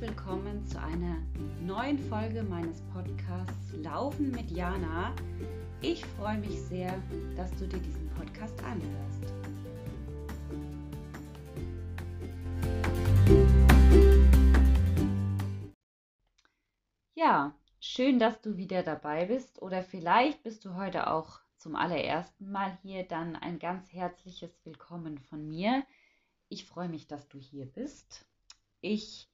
willkommen 0.00 0.66
zu 0.66 0.80
einer 0.80 1.18
neuen 1.60 1.98
Folge 1.98 2.42
meines 2.42 2.80
Podcasts 2.94 3.70
Laufen 3.74 4.30
mit 4.30 4.50
Jana. 4.50 5.14
Ich 5.82 6.06
freue 6.06 6.38
mich 6.38 6.58
sehr, 6.58 7.02
dass 7.36 7.50
du 7.56 7.68
dir 7.68 7.80
diesen 7.80 8.08
Podcast 8.14 8.58
anhörst. 8.64 9.34
Ja, 17.14 17.54
schön, 17.78 18.18
dass 18.18 18.40
du 18.40 18.56
wieder 18.56 18.82
dabei 18.82 19.26
bist 19.26 19.60
oder 19.60 19.82
vielleicht 19.82 20.42
bist 20.42 20.64
du 20.64 20.76
heute 20.76 21.10
auch 21.10 21.40
zum 21.58 21.76
allerersten 21.76 22.50
Mal 22.50 22.78
hier, 22.80 23.02
dann 23.04 23.36
ein 23.36 23.58
ganz 23.58 23.92
herzliches 23.92 24.64
Willkommen 24.64 25.18
von 25.18 25.46
mir. 25.46 25.84
Ich 26.48 26.64
freue 26.64 26.88
mich, 26.88 27.06
dass 27.06 27.28
du 27.28 27.38
hier 27.38 27.66
bist. 27.66 28.24
Ich 28.80 29.29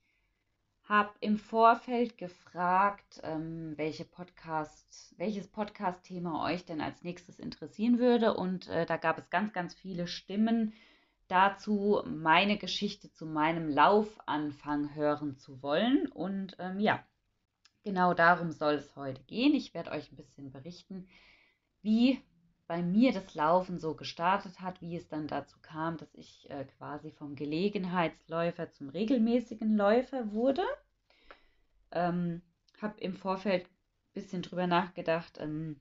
habe 0.89 1.11
im 1.21 1.37
Vorfeld 1.37 2.17
gefragt, 2.17 3.21
ähm, 3.25 3.75
welche 3.77 4.05
Podcast, 4.05 5.15
welches 5.19 5.49
Podcast-Thema 5.49 6.45
euch 6.45 6.65
denn 6.65 6.81
als 6.81 7.03
nächstes 7.03 7.41
interessieren 7.41 7.99
würde. 7.99 8.35
Und 8.35 8.69
äh, 8.69 8.87
da 8.87 8.97
gab 8.97 9.19
es 9.19 9.29
ganz, 9.29 9.53
ganz 9.53 9.75
viele 9.75 10.07
Stimmen 10.07 10.73
dazu, 11.27 12.03
meine 12.07 12.57
Geschichte 12.57 13.13
zu 13.13 13.27
meinem 13.27 13.69
Laufanfang 13.69 14.95
hören 14.95 15.37
zu 15.37 15.61
wollen. 15.61 16.07
Und 16.07 16.57
ähm, 16.61 16.79
ja, 16.79 17.05
genau 17.83 18.15
darum 18.15 18.53
soll 18.53 18.75
es 18.75 18.95
heute 18.95 19.23
gehen. 19.25 19.55
Ich 19.55 19.75
werde 19.75 19.91
euch 19.91 20.13
ein 20.13 20.17
bisschen 20.17 20.53
berichten, 20.53 21.09
wie 21.83 22.21
bei 22.67 22.83
mir 22.83 23.13
das 23.13 23.35
Laufen 23.35 23.79
so 23.79 23.95
gestartet 23.95 24.61
hat, 24.61 24.81
wie 24.81 24.97
es 24.97 25.09
dann 25.09 25.29
dazu 25.29 25.57
kam, 25.63 25.97
dass 25.97 26.13
ich 26.15 26.51
äh, 26.51 26.65
quasi 26.65 27.13
vom 27.13 27.37
Gelegenheitsläufer 27.37 28.71
zum 28.73 28.89
regelmäßigen 28.89 29.77
Läufer 29.77 30.33
wurde. 30.33 30.65
Ähm, 31.93 32.43
habe 32.81 33.01
im 33.01 33.15
Vorfeld 33.15 33.65
ein 33.67 34.15
bisschen 34.15 34.43
drüber 34.43 34.67
nachgedacht, 34.67 35.39
ähm, 35.41 35.81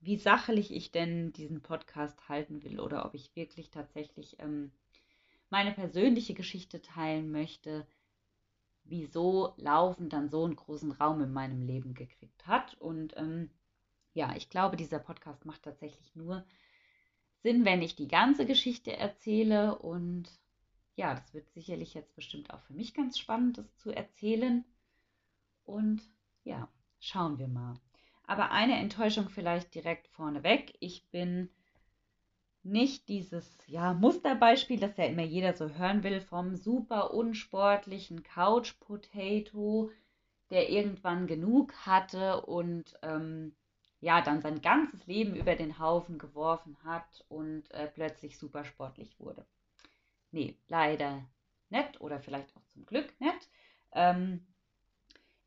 wie 0.00 0.16
sachlich 0.16 0.74
ich 0.74 0.90
denn 0.90 1.32
diesen 1.32 1.62
Podcast 1.62 2.28
halten 2.28 2.62
will 2.64 2.80
oder 2.80 3.04
ob 3.04 3.14
ich 3.14 3.36
wirklich 3.36 3.70
tatsächlich 3.70 4.38
ähm, 4.40 4.72
meine 5.50 5.72
persönliche 5.72 6.34
Geschichte 6.34 6.80
teilen 6.80 7.30
möchte, 7.30 7.86
wieso 8.84 9.54
Laufen 9.58 10.08
dann 10.08 10.28
so 10.28 10.44
einen 10.44 10.56
großen 10.56 10.92
Raum 10.92 11.22
in 11.22 11.32
meinem 11.32 11.62
Leben 11.62 11.94
gekriegt 11.94 12.46
hat. 12.46 12.74
Und 12.80 13.14
ähm, 13.16 13.50
ja, 14.14 14.34
ich 14.36 14.48
glaube, 14.50 14.76
dieser 14.76 14.98
Podcast 14.98 15.44
macht 15.44 15.62
tatsächlich 15.62 16.14
nur 16.14 16.44
Sinn, 17.42 17.64
wenn 17.64 17.82
ich 17.82 17.96
die 17.96 18.08
ganze 18.08 18.46
Geschichte 18.46 18.96
erzähle. 18.96 19.78
Und 19.78 20.28
ja, 20.96 21.14
das 21.14 21.32
wird 21.34 21.50
sicherlich 21.50 21.94
jetzt 21.94 22.14
bestimmt 22.14 22.52
auch 22.52 22.60
für 22.60 22.74
mich 22.74 22.94
ganz 22.94 23.18
spannend, 23.18 23.58
das 23.58 23.76
zu 23.76 23.90
erzählen. 23.90 24.64
Und 25.64 26.02
ja, 26.44 26.68
schauen 27.00 27.38
wir 27.38 27.48
mal. 27.48 27.74
Aber 28.26 28.50
eine 28.50 28.76
Enttäuschung 28.78 29.28
vielleicht 29.28 29.74
direkt 29.74 30.08
vorneweg. 30.08 30.74
Ich 30.80 31.08
bin 31.10 31.48
nicht 32.62 33.08
dieses 33.08 33.58
ja, 33.66 33.92
Musterbeispiel, 33.92 34.78
das 34.78 34.96
ja 34.96 35.06
immer 35.06 35.24
jeder 35.24 35.54
so 35.54 35.68
hören 35.70 36.04
will, 36.04 36.20
vom 36.20 36.56
super 36.56 37.12
unsportlichen 37.12 38.22
Couch 38.22 38.78
Potato, 38.78 39.90
der 40.50 40.70
irgendwann 40.70 41.26
genug 41.26 41.72
hatte 41.86 42.42
und 42.42 42.94
ähm, 43.02 43.56
ja, 44.02 44.20
dann 44.20 44.42
sein 44.42 44.60
ganzes 44.60 45.06
Leben 45.06 45.36
über 45.36 45.54
den 45.54 45.78
Haufen 45.78 46.18
geworfen 46.18 46.76
hat 46.82 47.24
und 47.28 47.70
äh, 47.70 47.86
plötzlich 47.86 48.36
super 48.36 48.64
sportlich 48.64 49.18
wurde. 49.20 49.46
Nee, 50.32 50.58
leider 50.66 51.24
nicht 51.70 52.00
oder 52.00 52.18
vielleicht 52.18 52.54
auch 52.56 52.66
zum 52.66 52.84
Glück 52.84 53.18
nicht. 53.20 53.48
Ähm, 53.92 54.44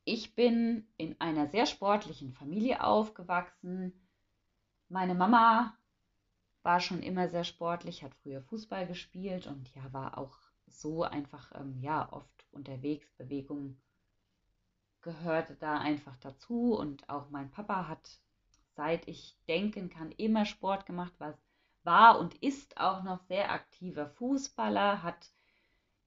ich 0.05 0.35
bin 0.35 0.87
in 0.95 1.19
einer 1.19 1.47
sehr 1.47 1.65
sportlichen 1.65 2.31
Familie 2.31 2.81
aufgewachsen. 2.81 4.07
Meine 4.87 5.15
Mama 5.15 5.77
war 6.63 6.79
schon 6.79 7.03
immer 7.03 7.27
sehr 7.27 7.43
sportlich, 7.43 8.03
hat 8.03 8.15
früher 8.15 8.41
Fußball 8.41 8.87
gespielt 8.87 9.47
und 9.47 9.69
ja, 9.75 9.91
war 9.91 10.17
auch 10.17 10.37
so 10.65 11.03
einfach, 11.03 11.51
ähm, 11.59 11.77
ja, 11.81 12.09
oft 12.13 12.45
unterwegs. 12.51 13.11
Bewegung 13.17 13.75
gehörte 15.01 15.55
da 15.55 15.77
einfach 15.79 16.15
dazu 16.21 16.73
und 16.73 17.09
auch 17.09 17.29
mein 17.31 17.51
Papa 17.51 17.89
hat 17.89 18.21
seit 18.75 19.07
ich 19.07 19.35
denken 19.47 19.89
kann, 19.89 20.11
immer 20.11 20.45
Sport 20.45 20.85
gemacht, 20.85 21.13
was 21.17 21.35
war 21.83 22.19
und 22.19 22.35
ist 22.41 22.77
auch 22.77 23.03
noch 23.03 23.19
sehr 23.21 23.51
aktiver 23.51 24.07
Fußballer, 24.07 25.03
hat 25.03 25.29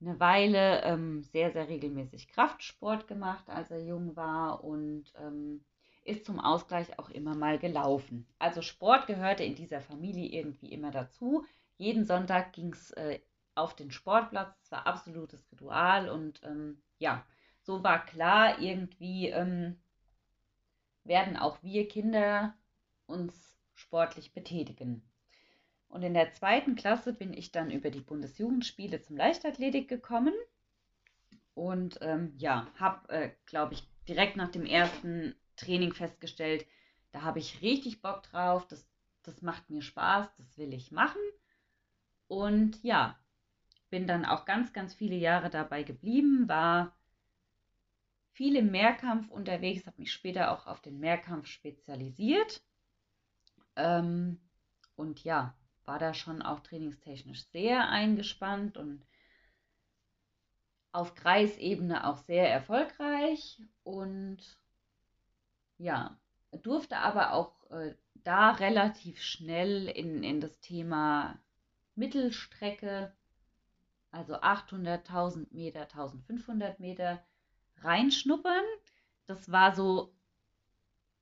eine 0.01 0.19
Weile 0.19 0.83
ähm, 0.83 1.23
sehr, 1.23 1.51
sehr 1.51 1.67
regelmäßig 1.67 2.29
Kraftsport 2.29 3.07
gemacht, 3.07 3.49
als 3.49 3.71
er 3.71 3.83
jung 3.83 4.15
war 4.15 4.63
und 4.63 5.11
ähm, 5.17 5.63
ist 6.03 6.25
zum 6.25 6.39
Ausgleich 6.39 6.97
auch 6.99 7.09
immer 7.09 7.35
mal 7.35 7.59
gelaufen. 7.59 8.25
Also 8.39 8.61
Sport 8.61 9.07
gehörte 9.07 9.43
in 9.43 9.55
dieser 9.55 9.81
Familie 9.81 10.29
irgendwie 10.29 10.71
immer 10.71 10.91
dazu. 10.91 11.45
Jeden 11.77 12.05
Sonntag 12.05 12.53
ging 12.53 12.73
es 12.73 12.91
äh, 12.91 13.19
auf 13.55 13.75
den 13.75 13.91
Sportplatz, 13.91 14.55
es 14.63 14.71
war 14.71 14.87
absolutes 14.87 15.45
Ritual 15.51 16.09
und 16.09 16.41
ähm, 16.43 16.81
ja, 16.97 17.25
so 17.61 17.83
war 17.83 18.05
klar, 18.05 18.59
irgendwie 18.59 19.27
ähm, 19.29 19.77
werden 21.03 21.37
auch 21.37 21.61
wir 21.61 21.87
Kinder 21.87 22.55
uns 23.09 23.57
sportlich 23.73 24.33
betätigen. 24.33 25.03
Und 25.89 26.03
in 26.03 26.13
der 26.13 26.33
zweiten 26.33 26.75
Klasse 26.75 27.13
bin 27.13 27.33
ich 27.33 27.51
dann 27.51 27.71
über 27.71 27.89
die 27.89 28.01
Bundesjugendspiele 28.01 29.01
zum 29.01 29.17
Leichtathletik 29.17 29.89
gekommen 29.89 30.33
und 31.55 31.97
ähm, 32.01 32.33
ja, 32.37 32.67
habe, 32.75 33.09
äh, 33.09 33.31
glaube 33.45 33.73
ich, 33.73 33.83
direkt 34.07 34.37
nach 34.37 34.51
dem 34.51 34.65
ersten 34.65 35.35
Training 35.55 35.93
festgestellt, 35.93 36.65
da 37.11 37.23
habe 37.23 37.39
ich 37.39 37.61
richtig 37.61 38.01
Bock 38.01 38.23
drauf, 38.23 38.67
das, 38.67 38.87
das 39.23 39.41
macht 39.41 39.69
mir 39.69 39.81
Spaß, 39.81 40.33
das 40.37 40.57
will 40.57 40.73
ich 40.73 40.91
machen. 40.91 41.21
Und 42.27 42.81
ja, 42.83 43.19
bin 43.89 44.07
dann 44.07 44.25
auch 44.25 44.45
ganz, 44.45 44.71
ganz 44.71 44.93
viele 44.93 45.15
Jahre 45.15 45.49
dabei 45.49 45.83
geblieben, 45.83 46.47
war 46.47 46.95
viel 48.31 48.55
im 48.55 48.71
Mehrkampf 48.71 49.29
unterwegs, 49.29 49.85
habe 49.85 49.99
mich 49.99 50.13
später 50.13 50.51
auch 50.51 50.67
auf 50.67 50.81
den 50.81 50.99
Mehrkampf 50.99 51.47
spezialisiert. 51.47 52.61
Ähm, 53.75 54.39
und 54.95 55.23
ja, 55.23 55.55
war 55.85 55.99
da 55.99 56.13
schon 56.13 56.41
auch 56.41 56.59
trainingstechnisch 56.59 57.45
sehr 57.47 57.89
eingespannt 57.89 58.77
und 58.77 59.05
auf 60.91 61.15
Kreisebene 61.15 62.05
auch 62.05 62.17
sehr 62.17 62.51
erfolgreich 62.51 63.61
und 63.83 64.37
ja, 65.77 66.19
durfte 66.51 66.97
aber 66.97 67.33
auch 67.33 67.69
äh, 67.71 67.95
da 68.23 68.51
relativ 68.51 69.21
schnell 69.21 69.87
in, 69.87 70.23
in 70.23 70.41
das 70.41 70.59
Thema 70.59 71.39
Mittelstrecke, 71.95 73.15
also 74.11 74.35
800, 74.35 75.09
Meter, 75.51 75.81
1500 75.81 76.79
Meter 76.79 77.23
reinschnuppern. 77.77 78.63
Das 79.27 79.51
war 79.51 79.75
so 79.75 80.13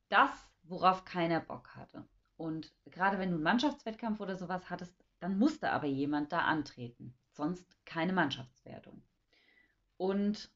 das, 0.09 0.29
worauf 0.63 1.05
keiner 1.05 1.39
Bock 1.39 1.75
hatte. 1.75 2.07
Und 2.37 2.71
gerade 2.85 3.17
wenn 3.17 3.29
du 3.29 3.35
einen 3.35 3.43
Mannschaftswettkampf 3.43 4.19
oder 4.19 4.35
sowas 4.35 4.69
hattest, 4.69 4.95
dann 5.19 5.37
musste 5.39 5.71
aber 5.71 5.87
jemand 5.87 6.31
da 6.31 6.41
antreten. 6.41 7.13
Sonst 7.31 7.65
keine 7.85 8.13
Mannschaftswertung. 8.13 9.01
Und 9.97 10.51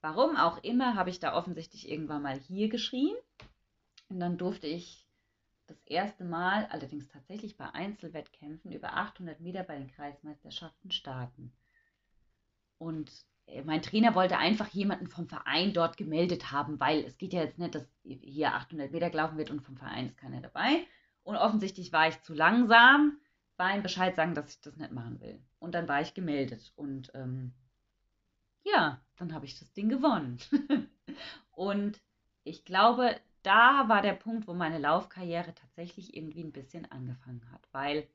warum 0.00 0.36
auch 0.36 0.62
immer, 0.62 0.96
habe 0.96 1.10
ich 1.10 1.20
da 1.20 1.34
offensichtlich 1.34 1.88
irgendwann 1.88 2.22
mal 2.22 2.38
hier 2.38 2.68
geschrien. 2.68 3.16
Und 4.08 4.18
dann 4.18 4.38
durfte 4.38 4.66
ich 4.66 5.06
das 5.68 5.80
erste 5.86 6.24
Mal, 6.24 6.66
allerdings 6.66 7.06
tatsächlich 7.06 7.56
bei 7.56 7.70
Einzelwettkämpfen, 7.70 8.72
über 8.72 8.96
800 8.96 9.38
Meter 9.40 9.62
bei 9.62 9.78
den 9.78 9.90
Kreismeisterschaften 9.92 10.90
starten. 10.90 11.52
Und 12.78 13.12
äh, 13.46 13.62
mein 13.62 13.82
Trainer 13.82 14.16
wollte 14.16 14.38
einfach 14.38 14.68
jemanden 14.68 15.06
vom 15.06 15.28
Verein 15.28 15.72
dort 15.72 15.96
gemeldet 15.96 16.50
haben, 16.50 16.80
weil 16.80 17.04
es 17.04 17.18
geht 17.18 17.32
ja 17.32 17.42
jetzt 17.42 17.58
nicht, 17.58 17.76
dass 17.76 17.86
hier 18.02 18.54
800 18.54 18.90
Meter 18.90 19.10
gelaufen 19.10 19.38
wird 19.38 19.50
und 19.50 19.60
vom 19.60 19.76
Verein 19.76 20.06
ist 20.06 20.16
keiner 20.16 20.40
dabei. 20.40 20.86
Und 21.30 21.36
offensichtlich 21.36 21.92
war 21.92 22.08
ich 22.08 22.20
zu 22.22 22.34
langsam 22.34 23.20
beim 23.56 23.84
Bescheid 23.84 24.16
sagen, 24.16 24.34
dass 24.34 24.50
ich 24.50 24.60
das 24.62 24.76
nicht 24.76 24.90
machen 24.90 25.20
will. 25.20 25.40
Und 25.60 25.76
dann 25.76 25.86
war 25.86 26.00
ich 26.00 26.12
gemeldet. 26.12 26.72
Und 26.74 27.12
ähm, 27.14 27.54
ja, 28.64 29.00
dann 29.14 29.32
habe 29.32 29.46
ich 29.46 29.56
das 29.56 29.72
Ding 29.72 29.88
gewonnen. 29.88 30.38
und 31.52 32.02
ich 32.42 32.64
glaube, 32.64 33.14
da 33.44 33.88
war 33.88 34.02
der 34.02 34.14
Punkt, 34.14 34.48
wo 34.48 34.54
meine 34.54 34.78
Laufkarriere 34.78 35.54
tatsächlich 35.54 36.16
irgendwie 36.16 36.42
ein 36.42 36.50
bisschen 36.50 36.90
angefangen 36.90 37.48
hat. 37.52 37.68
Weil 37.70 38.08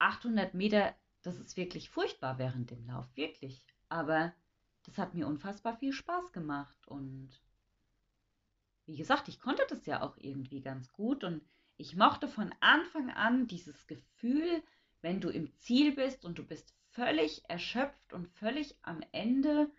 800 0.00 0.54
Meter, 0.54 0.92
das 1.22 1.38
ist 1.38 1.56
wirklich 1.56 1.88
furchtbar 1.88 2.38
während 2.38 2.72
dem 2.72 2.84
Lauf, 2.84 3.06
wirklich. 3.14 3.64
Aber 3.88 4.34
das 4.82 4.98
hat 4.98 5.14
mir 5.14 5.28
unfassbar 5.28 5.76
viel 5.76 5.92
Spaß 5.92 6.32
gemacht 6.32 6.88
und 6.88 7.30
wie 8.88 8.96
gesagt, 8.96 9.28
ich 9.28 9.38
konnte 9.38 9.62
das 9.68 9.84
ja 9.84 10.02
auch 10.02 10.16
irgendwie 10.16 10.62
ganz 10.62 10.92
gut 10.92 11.22
und 11.22 11.42
ich 11.76 11.94
mochte 11.94 12.26
von 12.26 12.52
Anfang 12.60 13.10
an 13.10 13.46
dieses 13.46 13.86
Gefühl, 13.86 14.62
wenn 15.02 15.20
du 15.20 15.28
im 15.28 15.54
Ziel 15.58 15.94
bist 15.94 16.24
und 16.24 16.38
du 16.38 16.44
bist 16.44 16.74
völlig 16.90 17.48
erschöpft 17.48 18.14
und 18.14 18.26
völlig 18.26 18.76
am 18.82 19.00
Ende 19.12 19.70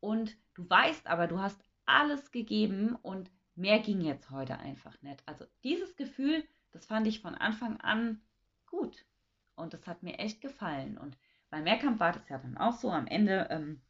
und 0.00 0.36
du 0.54 0.68
weißt 0.68 1.06
aber, 1.06 1.28
du 1.28 1.38
hast 1.38 1.62
alles 1.86 2.32
gegeben 2.32 2.96
und 2.96 3.30
mehr 3.54 3.78
ging 3.78 4.00
jetzt 4.00 4.30
heute 4.30 4.58
einfach 4.58 5.00
nicht. 5.02 5.22
Also 5.24 5.46
dieses 5.62 5.94
Gefühl, 5.94 6.44
das 6.72 6.84
fand 6.84 7.06
ich 7.06 7.20
von 7.20 7.36
Anfang 7.36 7.80
an 7.80 8.20
gut 8.66 9.06
und 9.54 9.72
das 9.72 9.86
hat 9.86 10.02
mir 10.02 10.18
echt 10.18 10.40
gefallen. 10.40 10.98
Und 10.98 11.16
beim 11.48 11.62
Mehrkampf 11.62 12.00
war 12.00 12.12
das 12.12 12.28
ja 12.28 12.38
dann 12.38 12.58
auch 12.58 12.74
so. 12.74 12.90
Am 12.90 13.06
Ende 13.06 13.46
ähm, 13.50 13.80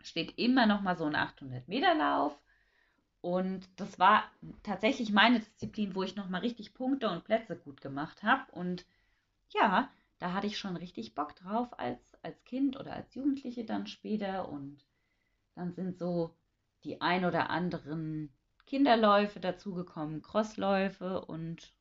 steht 0.00 0.38
immer 0.38 0.66
noch 0.66 0.80
mal 0.80 0.96
so 0.96 1.04
ein 1.04 1.16
800 1.16 1.66
Meter 1.66 1.94
Lauf 1.96 2.40
und 3.26 3.68
das 3.74 3.98
war 3.98 4.22
tatsächlich 4.62 5.10
meine 5.10 5.40
Disziplin, 5.40 5.96
wo 5.96 6.04
ich 6.04 6.14
noch 6.14 6.28
mal 6.28 6.42
richtig 6.42 6.74
Punkte 6.74 7.10
und 7.10 7.24
Plätze 7.24 7.56
gut 7.56 7.80
gemacht 7.80 8.22
habe 8.22 8.52
und 8.52 8.86
ja, 9.52 9.90
da 10.20 10.32
hatte 10.32 10.46
ich 10.46 10.58
schon 10.58 10.76
richtig 10.76 11.16
Bock 11.16 11.34
drauf 11.34 11.76
als, 11.76 12.14
als 12.22 12.44
Kind 12.44 12.78
oder 12.78 12.92
als 12.92 13.12
Jugendliche 13.16 13.64
dann 13.64 13.88
später. 13.88 14.48
Und 14.48 14.86
dann 15.56 15.72
sind 15.72 15.98
so 15.98 16.36
die 16.84 17.00
ein 17.00 17.24
oder 17.24 17.50
anderen 17.50 18.32
Kinderläufe 18.64 19.40
dazugekommen, 19.40 20.22
Crossläufe 20.22 21.24
und 21.24 21.74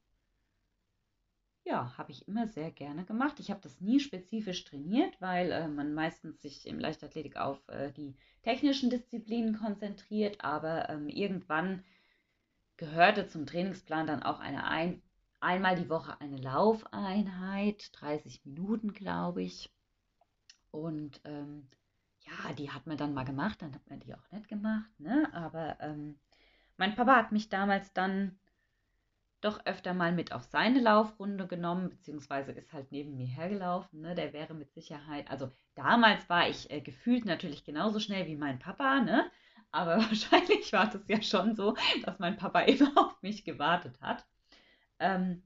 ja, 1.66 1.98
habe 1.98 2.12
ich 2.12 2.28
immer 2.28 2.48
sehr 2.48 2.72
gerne 2.72 3.04
gemacht. 3.06 3.40
Ich 3.40 3.50
habe 3.50 3.60
das 3.62 3.82
nie 3.82 4.00
spezifisch 4.00 4.64
trainiert, 4.64 5.20
weil 5.20 5.52
äh, 5.52 5.68
man 5.68 5.94
meistens 5.94 6.42
sich 6.42 6.68
im 6.68 6.80
Leichtathletik 6.80 7.38
auf 7.38 7.68
äh, 7.68 7.92
die 7.92 8.16
technischen 8.44 8.92
Disziplinen 8.92 9.58
konzentriert, 9.58 10.42
aber 10.42 10.90
ähm, 10.90 11.10
irgendwann 11.10 11.84
gehörte 12.78 13.28
zum 13.28 13.48
Trainingsplan 13.48 14.06
dann 14.06 14.22
auch 14.22 14.40
eine 14.40 14.66
ein 14.66 15.02
einmal 15.40 15.76
die 15.76 15.90
Woche 15.90 16.20
eine 16.22 16.38
Laufeinheit, 16.38 17.90
30 18.00 18.46
Minuten, 18.46 18.94
glaube 18.94 19.44
ich. 19.44 19.72
Und 20.72 21.22
ähm, 21.24 21.68
ja, 22.22 22.54
die 22.54 22.72
hat 22.72 22.88
man 22.88 22.98
dann 22.98 23.14
mal 23.14 23.26
gemacht, 23.26 23.62
dann 23.62 23.74
hat 23.74 23.90
man 23.90 24.00
die 24.00 24.14
auch 24.14 24.32
nicht 24.32 24.48
gemacht. 24.48 25.00
Ne? 25.00 25.30
Aber 25.34 25.78
ähm, 25.80 26.20
mein 26.78 26.96
Papa 26.96 27.16
hat 27.16 27.32
mich 27.32 27.50
damals 27.50 27.94
dann 27.94 28.38
doch 29.46 29.66
öfter 29.66 29.94
mal 29.94 30.12
mit 30.12 30.34
auf 30.34 30.44
seine 30.44 30.80
Laufrunde 30.80 31.48
genommen, 31.48 31.90
beziehungsweise 31.90 32.52
ist 32.52 32.74
halt 32.74 32.92
neben 32.92 33.16
mir 33.16 33.28
hergelaufen. 33.28 34.02
Ne? 34.02 34.16
Der 34.16 34.34
wäre 34.34 34.54
mit 34.54 34.74
Sicherheit, 34.74 35.30
also 35.30 35.52
damals 35.76 36.28
war 36.30 36.50
ich 36.50 36.72
äh, 36.72 36.82
gefühlt 36.82 37.26
natürlich 37.26 37.64
genauso 37.64 38.00
schnell 38.00 38.28
wie 38.28 38.36
mein 38.36 38.60
Papa, 38.60 39.02
ne? 39.02 39.30
aber 39.72 39.98
wahrscheinlich 40.10 40.72
war 40.74 40.88
das 40.88 41.08
ja 41.08 41.22
schon 41.22 41.56
so, 41.56 41.76
dass 42.04 42.20
mein 42.20 42.38
Papa 42.38 42.60
immer 42.62 42.92
auf 42.98 43.22
mich 43.22 43.44
gewartet 43.44 44.00
hat. 44.02 44.26
Ähm, 45.00 45.44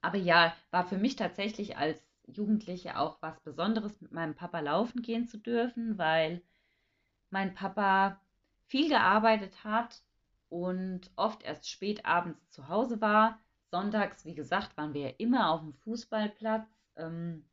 aber 0.00 0.18
ja, 0.18 0.54
war 0.70 0.86
für 0.86 0.98
mich 0.98 1.16
tatsächlich 1.16 1.76
als 1.76 2.00
Jugendliche 2.26 2.98
auch 2.98 3.20
was 3.20 3.40
Besonderes, 3.40 4.00
mit 4.00 4.12
meinem 4.12 4.34
Papa 4.34 4.60
laufen 4.60 5.02
gehen 5.02 5.26
zu 5.26 5.38
dürfen, 5.38 5.98
weil 5.98 6.42
mein 7.30 7.54
Papa 7.54 8.20
viel 8.66 8.88
gearbeitet 8.88 9.64
hat 9.64 10.02
und 10.48 11.10
oft 11.16 11.42
erst 11.42 11.68
spät 11.68 12.04
abends 12.04 12.50
zu 12.50 12.68
Hause 12.68 13.00
war. 13.00 13.40
Sonntags, 13.70 14.24
wie 14.24 14.34
gesagt, 14.34 14.76
waren 14.76 14.94
wir 14.94 15.02
ja 15.02 15.14
immer 15.18 15.50
auf 15.50 15.60
dem 15.60 15.74
Fußballplatz. 15.74 16.68
Ähm, 16.96 17.44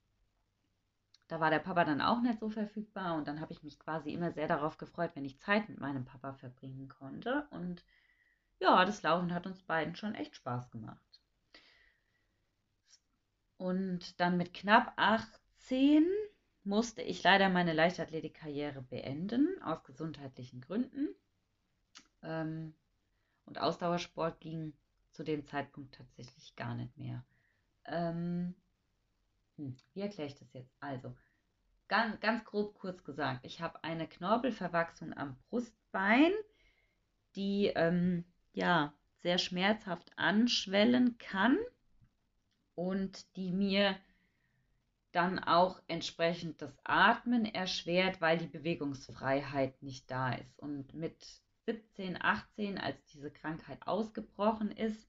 da 1.28 1.40
war 1.40 1.50
der 1.50 1.60
Papa 1.60 1.84
dann 1.86 2.02
auch 2.02 2.22
nicht 2.22 2.40
so 2.40 2.50
verfügbar 2.50 3.16
und 3.16 3.28
dann 3.28 3.40
habe 3.40 3.54
ich 3.54 3.64
mich 3.64 3.80
quasi 3.80 4.14
immer 4.14 4.32
sehr 4.32 4.48
darauf 4.48 4.78
gefreut, 4.78 5.12
wenn 5.16 5.26
ich 5.26 5.40
Zeit 5.40 5.68
mit 5.70 5.80
meinem 5.80 6.06
Papa 6.06 6.34
verbringen 6.34 6.90
konnte. 6.90 7.48
Und 7.50 7.84
ja, 8.60 8.86
das 8.86 9.02
Laufen 9.02 9.34
hat 9.34 9.48
uns 9.48 9.64
beiden 9.64 9.96
schon 9.96 10.16
echt 10.16 10.36
Spaß 10.36 10.70
gemacht. 10.70 11.22
Und 13.58 14.20
dann 14.20 14.38
mit 14.38 14.54
knapp 14.54 14.94
18 14.98 16.06
musste 16.64 17.02
ich 17.02 17.24
leider 17.24 17.50
meine 17.50 17.74
Leichtathletikkarriere 17.74 18.82
beenden, 18.82 19.62
aus 19.64 19.84
gesundheitlichen 19.84 20.62
Gründen. 20.62 21.10
Ähm, 22.22 22.74
und 23.46 23.60
Ausdauersport 23.60 24.40
ging 24.40 24.74
zu 25.12 25.24
dem 25.24 25.46
Zeitpunkt 25.46 25.96
tatsächlich 25.96 26.56
gar 26.56 26.76
nicht 26.76 26.98
mehr. 26.98 27.24
Ähm, 27.86 28.56
hm, 29.58 29.76
wie 29.94 30.02
erkläre 30.02 30.28
ich 30.28 30.36
das 30.36 30.52
jetzt? 30.54 30.74
Also, 30.80 31.16
ganz, 31.88 32.20
ganz 32.20 32.44
grob 32.46 32.74
kurz 32.76 33.04
gesagt, 33.04 33.46
ich 33.46 33.62
habe 33.62 33.84
eine 33.84 34.08
Knorpelverwachsung 34.08 35.14
am 35.14 35.38
Brustbein, 35.50 36.32
die 37.36 37.68
ähm, 37.76 38.26
ja 38.54 38.94
sehr 39.22 39.38
schmerzhaft 39.38 40.12
anschwellen 40.18 41.18
kann 41.18 41.58
und 42.76 43.36
die 43.36 43.52
mir 43.52 43.98
dann 45.12 45.38
auch 45.38 45.80
entsprechend 45.88 46.62
das 46.62 46.76
Atmen 46.84 47.46
erschwert, 47.46 48.20
weil 48.20 48.40
die 48.40 48.48
Bewegungsfreiheit 48.48 49.82
nicht 49.84 50.10
da 50.10 50.34
ist. 50.34 50.58
Und 50.58 50.94
mit 50.96 51.24
17, 51.66 52.22
18, 52.22 52.78
als 52.78 53.04
diese 53.06 53.32
Krankheit 53.32 53.88
ausgebrochen 53.88 54.72
ist, 54.72 55.08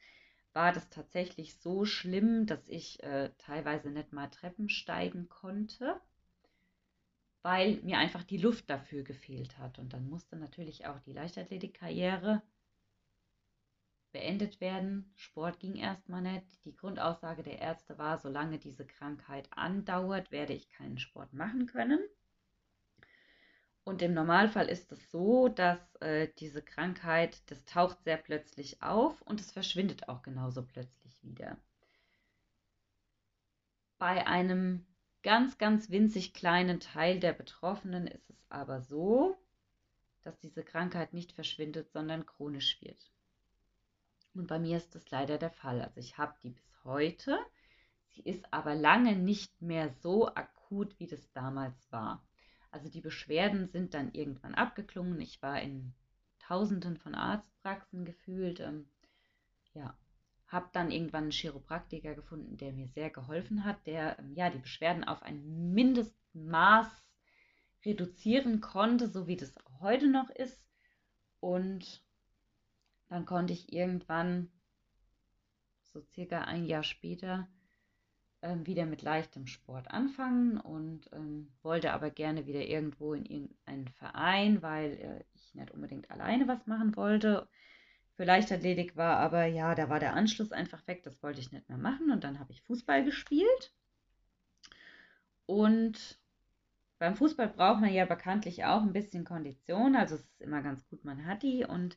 war 0.52 0.72
das 0.72 0.88
tatsächlich 0.88 1.56
so 1.56 1.84
schlimm, 1.84 2.46
dass 2.46 2.66
ich 2.68 3.02
äh, 3.02 3.30
teilweise 3.38 3.90
nicht 3.90 4.12
mal 4.12 4.28
Treppen 4.28 4.68
steigen 4.68 5.28
konnte, 5.28 6.00
weil 7.42 7.76
mir 7.82 7.98
einfach 7.98 8.22
die 8.22 8.38
Luft 8.38 8.70
dafür 8.70 9.02
gefehlt 9.02 9.58
hat. 9.58 9.78
Und 9.78 9.92
dann 9.92 10.08
musste 10.08 10.36
natürlich 10.36 10.86
auch 10.86 11.00
die 11.00 11.12
Leichtathletikkarriere 11.12 12.40
beendet 14.12 14.60
werden. 14.60 15.12
Sport 15.16 15.58
ging 15.58 15.74
erstmal 15.74 16.22
nicht. 16.22 16.64
Die 16.64 16.76
Grundaussage 16.76 17.42
der 17.42 17.58
Ärzte 17.58 17.98
war, 17.98 18.18
solange 18.18 18.58
diese 18.58 18.86
Krankheit 18.86 19.48
andauert, 19.50 20.30
werde 20.30 20.52
ich 20.52 20.70
keinen 20.70 20.98
Sport 20.98 21.32
machen 21.32 21.66
können. 21.66 21.98
Und 23.84 24.00
im 24.00 24.14
Normalfall 24.14 24.68
ist 24.68 24.90
es 24.92 25.10
so, 25.10 25.48
dass 25.48 25.78
äh, 25.96 26.28
diese 26.38 26.62
Krankheit, 26.62 27.42
das 27.50 27.64
taucht 27.66 28.02
sehr 28.02 28.16
plötzlich 28.16 28.82
auf 28.82 29.20
und 29.22 29.40
es 29.40 29.52
verschwindet 29.52 30.08
auch 30.08 30.22
genauso 30.22 30.62
plötzlich 30.62 31.22
wieder. 31.22 31.58
Bei 33.98 34.26
einem 34.26 34.86
ganz, 35.22 35.58
ganz 35.58 35.90
winzig 35.90 36.32
kleinen 36.32 36.80
Teil 36.80 37.20
der 37.20 37.34
Betroffenen 37.34 38.06
ist 38.06 38.30
es 38.30 38.38
aber 38.48 38.80
so, 38.80 39.36
dass 40.22 40.38
diese 40.38 40.64
Krankheit 40.64 41.12
nicht 41.12 41.32
verschwindet, 41.32 41.92
sondern 41.92 42.24
chronisch 42.24 42.80
wird. 42.80 43.10
Und 44.34 44.46
bei 44.46 44.58
mir 44.58 44.78
ist 44.78 44.94
das 44.94 45.10
leider 45.10 45.36
der 45.36 45.50
Fall. 45.50 45.82
Also 45.82 46.00
ich 46.00 46.16
habe 46.16 46.34
die 46.42 46.50
bis 46.50 46.84
heute. 46.84 47.38
Sie 48.14 48.22
ist 48.22 48.52
aber 48.52 48.74
lange 48.74 49.14
nicht 49.14 49.60
mehr 49.60 49.90
so 49.90 50.28
akut, 50.34 50.98
wie 50.98 51.06
das 51.06 51.30
damals 51.32 51.90
war. 51.92 52.22
Also 52.74 52.88
die 52.88 53.00
Beschwerden 53.00 53.68
sind 53.68 53.94
dann 53.94 54.12
irgendwann 54.14 54.56
abgeklungen. 54.56 55.20
Ich 55.20 55.40
war 55.40 55.62
in 55.62 55.94
Tausenden 56.40 56.96
von 56.96 57.14
Arztpraxen 57.14 58.04
gefühlt. 58.04 58.58
Ähm, 58.58 58.88
ja, 59.74 59.96
habe 60.48 60.70
dann 60.72 60.90
irgendwann 60.90 61.22
einen 61.22 61.30
Chiropraktiker 61.30 62.16
gefunden, 62.16 62.56
der 62.56 62.72
mir 62.72 62.88
sehr 62.88 63.10
geholfen 63.10 63.64
hat, 63.64 63.86
der 63.86 64.18
ähm, 64.18 64.34
ja 64.34 64.50
die 64.50 64.58
Beschwerden 64.58 65.04
auf 65.04 65.22
ein 65.22 65.72
Mindestmaß 65.72 66.88
reduzieren 67.84 68.60
konnte, 68.60 69.06
so 69.06 69.28
wie 69.28 69.36
das 69.36 69.54
heute 69.78 70.08
noch 70.08 70.30
ist. 70.30 70.60
Und 71.38 72.04
dann 73.08 73.24
konnte 73.24 73.52
ich 73.52 73.72
irgendwann, 73.72 74.50
so 75.92 76.02
circa 76.12 76.40
ein 76.40 76.64
Jahr 76.64 76.82
später, 76.82 77.46
ähm, 78.44 78.66
wieder 78.66 78.84
mit 78.84 79.00
leichtem 79.00 79.46
Sport 79.46 79.90
anfangen 79.90 80.58
und 80.60 81.08
ähm, 81.12 81.50
wollte 81.62 81.92
aber 81.92 82.10
gerne 82.10 82.46
wieder 82.46 82.60
irgendwo 82.60 83.14
in 83.14 83.24
irgendeinen 83.24 83.88
Verein, 83.88 84.60
weil 84.60 84.92
äh, 84.92 85.24
ich 85.34 85.54
nicht 85.54 85.70
unbedingt 85.70 86.10
alleine 86.10 86.46
was 86.46 86.66
machen 86.66 86.94
wollte. 86.94 87.48
Für 88.16 88.24
Leichtathletik 88.24 88.96
war 88.96 89.16
aber, 89.16 89.46
ja, 89.46 89.74
da 89.74 89.88
war 89.88 89.98
der 89.98 90.12
Anschluss 90.14 90.52
einfach 90.52 90.86
weg, 90.86 91.02
das 91.04 91.22
wollte 91.22 91.40
ich 91.40 91.52
nicht 91.52 91.68
mehr 91.70 91.78
machen 91.78 92.10
und 92.10 92.22
dann 92.22 92.38
habe 92.38 92.52
ich 92.52 92.62
Fußball 92.62 93.02
gespielt. 93.02 93.72
Und 95.46 96.18
beim 96.98 97.16
Fußball 97.16 97.48
braucht 97.48 97.80
man 97.80 97.92
ja 97.92 98.04
bekanntlich 98.04 98.64
auch 98.66 98.82
ein 98.82 98.92
bisschen 98.92 99.24
Kondition, 99.24 99.96
also 99.96 100.16
es 100.16 100.20
ist 100.20 100.40
immer 100.42 100.62
ganz 100.62 100.86
gut, 100.88 101.04
man 101.04 101.24
hat 101.24 101.42
die 101.42 101.64
und 101.64 101.96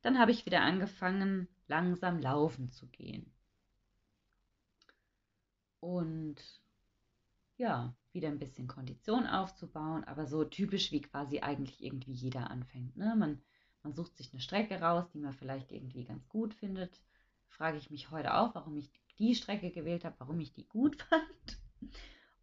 dann 0.00 0.18
habe 0.18 0.30
ich 0.30 0.46
wieder 0.46 0.62
angefangen, 0.62 1.48
langsam 1.66 2.18
laufen 2.18 2.70
zu 2.70 2.86
gehen. 2.88 3.30
Und 5.84 6.36
ja, 7.58 7.94
wieder 8.12 8.28
ein 8.28 8.38
bisschen 8.38 8.66
Kondition 8.66 9.26
aufzubauen, 9.26 10.02
aber 10.04 10.26
so 10.26 10.42
typisch 10.42 10.92
wie 10.92 11.02
quasi 11.02 11.40
eigentlich 11.40 11.84
irgendwie 11.84 12.12
jeder 12.12 12.50
anfängt. 12.50 12.96
Ne? 12.96 13.14
Man, 13.18 13.42
man 13.82 13.92
sucht 13.92 14.16
sich 14.16 14.32
eine 14.32 14.40
Strecke 14.40 14.80
raus, 14.80 15.04
die 15.12 15.18
man 15.18 15.34
vielleicht 15.34 15.72
irgendwie 15.72 16.04
ganz 16.04 16.26
gut 16.30 16.54
findet. 16.54 17.02
Frage 17.48 17.76
ich 17.76 17.90
mich 17.90 18.10
heute 18.10 18.32
auch, 18.34 18.54
warum 18.54 18.78
ich 18.78 18.90
die 19.18 19.34
Strecke 19.34 19.70
gewählt 19.70 20.06
habe, 20.06 20.16
warum 20.20 20.40
ich 20.40 20.54
die 20.54 20.66
gut 20.66 21.02
fand. 21.10 21.58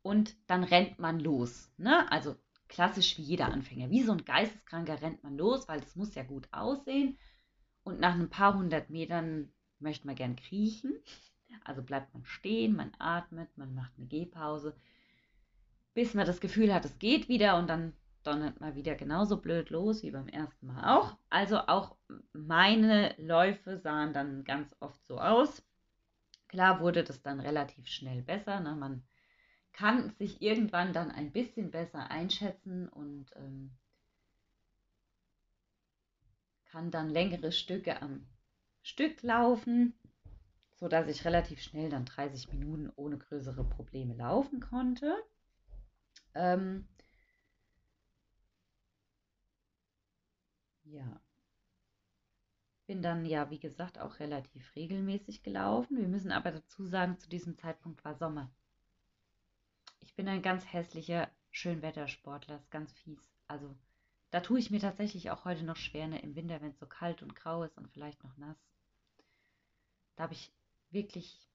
Und 0.04 0.36
dann 0.46 0.64
rennt 0.64 1.00
man 1.00 1.20
los. 1.20 1.72
Ne? 1.78 2.10
Also 2.12 2.36
klassisch 2.68 3.18
wie 3.18 3.24
jeder 3.24 3.52
Anfänger. 3.52 3.90
Wie 3.90 4.04
so 4.04 4.12
ein 4.12 4.24
Geisteskranker 4.24 5.02
rennt 5.02 5.24
man 5.24 5.36
los, 5.36 5.68
weil 5.68 5.82
das 5.82 5.96
muss 5.96 6.14
ja 6.14 6.22
gut 6.22 6.48
aussehen. 6.52 7.18
Und 7.82 8.00
nach 8.00 8.14
ein 8.14 8.30
paar 8.30 8.54
hundert 8.54 8.92
Metern 8.92 9.52
möchte 9.80 10.06
man 10.06 10.16
gern 10.16 10.36
kriechen. 10.36 10.94
Also 11.64 11.82
bleibt 11.82 12.14
man 12.14 12.26
stehen, 12.26 12.76
man 12.76 12.92
atmet, 13.00 13.50
man 13.58 13.74
macht 13.74 13.92
eine 13.98 14.08
Gehpause, 14.08 14.76
bis 15.94 16.14
man 16.14 16.26
das 16.26 16.40
Gefühl 16.40 16.74
hat, 16.74 16.86
es 16.86 17.00
geht 17.00 17.28
wieder 17.30 17.58
und 17.58 17.68
dann 17.68 17.94
donnert 18.24 18.62
mal 18.62 18.76
wieder 18.76 18.96
genauso 18.96 19.38
blöd 19.38 19.70
los 19.70 20.04
wie 20.04 20.12
beim 20.12 20.28
ersten 20.28 20.68
Mal 20.68 20.98
auch. 20.98 21.18
Also 21.30 21.58
auch 21.60 21.96
meine 22.34 23.16
Läufe 23.18 23.78
sahen 23.78 24.14
dann 24.14 24.44
ganz 24.44 24.76
oft 24.80 25.06
so 25.08 25.20
aus. 25.20 25.64
Klar 26.48 26.82
wurde 26.82 27.04
das 27.04 27.22
dann 27.22 27.40
relativ 27.40 27.88
schnell 27.88 28.22
besser. 28.22 28.60
Ne? 28.60 28.76
Man 28.76 29.04
kann 29.74 30.12
sich 30.12 30.42
irgendwann 30.42 30.94
dann 30.94 31.12
ein 31.12 31.32
bisschen 31.32 31.72
besser 31.72 32.12
einschätzen 32.12 32.90
und 32.90 33.28
ähm, 33.38 33.72
kann 36.66 36.92
dann 36.92 37.10
längere 37.10 37.52
Stücke 37.52 38.02
am 38.02 38.26
Stück 38.84 39.22
laufen, 39.22 39.94
sodass 40.82 41.08
ich 41.08 41.24
relativ 41.26 41.62
schnell 41.62 41.92
dann 41.92 42.06
30 42.06 42.52
Minuten 42.52 42.92
ohne 42.96 43.20
größere 43.20 43.64
Probleme 43.64 44.16
laufen 44.16 44.60
konnte. 44.60 45.16
Ähm, 46.34 46.88
ja. 50.86 51.22
Bin 52.88 53.04
dann 53.04 53.26
ja, 53.26 53.52
wie 53.52 53.60
gesagt, 53.60 54.00
auch 54.00 54.20
relativ 54.20 54.76
regelmäßig 54.76 55.44
gelaufen. 55.44 56.00
Wir 56.00 56.08
müssen 56.08 56.32
aber 56.32 56.52
dazu 56.52 56.88
sagen, 56.88 57.16
zu 57.20 57.30
diesem 57.30 57.56
Zeitpunkt 57.60 58.04
war 58.04 58.16
Sommer. 58.16 58.50
Ich 60.00 60.16
bin 60.16 60.28
ein 60.28 60.42
ganz 60.42 60.66
hässlicher 60.74 61.30
Schönwettersportler, 61.52 62.56
ist 62.56 62.72
ganz 62.72 62.92
fies. 62.92 63.32
Also 63.48 63.78
da 64.32 64.40
tue 64.40 64.58
ich 64.58 64.72
mir 64.72 64.80
tatsächlich 64.80 65.30
auch 65.30 65.46
heute 65.46 65.64
noch 65.64 65.78
schwer 65.78 66.08
ne, 66.08 66.20
im 66.24 66.36
Winter, 66.36 66.60
wenn 66.60 66.72
es 66.72 66.80
so 66.80 66.88
kalt 66.88 67.22
und 67.22 67.36
grau 67.36 67.64
ist 67.64 67.78
und 67.78 67.88
vielleicht 67.88 68.24
noch 68.24 68.36
nass. 68.38 68.58
Da 70.16 70.24
habe 70.24 70.34
ich 70.34 70.52
wirklich 70.92 71.48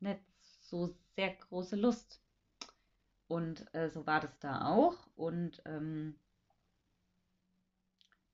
nicht 0.00 0.20
so 0.60 0.94
sehr 1.16 1.34
große 1.34 1.76
Lust. 1.76 2.20
Und 3.28 3.72
äh, 3.74 3.88
so 3.90 4.06
war 4.06 4.20
das 4.20 4.38
da 4.40 4.68
auch. 4.68 4.96
Und 5.16 5.62
ähm, 5.64 6.16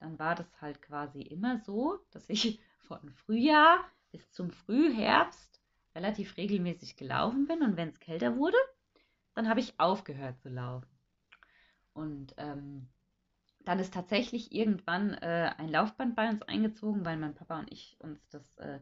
dann 0.00 0.18
war 0.18 0.34
das 0.34 0.60
halt 0.60 0.82
quasi 0.82 1.22
immer 1.22 1.58
so, 1.60 1.98
dass 2.10 2.28
ich 2.28 2.60
von 2.80 3.10
Frühjahr 3.10 3.84
bis 4.10 4.30
zum 4.32 4.50
Frühherbst 4.50 5.60
relativ 5.94 6.36
regelmäßig 6.36 6.96
gelaufen 6.96 7.46
bin. 7.46 7.62
Und 7.62 7.76
wenn 7.76 7.88
es 7.88 8.00
kälter 8.00 8.36
wurde, 8.36 8.56
dann 9.34 9.48
habe 9.48 9.60
ich 9.60 9.78
aufgehört 9.78 10.40
zu 10.40 10.48
laufen. 10.48 10.88
Und 11.92 12.34
ähm, 12.38 12.88
dann 13.64 13.80
ist 13.80 13.92
tatsächlich 13.92 14.52
irgendwann 14.52 15.14
äh, 15.14 15.52
ein 15.58 15.68
Laufband 15.68 16.16
bei 16.16 16.28
uns 16.28 16.42
eingezogen, 16.42 17.04
weil 17.04 17.18
mein 17.18 17.34
Papa 17.34 17.58
und 17.58 17.70
ich 17.72 17.96
uns 18.00 18.26
das 18.30 18.56
äh, 18.56 18.80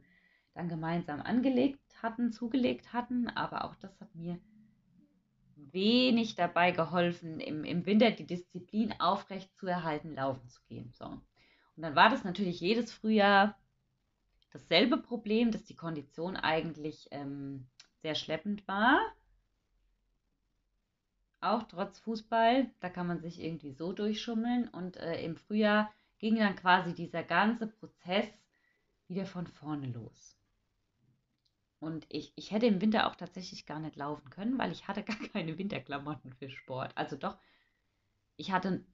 dann 0.56 0.68
gemeinsam 0.68 1.20
angelegt 1.20 1.80
hatten, 2.02 2.32
zugelegt 2.32 2.92
hatten. 2.92 3.28
Aber 3.28 3.64
auch 3.64 3.76
das 3.76 4.00
hat 4.00 4.14
mir 4.14 4.40
wenig 5.56 6.34
dabei 6.34 6.70
geholfen, 6.70 7.40
im, 7.40 7.64
im 7.64 7.84
Winter 7.86 8.10
die 8.10 8.26
Disziplin 8.26 8.94
aufrecht 8.98 9.54
zu 9.56 9.66
erhalten, 9.66 10.14
laufen 10.14 10.48
zu 10.48 10.60
gehen. 10.66 10.92
So. 10.92 11.04
Und 11.04 11.82
dann 11.82 11.94
war 11.94 12.08
das 12.08 12.24
natürlich 12.24 12.60
jedes 12.60 12.92
Frühjahr 12.92 13.58
dasselbe 14.50 14.96
Problem, 14.96 15.50
dass 15.50 15.64
die 15.64 15.76
Kondition 15.76 16.36
eigentlich 16.36 17.08
ähm, 17.10 17.66
sehr 18.00 18.14
schleppend 18.14 18.66
war. 18.66 18.98
Auch 21.40 21.64
trotz 21.64 21.98
Fußball, 21.98 22.70
da 22.80 22.88
kann 22.88 23.06
man 23.06 23.20
sich 23.20 23.42
irgendwie 23.42 23.72
so 23.72 23.92
durchschummeln. 23.92 24.68
Und 24.68 24.96
äh, 24.96 25.22
im 25.22 25.36
Frühjahr 25.36 25.92
ging 26.18 26.36
dann 26.36 26.56
quasi 26.56 26.94
dieser 26.94 27.22
ganze 27.22 27.66
Prozess 27.66 28.26
wieder 29.08 29.26
von 29.26 29.46
vorne 29.46 29.88
los. 29.88 30.35
Und 31.78 32.06
ich, 32.08 32.32
ich 32.36 32.50
hätte 32.50 32.66
im 32.66 32.80
Winter 32.80 33.06
auch 33.06 33.16
tatsächlich 33.16 33.66
gar 33.66 33.78
nicht 33.78 33.96
laufen 33.96 34.30
können, 34.30 34.58
weil 34.58 34.72
ich 34.72 34.88
hatte 34.88 35.02
gar 35.04 35.18
keine 35.32 35.58
Winterklamotten 35.58 36.32
für 36.32 36.50
Sport. 36.50 36.92
Also 36.96 37.16
doch, 37.16 37.36
ich 38.36 38.52
hatte 38.52 38.84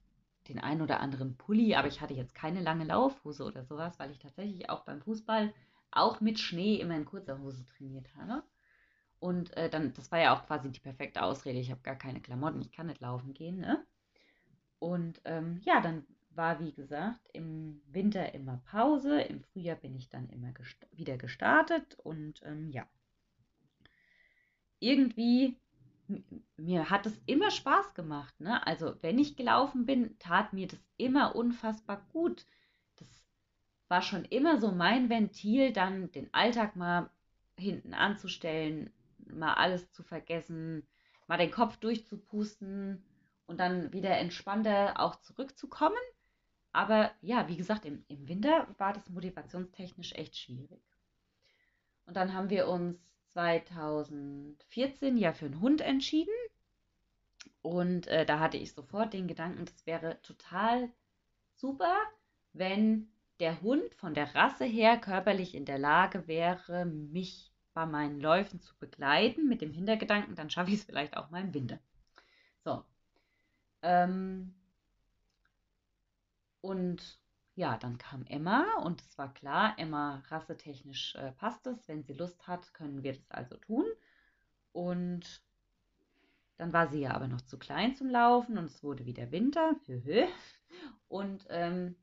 den 0.49 0.59
einen 0.59 0.81
oder 0.81 0.99
anderen 0.99 1.37
Pulli, 1.37 1.75
aber 1.75 1.87
ich 1.87 2.01
hatte 2.01 2.13
jetzt 2.13 2.35
keine 2.35 2.61
lange 2.61 2.83
Laufhose 2.83 3.45
oder 3.45 3.63
sowas, 3.63 3.97
weil 3.99 4.11
ich 4.11 4.19
tatsächlich 4.19 4.69
auch 4.69 4.81
beim 4.81 5.01
Fußball 5.01 5.53
auch 5.91 6.21
mit 6.21 6.39
Schnee 6.39 6.75
immer 6.75 6.95
in 6.95 7.05
kurzer 7.05 7.39
Hose 7.39 7.65
trainiert 7.65 8.13
habe. 8.15 8.43
Und 9.19 9.55
äh, 9.55 9.69
dann, 9.69 9.93
das 9.93 10.11
war 10.11 10.19
ja 10.19 10.35
auch 10.35 10.45
quasi 10.45 10.69
die 10.69 10.81
perfekte 10.81 11.23
Ausrede. 11.23 11.59
Ich 11.59 11.71
habe 11.71 11.81
gar 11.81 11.95
keine 11.95 12.19
Klamotten, 12.19 12.61
ich 12.61 12.73
kann 12.73 12.87
nicht 12.87 12.99
laufen 12.99 13.33
gehen. 13.33 13.59
Ne? 13.59 13.85
Und 14.79 15.21
ähm, 15.23 15.61
ja, 15.63 15.79
dann 15.79 16.05
war, 16.35 16.59
wie 16.59 16.73
gesagt, 16.73 17.19
im 17.33 17.81
Winter 17.87 18.33
immer 18.33 18.61
Pause, 18.65 19.21
im 19.21 19.41
Frühjahr 19.41 19.75
bin 19.75 19.95
ich 19.95 20.09
dann 20.09 20.29
immer 20.29 20.51
gest 20.51 20.77
wieder 20.91 21.17
gestartet 21.17 21.97
und 22.03 22.41
ähm, 22.43 22.69
ja. 22.71 22.87
Irgendwie, 24.79 25.57
mir 26.57 26.89
hat 26.89 27.05
es 27.05 27.21
immer 27.25 27.51
Spaß 27.51 27.93
gemacht. 27.93 28.39
Ne? 28.39 28.65
Also, 28.67 28.95
wenn 29.01 29.17
ich 29.17 29.35
gelaufen 29.35 29.85
bin, 29.85 30.17
tat 30.19 30.53
mir 30.53 30.67
das 30.67 30.79
immer 30.97 31.35
unfassbar 31.35 32.05
gut. 32.11 32.45
Das 32.97 33.07
war 33.87 34.01
schon 34.01 34.25
immer 34.25 34.59
so 34.59 34.71
mein 34.71 35.09
Ventil, 35.09 35.71
dann 35.71 36.11
den 36.11 36.33
Alltag 36.33 36.75
mal 36.75 37.09
hinten 37.57 37.93
anzustellen, 37.93 38.91
mal 39.27 39.53
alles 39.53 39.91
zu 39.91 40.03
vergessen, 40.03 40.85
mal 41.27 41.37
den 41.37 41.51
Kopf 41.51 41.77
durchzupusten 41.77 43.03
und 43.45 43.59
dann 43.59 43.93
wieder 43.93 44.17
entspannter 44.17 44.99
auch 44.99 45.15
zurückzukommen. 45.21 45.95
Aber 46.73 47.11
ja, 47.21 47.47
wie 47.47 47.55
gesagt, 47.55 47.85
im, 47.85 48.03
im 48.07 48.27
Winter 48.27 48.67
war 48.77 48.93
das 48.93 49.09
motivationstechnisch 49.09 50.13
echt 50.13 50.35
schwierig. 50.35 50.81
Und 52.05 52.17
dann 52.17 52.33
haben 52.33 52.49
wir 52.49 52.67
uns 52.67 52.99
2014 53.33 55.17
ja 55.17 55.33
für 55.33 55.45
einen 55.45 55.61
Hund 55.61 55.81
entschieden. 55.81 56.33
Und 57.61 58.07
äh, 58.07 58.25
da 58.25 58.39
hatte 58.39 58.57
ich 58.57 58.73
sofort 58.73 59.13
den 59.13 59.27
Gedanken, 59.27 59.65
das 59.65 59.85
wäre 59.85 60.21
total 60.21 60.91
super, 61.55 61.95
wenn 62.51 63.09
der 63.39 63.61
Hund 63.61 63.93
von 63.95 64.13
der 64.13 64.33
Rasse 64.35 64.65
her 64.65 64.97
körperlich 64.97 65.55
in 65.55 65.65
der 65.65 65.79
Lage 65.79 66.27
wäre, 66.27 66.85
mich 66.85 67.51
bei 67.73 67.85
meinen 67.85 68.19
Läufen 68.19 68.59
zu 68.61 68.77
begleiten, 68.79 69.47
mit 69.47 69.61
dem 69.61 69.71
Hintergedanken, 69.71 70.35
dann 70.35 70.49
schaffe 70.49 70.71
ich 70.71 70.79
es 70.79 70.83
vielleicht 70.83 71.17
auch 71.17 71.29
mal 71.29 71.41
im 71.41 71.53
Winter. 71.53 71.79
So. 72.63 72.83
Ähm, 73.81 74.53
und 76.63 77.19
ja, 77.55 77.77
dann 77.77 77.97
kam 77.97 78.25
Emma 78.25 78.77
und 78.83 79.01
es 79.01 79.17
war 79.17 79.33
klar, 79.33 79.75
Emma 79.77 80.23
rassetechnisch 80.29 81.13
äh, 81.15 81.33
passt 81.33 81.67
es. 81.67 81.87
Wenn 81.89 82.03
sie 82.03 82.13
Lust 82.13 82.47
hat, 82.47 82.73
können 82.73 83.03
wir 83.03 83.11
das 83.13 83.29
also 83.31 83.57
tun. 83.57 83.85
Und 84.71 85.43
dann 86.55 86.71
war 86.71 86.87
sie 86.87 87.01
ja 87.01 87.11
aber 87.11 87.27
noch 87.27 87.41
zu 87.41 87.59
klein 87.59 87.95
zum 87.95 88.09
Laufen 88.09 88.57
und 88.57 88.65
es 88.65 88.81
wurde 88.81 89.05
wieder 89.05 89.29
Winter. 89.31 89.75
Und 91.09 91.45
ähm, 91.49 91.97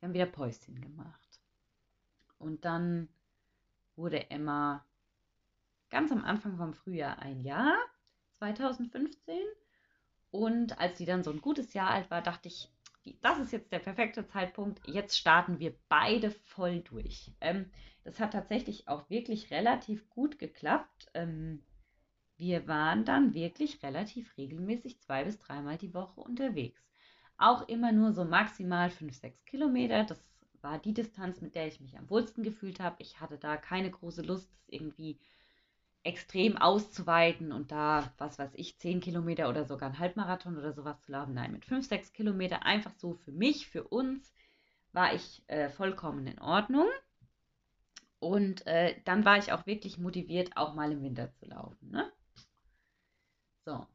wir 0.00 0.08
haben 0.08 0.14
wieder 0.14 0.26
Päuschen 0.26 0.80
gemacht. 0.80 1.40
Und 2.38 2.64
dann 2.64 3.10
wurde 3.96 4.30
Emma 4.30 4.82
ganz 5.90 6.10
am 6.10 6.24
Anfang 6.24 6.56
vom 6.56 6.72
Frühjahr 6.72 7.18
ein 7.18 7.40
Jahr, 7.40 7.76
2015. 8.38 9.36
Und 10.30 10.78
als 10.78 10.96
sie 10.96 11.04
dann 11.04 11.22
so 11.22 11.30
ein 11.30 11.42
gutes 11.42 11.74
Jahr 11.74 11.90
alt 11.90 12.10
war, 12.10 12.22
dachte 12.22 12.48
ich, 12.48 12.72
das 13.22 13.38
ist 13.38 13.52
jetzt 13.52 13.72
der 13.72 13.78
perfekte 13.78 14.26
Zeitpunkt. 14.26 14.80
Jetzt 14.86 15.16
starten 15.16 15.58
wir 15.58 15.74
beide 15.88 16.30
voll 16.30 16.80
durch. 16.80 17.32
Ähm, 17.40 17.70
das 18.04 18.20
hat 18.20 18.32
tatsächlich 18.32 18.88
auch 18.88 19.08
wirklich 19.10 19.50
relativ 19.50 20.08
gut 20.08 20.38
geklappt. 20.38 21.10
Ähm, 21.14 21.62
wir 22.36 22.68
waren 22.68 23.04
dann 23.04 23.34
wirklich 23.34 23.82
relativ 23.82 24.36
regelmäßig 24.36 25.00
zwei 25.00 25.24
bis 25.24 25.38
dreimal 25.38 25.76
die 25.76 25.92
Woche 25.92 26.20
unterwegs. 26.20 26.80
Auch 27.36 27.68
immer 27.68 27.92
nur 27.92 28.12
so 28.12 28.24
maximal 28.24 28.90
fünf, 28.90 29.14
sechs 29.14 29.44
Kilometer. 29.44 30.04
Das 30.04 30.24
war 30.60 30.78
die 30.78 30.94
Distanz, 30.94 31.40
mit 31.40 31.54
der 31.54 31.66
ich 31.66 31.80
mich 31.80 31.96
am 31.98 32.08
wohlsten 32.10 32.42
gefühlt 32.42 32.80
habe. 32.80 32.96
Ich 32.98 33.20
hatte 33.20 33.38
da 33.38 33.56
keine 33.56 33.90
große 33.90 34.22
Lust, 34.22 34.50
das 34.52 34.68
irgendwie 34.68 35.18
extrem 36.02 36.56
auszuweiten 36.56 37.52
und 37.52 37.70
da, 37.72 38.12
was 38.18 38.38
weiß 38.38 38.52
ich, 38.54 38.78
10 38.78 39.00
Kilometer 39.00 39.48
oder 39.48 39.64
sogar 39.64 39.90
ein 39.90 39.98
Halbmarathon 39.98 40.56
oder 40.56 40.72
sowas 40.72 41.00
zu 41.02 41.12
laufen. 41.12 41.34
Nein, 41.34 41.52
mit 41.52 41.64
5, 41.64 41.86
6 41.86 42.12
Kilometer 42.12 42.64
einfach 42.64 42.92
so 42.96 43.14
für 43.14 43.32
mich, 43.32 43.68
für 43.68 43.84
uns, 43.84 44.32
war 44.92 45.14
ich 45.14 45.42
äh, 45.48 45.68
vollkommen 45.68 46.26
in 46.26 46.40
Ordnung. 46.40 46.88
Und 48.20 48.66
äh, 48.66 49.00
dann 49.04 49.24
war 49.24 49.38
ich 49.38 49.52
auch 49.52 49.66
wirklich 49.66 49.98
motiviert, 49.98 50.56
auch 50.56 50.74
mal 50.74 50.90
im 50.90 51.02
Winter 51.02 51.32
zu 51.34 51.46
laufen. 51.46 51.90
Ne? 51.90 52.10
So. 53.64 53.86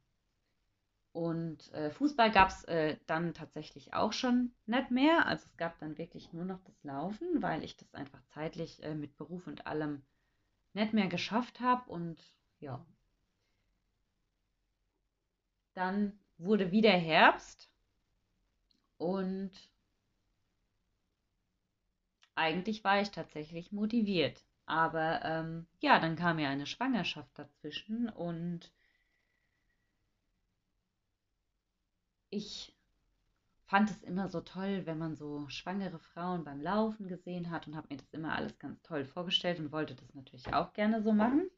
Und 1.13 1.71
äh, 1.73 1.91
Fußball 1.91 2.31
gab 2.31 2.49
es 2.49 2.63
äh, 2.65 2.97
dann 3.05 3.33
tatsächlich 3.33 3.93
auch 3.93 4.13
schon 4.13 4.51
nicht 4.65 4.91
mehr. 4.91 5.27
Also 5.27 5.45
es 5.45 5.57
gab 5.57 5.77
dann 5.79 5.97
wirklich 5.97 6.33
nur 6.33 6.45
noch 6.45 6.59
das 6.63 6.83
Laufen, 6.83 7.41
weil 7.41 7.63
ich 7.63 7.77
das 7.77 7.93
einfach 7.93 8.21
zeitlich 8.33 8.81
äh, 8.83 8.95
mit 8.95 9.15
Beruf 9.17 9.45
und 9.45 9.67
allem 9.67 10.03
nicht 10.73 10.93
mehr 10.93 11.07
geschafft 11.07 11.59
habe 11.59 11.89
und 11.91 12.19
ja. 12.59 12.85
Dann 15.75 16.17
wurde 16.37 16.71
wieder 16.71 16.91
Herbst 16.91 17.69
und 18.97 19.51
eigentlich 22.35 22.83
war 22.83 23.01
ich 23.01 23.11
tatsächlich 23.11 23.71
motiviert. 23.71 24.43
Aber 24.65 25.23
ähm, 25.25 25.65
ja, 25.79 25.99
dann 25.99 26.15
kam 26.15 26.39
ja 26.39 26.49
eine 26.49 26.65
Schwangerschaft 26.65 27.37
dazwischen 27.37 28.09
und 28.09 28.71
ich 32.29 32.73
fand 33.73 33.89
es 33.89 34.03
immer 34.03 34.27
so 34.29 34.39
toll, 34.39 34.83
wenn 34.85 34.99
man 34.99 35.15
so 35.15 35.49
schwangere 35.49 35.97
Frauen 35.97 36.43
beim 36.43 36.61
Laufen 36.61 37.07
gesehen 37.07 37.49
hat 37.49 37.65
und 37.65 37.75
habe 37.75 37.87
mir 37.89 37.97
das 37.97 38.13
immer 38.13 38.35
alles 38.35 38.59
ganz 38.59 38.79
toll 38.83 39.03
vorgestellt 39.03 39.57
und 39.57 39.71
wollte 39.71 39.95
das 39.95 40.13
natürlich 40.13 40.53
auch 40.53 40.73
gerne 40.73 41.01
so 41.01 41.11
machen. 41.11 41.49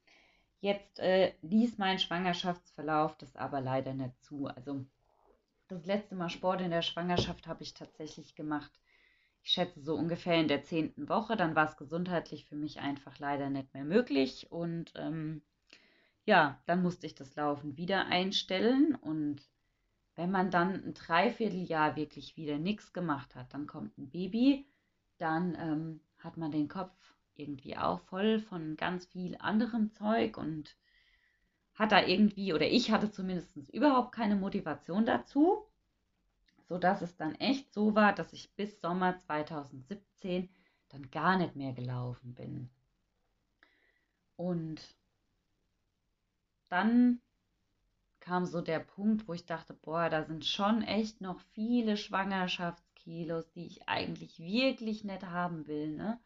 Jetzt 0.61 0.99
äh, 0.99 1.33
ließ 1.41 1.77
mein 1.77 1.99
Schwangerschaftsverlauf 1.99 3.17
das 3.17 3.35
aber 3.35 3.59
leider 3.59 3.93
nicht 3.93 4.23
zu. 4.23 4.47
Also 4.47 4.85
das 5.67 5.85
letzte 5.85 6.15
Mal 6.15 6.29
Sport 6.29 6.61
in 6.61 6.71
der 6.71 6.83
Schwangerschaft 6.83 7.47
habe 7.47 7.63
ich 7.63 7.73
tatsächlich 7.73 8.33
gemacht. 8.33 8.71
Ich 9.43 9.51
schätze 9.51 9.81
so 9.81 9.95
ungefähr 9.95 10.39
in 10.39 10.47
der 10.47 10.63
zehnten 10.63 11.09
Woche. 11.09 11.35
Dann 11.35 11.53
war 11.53 11.67
es 11.67 11.75
gesundheitlich 11.75 12.45
für 12.45 12.55
mich 12.55 12.79
einfach 12.79 13.19
leider 13.19 13.49
nicht 13.49 13.73
mehr 13.73 13.83
möglich. 13.83 14.49
Und 14.53 14.93
ähm, 14.95 15.41
ja, 16.23 16.61
dann 16.65 16.81
musste 16.81 17.07
ich 17.07 17.15
das 17.15 17.35
Laufen 17.35 17.75
wieder 17.75 18.05
einstellen. 18.05 18.95
Und 18.95 19.41
wenn 20.15 20.31
man 20.31 20.49
dann 20.49 20.73
ein 20.73 20.93
Dreivierteljahr 20.93 21.95
wirklich 21.95 22.37
wieder 22.37 22.57
nichts 22.57 22.93
gemacht 22.93 23.35
hat, 23.35 23.53
dann 23.53 23.67
kommt 23.67 23.97
ein 23.97 24.09
Baby, 24.09 24.65
dann 25.17 25.55
ähm, 25.59 25.99
hat 26.19 26.37
man 26.37 26.51
den 26.51 26.67
Kopf 26.67 26.93
irgendwie 27.35 27.77
auch 27.77 27.99
voll 28.01 28.39
von 28.39 28.77
ganz 28.77 29.05
viel 29.05 29.35
anderem 29.39 29.91
Zeug 29.91 30.37
und 30.37 30.75
hat 31.73 31.91
da 31.91 32.05
irgendwie, 32.05 32.53
oder 32.53 32.67
ich 32.67 32.91
hatte 32.91 33.11
zumindest 33.11 33.57
überhaupt 33.73 34.13
keine 34.13 34.37
Motivation 34.37 35.05
dazu, 35.05 35.65
sodass 36.69 37.01
es 37.01 37.17
dann 37.17 37.35
echt 37.35 37.73
so 37.73 37.95
war, 37.95 38.13
dass 38.13 38.31
ich 38.31 38.53
bis 38.55 38.79
Sommer 38.79 39.17
2017 39.19 40.49
dann 40.89 41.11
gar 41.11 41.37
nicht 41.37 41.57
mehr 41.57 41.73
gelaufen 41.73 42.33
bin. 42.33 42.69
Und 44.37 44.81
dann 46.69 47.19
kam 48.25 48.45
so 48.47 48.61
der 48.61 48.79
Punkt, 48.79 49.27
wo 49.27 49.33
ich 49.33 49.45
dachte, 49.45 49.73
boah, 49.75 50.09
da 50.09 50.23
sind 50.23 50.45
schon 50.45 50.81
echt 50.81 51.21
noch 51.21 51.39
viele 51.53 51.95
Schwangerschaftskilos, 51.95 53.51
die 53.51 53.67
ich 53.67 53.87
eigentlich 53.87 54.39
wirklich 54.39 55.03
nicht 55.03 55.23
haben 55.23 55.67
will. 55.67 55.95
Ne? 55.95 56.19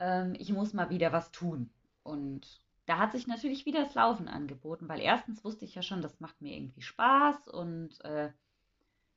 Ähm, 0.00 0.34
ich 0.36 0.52
muss 0.52 0.72
mal 0.72 0.90
wieder 0.90 1.12
was 1.12 1.30
tun. 1.30 1.70
Und 2.02 2.60
da 2.86 2.98
hat 2.98 3.12
sich 3.12 3.28
natürlich 3.28 3.66
wieder 3.66 3.84
das 3.84 3.94
Laufen 3.94 4.26
angeboten, 4.26 4.88
weil 4.88 5.00
erstens 5.00 5.44
wusste 5.44 5.64
ich 5.64 5.76
ja 5.76 5.82
schon, 5.82 6.02
das 6.02 6.18
macht 6.18 6.42
mir 6.42 6.56
irgendwie 6.56 6.82
Spaß 6.82 7.48
und 7.48 8.04
äh, 8.04 8.32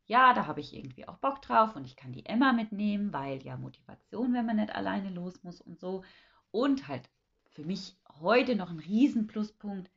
ja, 0.06 0.34
da 0.34 0.46
habe 0.46 0.62
ich 0.62 0.76
irgendwie 0.76 1.08
auch 1.08 1.18
Bock 1.18 1.42
drauf 1.42 1.76
und 1.76 1.86
ich 1.86 1.96
kann 1.96 2.14
die 2.14 2.26
Emma 2.28 2.54
mitnehmen, 2.54 3.12
weil 3.12 3.44
ja 3.44 3.58
Motivation, 3.58 4.34
wenn 4.34 4.46
man 4.46 4.58
nicht 4.58 4.74
alleine 4.74 5.10
los 5.10 5.44
muss 5.44 5.60
und 5.60 5.80
so. 5.80 6.04
Und 6.52 6.88
halt 6.88 7.10
für 7.50 7.66
mich 7.66 7.98
heute 8.22 8.56
noch 8.56 8.70
ein 8.70 8.80
Riesenpluspunkt. 8.80 9.90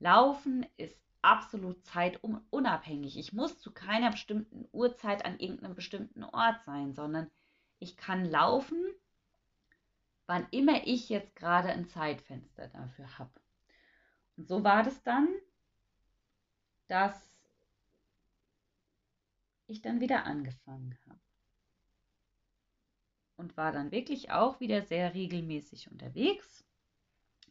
Laufen 0.00 0.66
ist 0.76 0.98
absolut 1.22 1.84
zeitunabhängig. 1.84 3.18
Ich 3.18 3.32
muss 3.32 3.58
zu 3.58 3.70
keiner 3.72 4.10
bestimmten 4.10 4.66
Uhrzeit 4.72 5.24
an 5.24 5.38
irgendeinem 5.38 5.74
bestimmten 5.74 6.24
Ort 6.24 6.64
sein, 6.64 6.92
sondern 6.94 7.30
ich 7.78 7.96
kann 7.96 8.24
laufen 8.24 8.76
wann 10.30 10.46
immer 10.52 10.86
ich 10.86 11.08
jetzt 11.08 11.34
gerade 11.34 11.70
ein 11.70 11.88
Zeitfenster 11.88 12.68
dafür 12.68 13.18
habe. 13.18 13.32
Und 14.36 14.46
so 14.46 14.62
war 14.62 14.84
das 14.84 15.02
dann, 15.02 15.26
dass 16.86 17.32
ich 19.66 19.82
dann 19.82 19.98
wieder 20.00 20.26
angefangen 20.26 20.96
habe. 21.08 21.18
Und 23.34 23.56
war 23.56 23.72
dann 23.72 23.90
wirklich 23.90 24.30
auch 24.30 24.60
wieder 24.60 24.82
sehr 24.82 25.14
regelmäßig 25.14 25.90
unterwegs. 25.90 26.64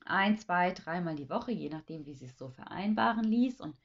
Ein, 0.10 0.38
zwei, 0.38 0.72
dreimal 0.72 1.16
die 1.16 1.30
Woche, 1.30 1.52
je 1.52 1.70
nachdem, 1.70 2.06
wie 2.06 2.14
sie 2.14 2.26
es 2.26 2.38
so 2.38 2.50
vereinbaren 2.50 3.24
ließ. 3.24 3.62
Und 3.62 3.76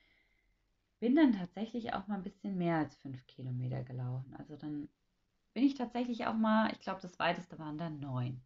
bin 1.01 1.17
dann 1.17 1.33
tatsächlich 1.33 1.93
auch 1.93 2.07
mal 2.07 2.17
ein 2.17 2.23
bisschen 2.23 2.57
mehr 2.57 2.79
als 2.79 2.97
fünf 2.97 3.27
Kilometer 3.27 3.83
gelaufen. 3.83 4.35
Also 4.37 4.57
dann 4.57 4.89
bin 5.53 5.65
ich 5.65 5.75
tatsächlich 5.75 6.27
auch 6.27 6.35
mal, 6.35 6.73
ich 6.73 6.81
glaube, 6.81 7.01
das 7.03 7.19
weiteste 7.19 7.59
waren 7.59 7.79
dann 7.79 8.01
neun. 8.01 8.41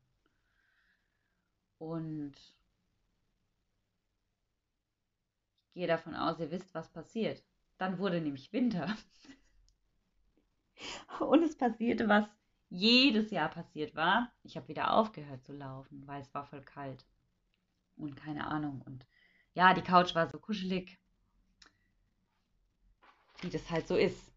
Und 1.78 2.34
ich 5.68 5.72
gehe 5.74 5.86
davon 5.86 6.16
aus, 6.16 6.40
ihr 6.40 6.50
wisst, 6.50 6.74
was 6.74 6.90
passiert. 6.90 7.42
Dann 7.78 7.98
wurde 7.98 8.20
nämlich 8.20 8.52
Winter. 8.52 8.96
Und 11.20 11.42
es 11.44 11.56
passierte, 11.56 12.08
was 12.08 12.26
jedes 12.70 13.30
Jahr 13.30 13.48
passiert 13.48 13.94
war. 13.94 14.32
Ich 14.42 14.56
habe 14.56 14.68
wieder 14.68 14.92
aufgehört 14.92 15.44
zu 15.44 15.52
laufen, 15.52 16.06
weil 16.06 16.20
es 16.22 16.34
war 16.34 16.44
voll 16.44 16.62
kalt. 16.62 17.06
Und 17.98 18.16
keine 18.16 18.46
Ahnung. 18.46 18.82
Und 18.82 19.06
ja, 19.54 19.74
die 19.74 19.82
Couch 19.82 20.14
war 20.14 20.28
so 20.28 20.38
kuschelig, 20.38 20.98
wie 23.40 23.50
das 23.50 23.70
halt 23.70 23.88
so 23.88 23.96
ist. 23.96 24.32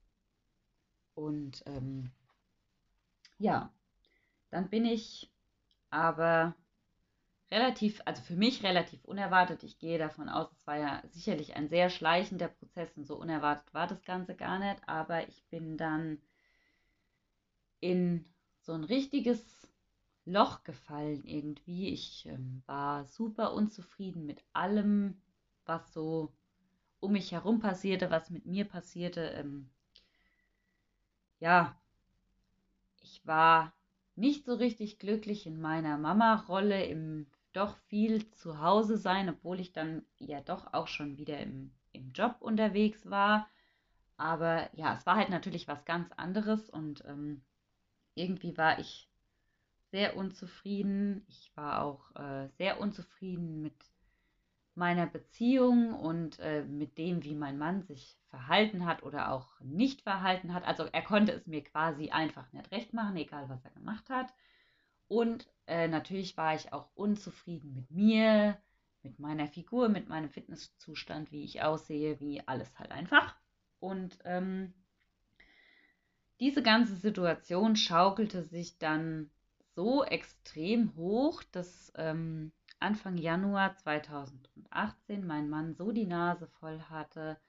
Und 1.13 1.63
ähm, 1.65 2.11
ja, 3.37 3.73
dann 4.49 4.69
bin 4.69 4.85
ich 4.85 5.31
aber 5.89 6.55
relativ, 7.51 8.01
also 8.05 8.21
für 8.23 8.35
mich 8.35 8.63
relativ 8.63 9.03
unerwartet. 9.05 9.63
Ich 9.63 9.77
gehe 9.77 9.97
davon 9.97 10.29
aus, 10.29 10.51
es 10.51 10.65
war 10.65 10.77
ja 10.77 11.03
sicherlich 11.09 11.55
ein 11.55 11.67
sehr 11.67 11.89
schleichender 11.89 12.47
Prozess 12.47 12.95
und 12.97 13.05
so 13.05 13.17
unerwartet 13.17 13.73
war 13.73 13.87
das 13.87 14.03
Ganze 14.03 14.35
gar 14.35 14.57
nicht. 14.59 14.87
Aber 14.87 15.27
ich 15.27 15.43
bin 15.49 15.77
dann 15.77 16.21
in 17.79 18.25
so 18.61 18.73
ein 18.73 18.83
richtiges 18.83 19.67
Loch 20.31 20.63
gefallen 20.63 21.23
irgendwie. 21.25 21.89
Ich 21.89 22.25
ähm, 22.27 22.63
war 22.65 23.05
super 23.05 23.53
unzufrieden 23.53 24.25
mit 24.25 24.43
allem, 24.53 25.21
was 25.65 25.93
so 25.93 26.33
um 26.99 27.13
mich 27.13 27.31
herum 27.31 27.59
passierte, 27.59 28.11
was 28.11 28.29
mit 28.29 28.45
mir 28.45 28.65
passierte. 28.65 29.21
Ähm, 29.21 29.69
ja, 31.39 31.75
ich 33.01 33.25
war 33.25 33.73
nicht 34.15 34.45
so 34.45 34.53
richtig 34.53 34.99
glücklich 34.99 35.45
in 35.45 35.59
meiner 35.59 35.97
Mama-Rolle, 35.97 36.85
im 36.85 37.27
doch 37.53 37.77
viel 37.87 38.29
zu 38.31 38.61
Hause 38.61 38.97
sein, 38.97 39.29
obwohl 39.29 39.59
ich 39.59 39.73
dann 39.73 40.05
ja 40.17 40.39
doch 40.41 40.73
auch 40.73 40.87
schon 40.87 41.17
wieder 41.17 41.39
im, 41.39 41.71
im 41.91 42.13
Job 42.13 42.37
unterwegs 42.39 43.09
war. 43.09 43.49
Aber 44.17 44.69
ja, 44.75 44.95
es 44.95 45.05
war 45.05 45.17
halt 45.17 45.29
natürlich 45.29 45.67
was 45.67 45.83
ganz 45.85 46.11
anderes 46.13 46.69
und 46.69 47.03
ähm, 47.05 47.43
irgendwie 48.15 48.57
war 48.57 48.79
ich 48.79 49.10
sehr 49.91 50.15
unzufrieden. 50.15 51.25
Ich 51.27 51.51
war 51.55 51.83
auch 51.83 52.15
äh, 52.15 52.47
sehr 52.57 52.79
unzufrieden 52.79 53.61
mit 53.61 53.75
meiner 54.73 55.05
Beziehung 55.05 55.93
und 55.93 56.39
äh, 56.39 56.63
mit 56.63 56.97
dem, 56.97 57.23
wie 57.23 57.35
mein 57.35 57.57
Mann 57.57 57.83
sich 57.83 58.17
verhalten 58.29 58.85
hat 58.85 59.03
oder 59.03 59.31
auch 59.31 59.59
nicht 59.59 60.01
verhalten 60.01 60.53
hat. 60.53 60.65
Also 60.65 60.85
er 60.85 61.01
konnte 61.01 61.33
es 61.33 61.45
mir 61.45 61.63
quasi 61.63 62.09
einfach 62.09 62.51
nicht 62.53 62.71
recht 62.71 62.93
machen, 62.93 63.17
egal 63.17 63.49
was 63.49 63.63
er 63.65 63.71
gemacht 63.71 64.09
hat. 64.09 64.33
Und 65.07 65.45
äh, 65.67 65.89
natürlich 65.89 66.37
war 66.37 66.55
ich 66.55 66.71
auch 66.71 66.87
unzufrieden 66.95 67.73
mit 67.73 67.91
mir, 67.91 68.57
mit 69.03 69.19
meiner 69.19 69.47
Figur, 69.47 69.89
mit 69.89 70.07
meinem 70.07 70.29
Fitnesszustand, 70.29 71.33
wie 71.33 71.43
ich 71.43 71.61
aussehe, 71.61 72.19
wie 72.21 72.47
alles 72.47 72.79
halt 72.79 72.91
einfach. 72.91 73.35
Und 73.79 74.17
ähm, 74.23 74.73
diese 76.39 76.63
ganze 76.63 76.95
Situation 76.95 77.75
schaukelte 77.75 78.43
sich 78.43 78.77
dann 78.77 79.29
so 79.75 80.03
extrem 80.03 80.95
hoch, 80.95 81.43
dass 81.51 81.91
ähm, 81.95 82.51
Anfang 82.79 83.17
Januar 83.17 83.75
2018 83.77 85.25
mein 85.25 85.49
Mann 85.49 85.75
so 85.75 85.91
die 85.91 86.07
Nase 86.07 86.47
voll 86.47 86.79
hatte, 86.89 87.39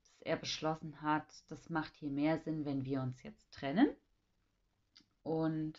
dass 0.00 0.20
er 0.20 0.36
beschlossen 0.36 1.02
hat, 1.02 1.26
das 1.48 1.70
macht 1.70 1.96
hier 1.96 2.10
mehr 2.10 2.38
Sinn, 2.38 2.64
wenn 2.64 2.84
wir 2.84 3.02
uns 3.02 3.22
jetzt 3.22 3.52
trennen. 3.52 3.88
Und 5.22 5.78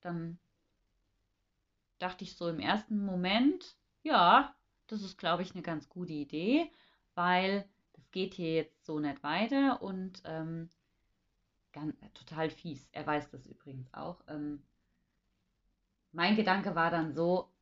dann 0.00 0.38
dachte 1.98 2.24
ich 2.24 2.36
so 2.36 2.48
im 2.48 2.58
ersten 2.58 3.04
Moment, 3.04 3.76
ja, 4.02 4.54
das 4.86 5.02
ist, 5.02 5.18
glaube 5.18 5.42
ich, 5.42 5.52
eine 5.54 5.62
ganz 5.62 5.88
gute 5.88 6.12
Idee, 6.12 6.70
weil 7.14 7.68
das 7.92 8.10
geht 8.10 8.34
hier 8.34 8.54
jetzt 8.54 8.84
so 8.84 8.98
nicht 8.98 9.22
weiter 9.22 9.82
und 9.82 10.22
ähm, 10.24 10.70
ganz, 11.72 11.96
total 12.14 12.50
fies. 12.50 12.88
Er 12.92 13.06
weiß 13.06 13.30
das 13.30 13.46
übrigens 13.46 13.92
auch. 13.92 14.22
Ähm, 14.28 14.62
mein 16.12 16.36
Gedanke 16.36 16.74
war 16.74 16.90
dann 16.90 17.14
so, 17.14 17.52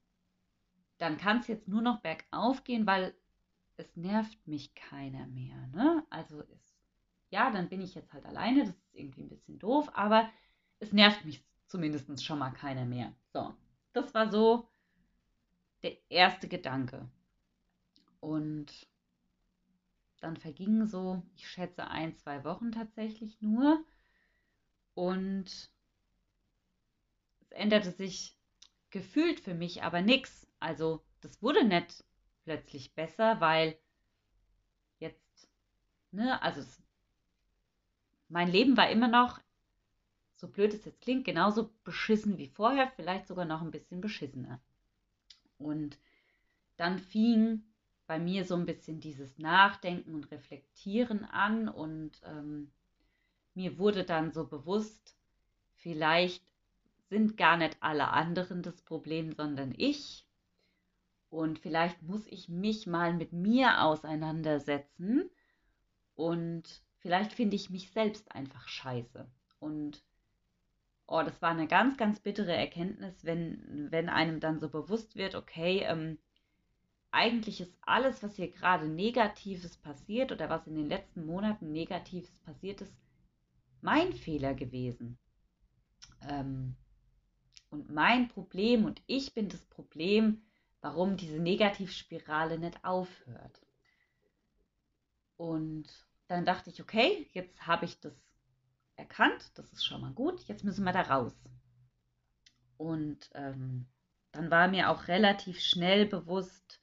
dann 0.99 1.17
kann 1.19 1.39
es 1.39 1.49
jetzt 1.49 1.69
nur 1.69 1.83
noch 1.83 2.01
bergauf 2.01 2.65
gehen, 2.65 2.87
weil 2.87 3.15
es 3.77 3.97
nervt 3.97 4.47
mich 4.47 4.75
keiner 4.75 5.27
mehr. 5.27 5.67
Ne? 5.69 6.05
Also 6.11 6.41
ist, 6.41 6.77
ja, 7.31 7.51
dann 7.51 7.69
bin 7.69 7.81
ich 7.81 7.95
jetzt 7.95 8.13
halt 8.13 8.25
alleine, 8.27 8.65
das 8.65 8.71
ist 8.71 8.95
irgendwie 8.95 9.23
ein 9.23 9.29
bisschen 9.29 9.59
doof, 9.59 9.91
aber 9.95 10.29
es 10.81 10.93
nervt 10.93 11.25
mich 11.25 11.45
zumindest 11.67 12.25
schon 12.25 12.39
mal 12.39 12.51
keiner 12.51 12.85
mehr. 12.85 13.15
So, 13.33 13.55
das 13.93 14.15
war 14.15 14.31
so 14.31 14.69
der 15.83 15.97
erste 16.11 16.49
Gedanke. 16.49 17.09
Und 18.21 18.89
dann 20.21 20.37
vergingen 20.37 20.87
so, 20.87 21.23
ich 21.37 21.49
schätze, 21.49 21.89
ein, 21.89 22.17
zwei 22.17 22.43
Wochen 22.45 22.73
tatsächlich 22.73 23.41
nur. 23.41 23.85
Und 24.99 25.45
es 27.39 27.51
änderte 27.51 27.93
sich 27.93 28.37
gefühlt 28.91 29.39
für 29.39 29.55
mich 29.55 29.85
aber 29.85 30.03
nichts. 30.03 30.49
Also 30.59 31.05
das 31.21 31.41
wurde 31.41 31.65
nicht 31.65 32.03
plötzlich 32.43 32.97
besser, 32.97 33.41
weil 33.41 33.79
jetzt, 34.99 35.49
ne, 36.11 36.43
also 36.43 36.63
es 36.63 36.83
mein 38.29 38.51
Leben 38.51 38.77
war 38.77 38.91
immer 38.91 39.07
noch, 39.07 39.39
so 40.35 40.49
blöd 40.49 40.75
es 40.75 40.85
jetzt 40.85 41.01
klingt, 41.01 41.25
genauso 41.25 41.71
beschissen 41.85 42.37
wie 42.37 42.49
vorher, 42.49 42.91
vielleicht 42.97 43.29
sogar 43.29 43.45
noch 43.45 43.63
ein 43.63 43.71
bisschen 43.71 44.01
beschissener. 44.01 44.61
Und 45.59 45.97
dann 46.77 46.99
fing 46.99 47.63
bei 48.09 48.19
mir 48.19 48.45
so 48.45 48.57
ein 48.57 48.67
bisschen 48.67 48.99
dieses 48.99 49.39
Nachdenken 49.39 50.17
und 50.17 50.33
Reflektieren 50.33 51.25
an 51.25 51.69
und 51.69 52.21
ähm, 52.25 52.73
mir 53.59 53.77
wurde 53.77 54.05
dann 54.05 54.31
so 54.31 54.47
bewusst, 54.47 55.17
vielleicht 55.75 56.45
sind 57.11 57.37
gar 57.37 57.57
nicht 57.57 57.77
alle 57.81 58.07
anderen 58.07 58.63
das 58.63 58.81
Problem, 58.83 59.33
sondern 59.33 59.75
ich. 59.77 60.25
Und 61.29 61.59
vielleicht 61.59 62.01
muss 62.03 62.25
ich 62.29 62.49
mich 62.49 62.87
mal 62.87 63.13
mit 63.13 63.33
mir 63.33 63.83
auseinandersetzen 63.83 65.29
und 66.15 66.83
vielleicht 66.99 67.33
finde 67.33 67.57
ich 67.57 67.69
mich 67.69 67.91
selbst 67.91 68.31
einfach 68.31 68.69
scheiße. 68.69 69.29
Und 69.59 70.05
oh, 71.09 71.23
das 71.25 71.43
war 71.43 71.51
eine 71.51 71.67
ganz, 71.67 71.97
ganz 71.97 72.21
bittere 72.21 72.55
Erkenntnis, 72.55 73.25
wenn, 73.25 73.89
wenn 73.91 74.09
einem 74.09 74.39
dann 74.39 74.61
so 74.61 74.69
bewusst 74.69 75.17
wird, 75.17 75.35
okay, 75.35 75.81
ähm, 75.81 76.19
eigentlich 77.11 77.61
ist 77.61 77.77
alles, 77.81 78.23
was 78.23 78.37
hier 78.37 78.53
gerade 78.53 78.87
Negatives 78.87 79.77
passiert 79.79 80.31
oder 80.31 80.49
was 80.49 80.65
in 80.69 80.77
den 80.77 80.89
letzten 80.89 81.27
Monaten 81.27 81.73
Negatives 81.73 82.31
passiert 82.45 82.83
ist, 82.83 82.95
mein 83.83 84.13
Fehler 84.13 84.55
gewesen. 84.55 85.19
Ähm, 86.23 86.77
und 87.71 87.91
mein 87.91 88.29
Problem 88.29 88.85
und 88.85 89.03
ich 89.07 89.35
bin 89.35 89.49
das 89.49 89.65
Problem, 89.67 90.43
warum 90.81 91.17
diese 91.17 91.39
Negativspirale 91.39 92.59
nicht 92.59 92.85
aufhört. 92.85 93.61
Und 95.37 95.87
dann 96.29 96.45
dachte 96.45 96.71
ich, 96.71 96.81
okay, 96.81 97.29
jetzt 97.33 97.67
habe 97.67 97.85
ich 97.85 98.01
das 98.01 98.15
erkannt, 98.97 99.53
das 99.55 99.73
ist 99.73 99.85
schon 99.85 100.01
mal 100.01 100.13
gut, 100.13 100.43
jetzt 100.49 100.65
müssen 100.65 100.85
wir 100.85 100.93
da 100.93 101.03
raus. 101.03 101.35
Und 102.77 103.31
ähm, 103.35 103.87
dann 104.33 104.51
war 104.51 104.69
mir 104.69 104.91
auch 104.91 105.09
relativ 105.09 105.61
schnell 105.61 106.07
bewusst, 106.07 106.81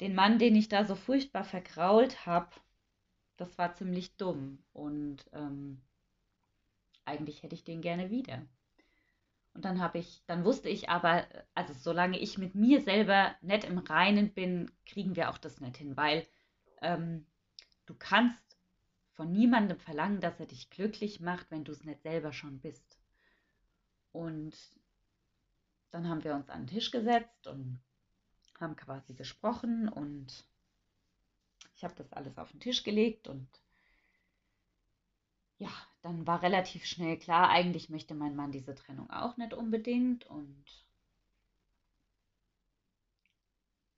den 0.00 0.14
Mann, 0.14 0.38
den 0.38 0.56
ich 0.56 0.68
da 0.68 0.84
so 0.84 0.94
furchtbar 0.94 1.44
vergrault 1.44 2.24
habe, 2.26 2.50
das 3.40 3.56
war 3.56 3.74
ziemlich 3.74 4.16
dumm. 4.16 4.62
Und 4.72 5.24
ähm, 5.32 5.80
eigentlich 7.04 7.42
hätte 7.42 7.54
ich 7.54 7.64
den 7.64 7.80
gerne 7.80 8.10
wieder. 8.10 8.46
Und 9.54 9.64
dann 9.64 9.80
habe 9.80 9.98
ich, 9.98 10.22
dann 10.26 10.44
wusste 10.44 10.68
ich 10.68 10.90
aber, 10.90 11.26
also 11.54 11.72
solange 11.72 12.18
ich 12.18 12.38
mit 12.38 12.54
mir 12.54 12.82
selber 12.82 13.34
nicht 13.40 13.64
im 13.64 13.78
Reinen 13.78 14.32
bin, 14.32 14.70
kriegen 14.86 15.16
wir 15.16 15.30
auch 15.30 15.38
das 15.38 15.60
nicht 15.60 15.78
hin, 15.78 15.96
weil 15.96 16.26
ähm, 16.82 17.26
du 17.86 17.94
kannst 17.94 18.58
von 19.12 19.32
niemandem 19.32 19.78
verlangen, 19.78 20.20
dass 20.20 20.38
er 20.38 20.46
dich 20.46 20.70
glücklich 20.70 21.20
macht, 21.20 21.50
wenn 21.50 21.64
du 21.64 21.72
es 21.72 21.84
nicht 21.84 22.02
selber 22.02 22.32
schon 22.32 22.60
bist. 22.60 22.98
Und 24.12 24.56
dann 25.90 26.08
haben 26.08 26.22
wir 26.24 26.34
uns 26.34 26.48
an 26.48 26.66
den 26.66 26.74
Tisch 26.74 26.90
gesetzt 26.90 27.46
und 27.46 27.80
haben 28.60 28.76
quasi 28.76 29.14
gesprochen 29.14 29.88
und 29.88 30.44
ich 31.80 31.84
habe 31.84 31.94
das 31.94 32.12
alles 32.12 32.36
auf 32.36 32.50
den 32.50 32.60
Tisch 32.60 32.82
gelegt 32.82 33.26
und 33.26 33.48
ja, 35.56 35.70
dann 36.02 36.26
war 36.26 36.42
relativ 36.42 36.84
schnell 36.84 37.18
klar, 37.18 37.48
eigentlich 37.48 37.88
möchte 37.88 38.14
mein 38.14 38.36
Mann 38.36 38.52
diese 38.52 38.74
Trennung 38.74 39.08
auch 39.08 39.38
nicht 39.38 39.54
unbedingt 39.54 40.26
und 40.26 40.64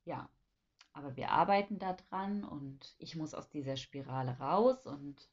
ja, 0.04 0.28
aber 0.92 1.16
wir 1.16 1.32
arbeiten 1.32 1.80
da 1.80 1.94
dran 1.94 2.44
und 2.44 2.94
ich 2.98 3.16
muss 3.16 3.34
aus 3.34 3.50
dieser 3.50 3.76
Spirale 3.76 4.38
raus 4.38 4.86
und 4.86 5.28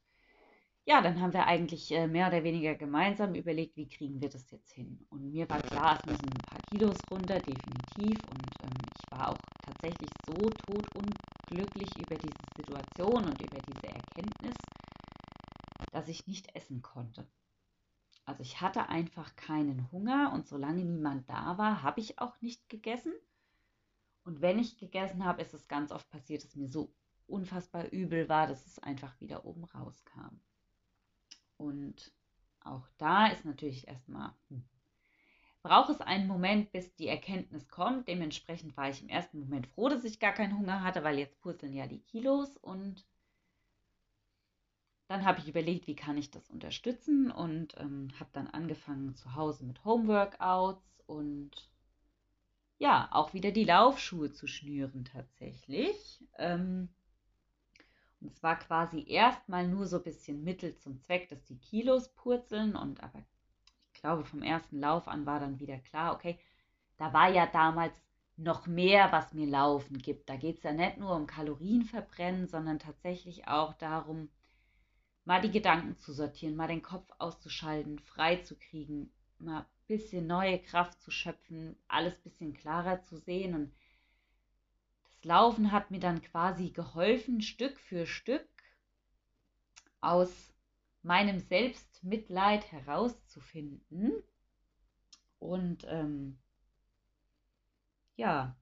ja, 0.90 1.00
dann 1.00 1.20
haben 1.20 1.32
wir 1.32 1.46
eigentlich 1.46 1.92
äh, 1.92 2.08
mehr 2.08 2.26
oder 2.26 2.42
weniger 2.42 2.74
gemeinsam 2.74 3.36
überlegt, 3.36 3.76
wie 3.76 3.86
kriegen 3.86 4.20
wir 4.20 4.28
das 4.28 4.50
jetzt 4.50 4.72
hin. 4.72 5.06
Und 5.08 5.30
mir 5.30 5.48
war 5.48 5.62
klar, 5.62 5.96
es 5.96 6.04
müssen 6.04 6.28
ein 6.28 6.48
paar 6.48 6.58
Kilos 6.68 6.98
runter, 7.08 7.38
definitiv. 7.38 8.18
Und 8.28 8.48
ähm, 8.64 8.76
ich 8.96 9.12
war 9.12 9.28
auch 9.28 9.38
tatsächlich 9.64 10.10
so 10.26 10.32
totunglücklich 10.34 11.96
über 11.96 12.16
diese 12.16 12.34
Situation 12.56 13.24
und 13.24 13.40
über 13.40 13.58
diese 13.68 13.86
Erkenntnis, 13.86 14.56
dass 15.92 16.08
ich 16.08 16.26
nicht 16.26 16.56
essen 16.56 16.82
konnte. 16.82 17.24
Also 18.24 18.42
ich 18.42 18.60
hatte 18.60 18.88
einfach 18.88 19.36
keinen 19.36 19.92
Hunger 19.92 20.32
und 20.34 20.48
solange 20.48 20.84
niemand 20.84 21.30
da 21.30 21.56
war, 21.56 21.84
habe 21.84 22.00
ich 22.00 22.18
auch 22.18 22.40
nicht 22.40 22.68
gegessen. 22.68 23.12
Und 24.24 24.40
wenn 24.40 24.58
ich 24.58 24.76
gegessen 24.76 25.24
habe, 25.24 25.40
ist 25.40 25.54
es 25.54 25.68
ganz 25.68 25.92
oft 25.92 26.10
passiert, 26.10 26.42
dass 26.42 26.56
mir 26.56 26.68
so 26.68 26.92
unfassbar 27.28 27.92
übel 27.92 28.28
war, 28.28 28.48
dass 28.48 28.66
es 28.66 28.80
einfach 28.80 29.20
wieder 29.20 29.44
oben 29.44 29.62
rauskam. 29.62 30.40
Und 31.60 32.10
auch 32.60 32.88
da 32.96 33.26
ist 33.26 33.44
natürlich 33.44 33.86
erstmal, 33.86 34.32
hm, 34.48 34.64
braucht 35.62 35.90
es 35.90 36.00
einen 36.00 36.26
Moment, 36.26 36.72
bis 36.72 36.94
die 36.94 37.06
Erkenntnis 37.06 37.68
kommt. 37.68 38.08
Dementsprechend 38.08 38.74
war 38.78 38.88
ich 38.88 39.02
im 39.02 39.10
ersten 39.10 39.40
Moment 39.40 39.66
froh, 39.66 39.90
dass 39.90 40.04
ich 40.04 40.20
gar 40.20 40.32
keinen 40.32 40.58
Hunger 40.58 40.82
hatte, 40.82 41.04
weil 41.04 41.18
jetzt 41.18 41.38
purzeln 41.42 41.74
ja 41.74 41.86
die 41.86 42.00
Kilos 42.00 42.56
und 42.56 43.04
dann 45.08 45.26
habe 45.26 45.40
ich 45.40 45.48
überlegt, 45.48 45.86
wie 45.86 45.96
kann 45.96 46.16
ich 46.16 46.30
das 46.30 46.48
unterstützen 46.48 47.30
und 47.30 47.74
ähm, 47.78 48.08
habe 48.18 48.30
dann 48.32 48.46
angefangen 48.46 49.14
zu 49.16 49.34
Hause 49.34 49.66
mit 49.66 49.84
Homeworkouts 49.84 51.02
und 51.06 51.68
ja, 52.78 53.08
auch 53.12 53.34
wieder 53.34 53.50
die 53.50 53.64
Laufschuhe 53.64 54.32
zu 54.32 54.46
schnüren 54.46 55.04
tatsächlich. 55.04 56.24
Ähm, 56.38 56.88
und 58.20 58.32
es 58.32 58.42
war 58.42 58.58
quasi 58.58 59.04
erstmal 59.08 59.66
nur 59.66 59.86
so 59.86 59.96
ein 59.96 60.02
bisschen 60.02 60.44
Mittel 60.44 60.76
zum 60.76 61.00
Zweck, 61.00 61.28
dass 61.28 61.44
die 61.44 61.58
Kilos 61.58 62.08
purzeln 62.14 62.76
und 62.76 63.02
aber 63.02 63.22
ich 63.92 64.00
glaube 64.00 64.24
vom 64.24 64.42
ersten 64.42 64.80
Lauf 64.80 65.08
an 65.08 65.26
war 65.26 65.40
dann 65.40 65.60
wieder 65.60 65.78
klar, 65.78 66.14
okay, 66.14 66.38
da 66.96 67.12
war 67.12 67.30
ja 67.30 67.46
damals 67.46 67.94
noch 68.36 68.66
mehr, 68.66 69.12
was 69.12 69.32
mir 69.34 69.46
Laufen 69.46 69.98
gibt. 69.98 70.28
Da 70.28 70.36
geht 70.36 70.58
es 70.58 70.62
ja 70.62 70.72
nicht 70.72 70.98
nur 70.98 71.14
um 71.14 71.26
Kalorienverbrennen, 71.26 72.46
sondern 72.46 72.78
tatsächlich 72.78 73.48
auch 73.48 73.74
darum, 73.74 74.30
mal 75.24 75.40
die 75.40 75.50
Gedanken 75.50 75.96
zu 75.96 76.12
sortieren, 76.12 76.56
mal 76.56 76.68
den 76.68 76.82
Kopf 76.82 77.10
auszuschalten, 77.18 77.98
frei 77.98 78.36
zu 78.36 78.56
kriegen, 78.56 79.12
mal 79.38 79.60
ein 79.60 79.66
bisschen 79.86 80.26
neue 80.26 80.58
Kraft 80.58 81.00
zu 81.00 81.10
schöpfen, 81.10 81.76
alles 81.88 82.14
ein 82.14 82.22
bisschen 82.22 82.54
klarer 82.54 83.02
zu 83.02 83.16
sehen. 83.16 83.54
Und 83.54 83.72
Laufen 85.22 85.70
hat 85.72 85.90
mir 85.90 86.00
dann 86.00 86.22
quasi 86.22 86.70
geholfen, 86.70 87.42
Stück 87.42 87.78
für 87.78 88.06
Stück 88.06 88.48
aus 90.00 90.52
meinem 91.02 91.40
Selbstmitleid 91.40 92.70
herauszufinden. 92.72 94.12
Und 95.38 95.84
ähm, 95.88 96.38
ja, 98.16 98.56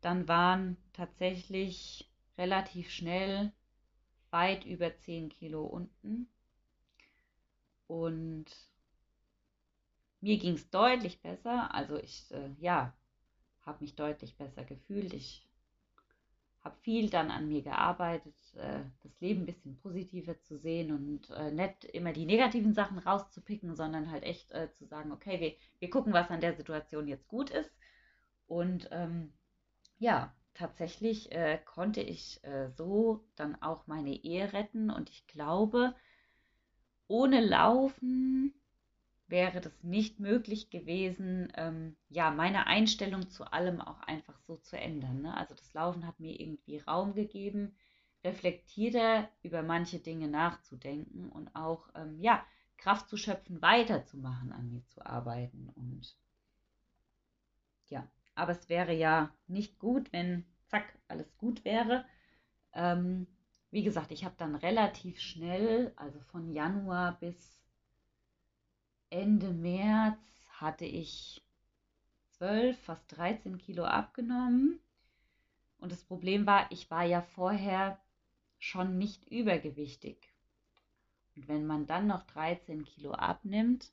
dann 0.00 0.28
waren 0.28 0.76
tatsächlich 0.92 2.10
relativ 2.38 2.90
schnell 2.90 3.52
weit 4.30 4.64
über 4.64 4.96
10 4.96 5.28
Kilo 5.28 5.64
unten. 5.64 6.28
Und 7.86 8.46
mir 10.20 10.38
ging 10.38 10.54
es 10.54 10.70
deutlich 10.70 11.20
besser. 11.20 11.74
Also 11.74 11.96
ich, 11.96 12.30
äh, 12.30 12.50
ja, 12.58 12.96
habe 13.62 13.82
mich 13.82 13.96
deutlich 13.96 14.36
besser 14.36 14.64
gefühlt. 14.64 15.12
Ich 15.12 15.49
habe 16.62 16.76
viel 16.82 17.08
dann 17.08 17.30
an 17.30 17.48
mir 17.48 17.62
gearbeitet, 17.62 18.34
äh, 18.56 18.80
das 19.02 19.20
Leben 19.20 19.42
ein 19.42 19.46
bisschen 19.46 19.76
positiver 19.78 20.38
zu 20.42 20.58
sehen 20.58 20.92
und 20.92 21.30
äh, 21.30 21.50
nicht 21.50 21.84
immer 21.84 22.12
die 22.12 22.26
negativen 22.26 22.74
Sachen 22.74 22.98
rauszupicken, 22.98 23.74
sondern 23.76 24.10
halt 24.10 24.24
echt 24.24 24.50
äh, 24.52 24.70
zu 24.74 24.86
sagen, 24.86 25.12
okay, 25.12 25.40
wir, 25.40 25.54
wir 25.78 25.90
gucken, 25.90 26.12
was 26.12 26.30
an 26.30 26.40
der 26.40 26.54
Situation 26.54 27.08
jetzt 27.08 27.28
gut 27.28 27.50
ist. 27.50 27.72
Und 28.46 28.88
ähm, 28.92 29.32
ja, 29.98 30.34
tatsächlich 30.54 31.32
äh, 31.32 31.58
konnte 31.64 32.02
ich 32.02 32.44
äh, 32.44 32.68
so 32.70 33.24
dann 33.36 33.60
auch 33.62 33.86
meine 33.86 34.14
Ehe 34.14 34.52
retten 34.52 34.90
und 34.90 35.08
ich 35.08 35.26
glaube, 35.26 35.94
ohne 37.08 37.40
Laufen 37.40 38.54
wäre 39.30 39.60
das 39.60 39.82
nicht 39.82 40.20
möglich 40.20 40.70
gewesen, 40.70 41.52
ähm, 41.56 41.96
ja, 42.08 42.30
meine 42.30 42.66
Einstellung 42.66 43.30
zu 43.30 43.44
allem 43.52 43.80
auch 43.80 44.00
einfach 44.00 44.38
so 44.40 44.56
zu 44.56 44.78
ändern. 44.78 45.22
Ne? 45.22 45.36
Also 45.36 45.54
das 45.54 45.72
Laufen 45.72 46.06
hat 46.06 46.20
mir 46.20 46.38
irgendwie 46.38 46.78
Raum 46.78 47.14
gegeben, 47.14 47.74
reflektierter 48.24 49.28
über 49.42 49.62
manche 49.62 49.98
Dinge 49.98 50.28
nachzudenken 50.28 51.30
und 51.30 51.54
auch, 51.54 51.88
ähm, 51.94 52.20
ja, 52.20 52.44
Kraft 52.76 53.08
zu 53.08 53.16
schöpfen, 53.16 53.60
weiterzumachen, 53.60 54.52
an 54.52 54.70
mir 54.70 54.84
zu 54.86 55.04
arbeiten 55.04 55.68
und 55.74 56.16
ja, 57.88 58.08
aber 58.34 58.52
es 58.52 58.68
wäre 58.68 58.94
ja 58.94 59.34
nicht 59.48 59.78
gut, 59.78 60.12
wenn 60.12 60.46
zack, 60.66 60.98
alles 61.08 61.36
gut 61.36 61.64
wäre. 61.64 62.06
Ähm, 62.72 63.26
wie 63.70 63.82
gesagt, 63.82 64.12
ich 64.12 64.24
habe 64.24 64.34
dann 64.38 64.54
relativ 64.54 65.20
schnell, 65.20 65.92
also 65.96 66.20
von 66.20 66.52
Januar 66.52 67.18
bis 67.20 67.59
Ende 69.10 69.52
März, 69.52 70.18
hatte 70.60 70.84
ich 70.84 71.42
12, 72.32 72.78
fast 72.78 73.16
13 73.16 73.58
Kilo 73.58 73.84
abgenommen. 73.84 74.80
Und 75.78 75.92
das 75.92 76.04
Problem 76.04 76.46
war, 76.46 76.70
ich 76.70 76.90
war 76.90 77.04
ja 77.04 77.22
vorher 77.22 78.00
schon 78.58 78.98
nicht 78.98 79.26
übergewichtig. 79.26 80.32
Und 81.34 81.48
wenn 81.48 81.66
man 81.66 81.86
dann 81.86 82.06
noch 82.06 82.22
13 82.24 82.84
Kilo 82.84 83.12
abnimmt, 83.12 83.90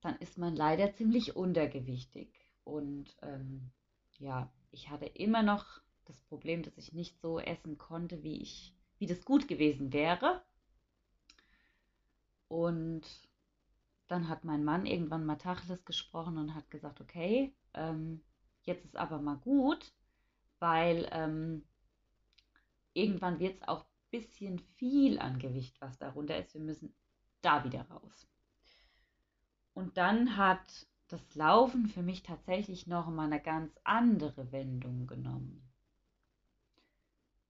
dann 0.00 0.16
ist 0.18 0.38
man 0.38 0.54
leider 0.54 0.94
ziemlich 0.94 1.36
untergewichtig. 1.36 2.28
Und 2.64 3.16
ähm, 3.22 3.70
ja, 4.18 4.50
ich 4.70 4.88
hatte 4.90 5.06
immer 5.06 5.42
noch 5.42 5.80
das 6.04 6.20
Problem, 6.22 6.62
dass 6.62 6.78
ich 6.78 6.92
nicht 6.92 7.20
so 7.20 7.38
essen 7.38 7.78
konnte, 7.78 8.22
wie 8.22 8.40
ich, 8.40 8.74
wie 8.98 9.06
das 9.06 9.24
gut 9.24 9.48
gewesen 9.48 9.92
wäre. 9.92 10.42
Und 12.48 13.02
dann 14.10 14.28
hat 14.28 14.42
mein 14.42 14.64
Mann 14.64 14.86
irgendwann 14.86 15.24
mal 15.24 15.36
Tacheles 15.36 15.84
gesprochen 15.84 16.36
und 16.36 16.56
hat 16.56 16.68
gesagt, 16.68 17.00
okay, 17.00 17.54
ähm, 17.74 18.20
jetzt 18.62 18.84
ist 18.84 18.96
aber 18.96 19.20
mal 19.20 19.36
gut, 19.36 19.92
weil 20.58 21.08
ähm, 21.12 21.64
irgendwann 22.92 23.38
wird 23.38 23.54
es 23.54 23.68
auch 23.68 23.84
ein 23.84 24.10
bisschen 24.10 24.58
viel 24.58 25.20
an 25.20 25.38
Gewicht, 25.38 25.80
was 25.80 25.96
darunter 25.98 26.36
ist. 26.36 26.54
Wir 26.54 26.60
müssen 26.60 26.92
da 27.40 27.62
wieder 27.62 27.82
raus. 27.88 28.26
Und 29.74 29.96
dann 29.96 30.36
hat 30.36 30.88
das 31.06 31.36
Laufen 31.36 31.86
für 31.86 32.02
mich 32.02 32.24
tatsächlich 32.24 32.88
noch 32.88 33.08
mal 33.08 33.26
eine 33.26 33.40
ganz 33.40 33.72
andere 33.84 34.50
Wendung 34.50 35.06
genommen. 35.06 35.70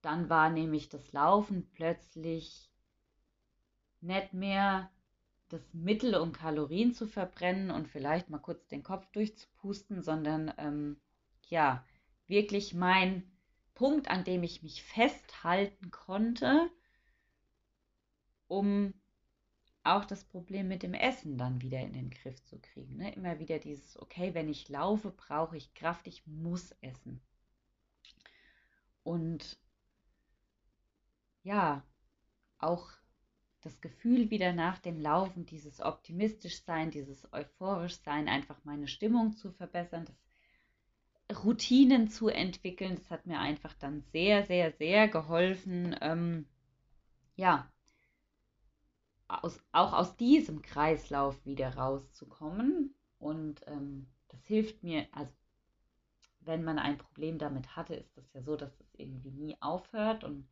Dann 0.02 0.28
war 0.28 0.50
nämlich 0.50 0.90
das 0.90 1.10
Laufen 1.12 1.70
plötzlich 1.72 2.70
nicht 4.02 4.34
mehr 4.34 4.90
das 5.50 5.74
Mittel, 5.74 6.14
um 6.14 6.32
Kalorien 6.32 6.94
zu 6.94 7.06
verbrennen 7.06 7.70
und 7.70 7.88
vielleicht 7.88 8.30
mal 8.30 8.38
kurz 8.38 8.66
den 8.68 8.82
Kopf 8.82 9.06
durchzupusten, 9.12 10.02
sondern 10.02 10.52
ähm, 10.58 10.96
ja, 11.48 11.84
wirklich 12.26 12.72
mein 12.72 13.30
Punkt, 13.74 14.08
an 14.08 14.24
dem 14.24 14.42
ich 14.42 14.62
mich 14.62 14.82
festhalten 14.82 15.90
konnte, 15.90 16.70
um 18.46 18.94
auch 19.82 20.04
das 20.04 20.24
Problem 20.24 20.68
mit 20.68 20.82
dem 20.82 20.94
Essen 20.94 21.36
dann 21.38 21.60
wieder 21.62 21.80
in 21.80 21.94
den 21.94 22.10
Griff 22.10 22.44
zu 22.44 22.58
kriegen. 22.60 22.96
Ne? 22.96 23.12
Immer 23.14 23.38
wieder 23.38 23.58
dieses, 23.58 23.98
okay, 23.98 24.34
wenn 24.34 24.48
ich 24.48 24.68
laufe, 24.68 25.10
brauche 25.10 25.56
ich 25.56 25.74
Kraft, 25.74 26.06
ich 26.06 26.26
muss 26.26 26.72
essen. 26.82 27.20
Und 29.02 29.58
ja, 31.42 31.82
auch 32.58 32.92
das 33.62 33.80
Gefühl 33.80 34.30
wieder 34.30 34.52
nach 34.52 34.78
dem 34.78 35.00
Laufen, 35.00 35.46
dieses 35.46 35.80
optimistisch 35.80 36.62
sein, 36.62 36.90
dieses 36.90 37.30
euphorisch 37.32 38.00
sein, 38.00 38.28
einfach 38.28 38.56
meine 38.64 38.88
Stimmung 38.88 39.36
zu 39.36 39.52
verbessern, 39.52 40.06
das 40.06 41.44
Routinen 41.44 42.08
zu 42.08 42.28
entwickeln, 42.28 42.96
das 42.96 43.10
hat 43.10 43.26
mir 43.26 43.38
einfach 43.38 43.74
dann 43.74 44.02
sehr, 44.12 44.44
sehr, 44.44 44.72
sehr 44.72 45.08
geholfen, 45.08 45.96
ähm, 46.00 46.46
ja, 47.36 47.70
aus, 49.28 49.60
auch 49.72 49.92
aus 49.92 50.16
diesem 50.16 50.62
Kreislauf 50.62 51.44
wieder 51.46 51.76
rauszukommen. 51.76 52.94
Und 53.18 53.60
ähm, 53.66 54.08
das 54.28 54.44
hilft 54.44 54.82
mir, 54.82 55.06
also 55.12 55.32
wenn 56.40 56.64
man 56.64 56.78
ein 56.78 56.98
Problem 56.98 57.38
damit 57.38 57.76
hatte, 57.76 57.94
ist 57.94 58.16
das 58.16 58.32
ja 58.32 58.42
so, 58.42 58.56
dass 58.56 58.72
es 58.80 58.94
irgendwie 58.96 59.30
nie 59.30 59.56
aufhört. 59.60 60.24
Und 60.24 60.48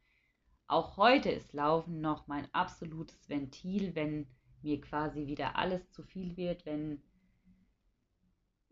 auch 0.69 0.97
heute 0.97 1.31
ist 1.31 1.53
Laufen 1.55 2.01
noch 2.01 2.27
mein 2.27 2.47
absolutes 2.55 3.29
Ventil, 3.29 3.95
wenn 3.95 4.29
mir 4.63 4.81
quasi 4.81 5.27
wieder 5.27 5.57
alles 5.57 5.91
zu 5.91 6.03
viel 6.03 6.37
wird, 6.37 6.67
wenn 6.67 7.03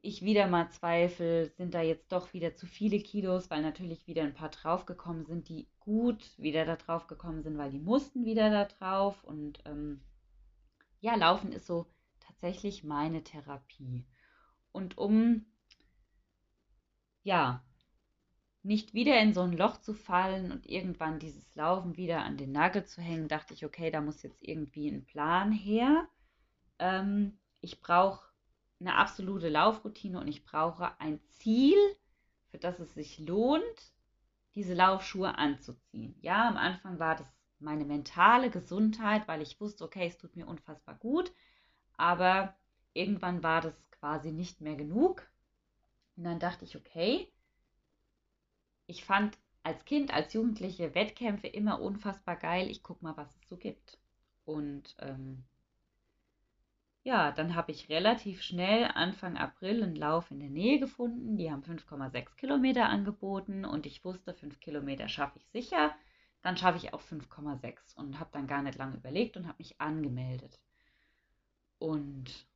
ich 0.03 0.23
wieder 0.23 0.47
mal 0.47 0.71
zweifle, 0.71 1.49
sind 1.57 1.75
da 1.75 1.83
jetzt 1.83 2.13
doch 2.13 2.33
wieder 2.33 2.55
zu 2.55 2.67
viele 2.67 3.01
Kilos, 3.01 3.51
weil 3.51 3.63
natürlich 3.63 4.07
wieder 4.07 4.23
ein 4.23 4.35
paar 4.35 4.51
draufgekommen 4.51 5.25
sind, 5.25 5.49
die 5.49 5.69
gut 5.81 6.39
wieder 6.39 6.65
da 6.65 6.77
drauf 6.77 7.07
gekommen 7.09 7.43
sind, 7.43 7.59
weil 7.59 7.71
die 7.71 7.81
mussten 7.81 8.25
wieder 8.25 8.51
da 8.51 8.67
drauf. 8.67 9.25
Und 9.25 9.59
ähm, 9.65 10.01
ja, 11.01 11.17
Laufen 11.17 11.51
ist 11.51 11.67
so 11.67 11.87
tatsächlich 12.21 12.85
meine 12.85 13.25
Therapie. 13.25 14.07
Und 14.71 14.97
um 14.97 15.47
ja 17.23 17.66
nicht 18.67 18.95
wieder 18.95 19.19
in 19.21 19.33
so 19.33 19.43
ein 19.43 19.57
Loch 19.57 19.79
zu 19.79 19.95
fallen 19.95 20.51
und 20.51 20.67
irgendwann 20.67 21.21
dieses 21.21 21.55
Laufen 21.55 21.97
wieder 21.97 22.25
an 22.25 22.37
den 22.37 22.53
Nagel 22.53 22.85
zu 22.85 23.01
hängen, 23.01 23.29
dachte 23.29 23.55
ich, 23.55 23.65
okay, 23.65 23.91
da 23.91 24.01
muss 24.01 24.23
jetzt 24.23 24.43
irgendwie 24.43 24.89
ein 24.89 25.05
Plan 25.05 25.53
her. 25.53 26.09
Ähm, 26.79 27.39
ich 27.61 27.81
brauche 27.81 28.27
eine 28.81 28.97
absolute 28.97 29.49
Laufroutine 29.49 30.21
und 30.21 30.29
ich 30.29 30.45
brauche 30.45 30.99
ein 31.01 31.21
Ziel, 31.29 31.79
für 32.51 32.59
das 32.59 32.81
es 32.81 32.95
sich 32.95 33.19
lohnt, 33.21 33.95
diese 34.55 34.75
Laufschuhe 34.75 35.39
anzuziehen. 35.39 36.17
Ja, 36.21 36.49
am 36.49 36.57
Anfang 36.57 36.99
war 36.99 37.15
das 37.15 37.27
meine 37.59 37.85
mentale 37.85 38.51
Gesundheit, 38.51 39.29
weil 39.29 39.43
ich 39.43 39.61
wusste, 39.61 39.85
okay, 39.85 40.07
es 40.07 40.19
tut 40.19 40.37
mir 40.37 40.47
unfassbar 40.47 40.97
gut, 40.97 41.33
aber 41.97 42.55
irgendwann 42.93 43.43
war 43.43 43.61
das 43.61 43.91
quasi 43.93 44.33
nicht 44.33 44.61
mehr 44.61 44.77
genug. 44.77 45.27
Und 46.17 46.25
dann 46.25 46.39
dachte 46.39 46.65
ich, 46.65 46.77
okay, 46.77 47.31
ich 48.87 49.05
fand 49.05 49.37
als 49.63 49.85
Kind, 49.85 50.13
als 50.13 50.33
Jugendliche 50.33 50.95
Wettkämpfe 50.95 51.49
immer 51.49 51.81
unfassbar 51.81 52.37
geil. 52.37 52.71
Ich 52.71 52.83
gucke 52.83 53.05
mal, 53.05 53.17
was 53.17 53.35
es 53.37 53.49
so 53.49 53.57
gibt. 53.57 53.99
Und 54.45 54.95
ähm, 55.01 55.45
ja, 57.03 57.33
dann 57.33 57.55
habe 57.55 57.73
ich 57.73 57.89
relativ 57.89 58.43
schnell 58.43 58.85
Anfang 58.85 59.37
April 59.37 59.83
einen 59.83 59.97
Lauf 59.97 60.31
in 60.31 60.41
der 60.41 60.51
Nähe 60.51 60.81
gefunden. 60.81 61.37
Die 61.37 61.51
haben 61.51 61.63
5,6 61.63 62.37
Kilometer 62.37 62.89
angeboten 62.89 63.65
und 63.65 63.87
ich 63.87 64.05
wusste, 64.05 64.35
5 64.35 64.61
Kilometer 64.61 65.09
schaffe 65.09 65.39
ich 65.39 65.47
sicher. 65.49 65.95
Dann 66.43 66.57
schaffe 66.57 66.79
ich 66.79 66.95
auch 66.95 67.03
5,6 67.03 67.97
und 67.97 68.21
habe 68.21 68.31
dann 68.33 68.47
gar 68.47 68.63
nicht 68.63 68.79
lange 68.79 68.97
überlegt 68.97 69.37
und 69.37 69.47
habe 69.47 69.59
mich 69.59 69.81
angemeldet. 69.81 70.61
Und 71.79 72.47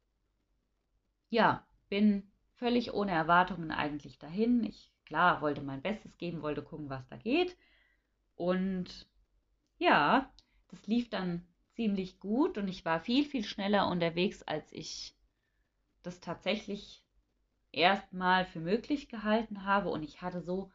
ja, 1.29 1.65
bin 1.89 2.31
völlig 2.55 2.93
ohne 2.93 3.13
Erwartungen 3.13 3.71
eigentlich 3.71 4.19
dahin. 4.19 4.65
Ich, 4.65 4.93
klar, 5.11 5.43
wollte 5.43 5.61
mein 5.61 5.83
Bestes 5.83 6.17
geben, 6.19 6.41
wollte 6.41 6.63
gucken, 6.63 6.89
was 6.89 7.07
da 7.09 7.17
geht. 7.17 7.57
Und 8.37 9.09
ja, 9.79 10.33
das 10.69 10.87
lief 10.87 11.11
dann 11.11 11.45
ziemlich 11.75 12.21
gut 12.21 12.57
und 12.57 12.69
ich 12.69 12.85
war 12.85 13.01
viel, 13.01 13.25
viel 13.25 13.43
schneller 13.43 13.89
unterwegs, 13.89 14.45
als 14.45 14.73
ich 14.73 15.17
das 16.05 16.21
tatsächlich 16.21 17.05
erstmal 17.73 18.47
für 18.47 18.61
möglich 18.61 19.09
gehalten 19.09 19.65
habe. 19.65 19.91
Und 19.91 20.05
ich 20.05 20.23
hatte 20.23 20.43
so 20.43 20.71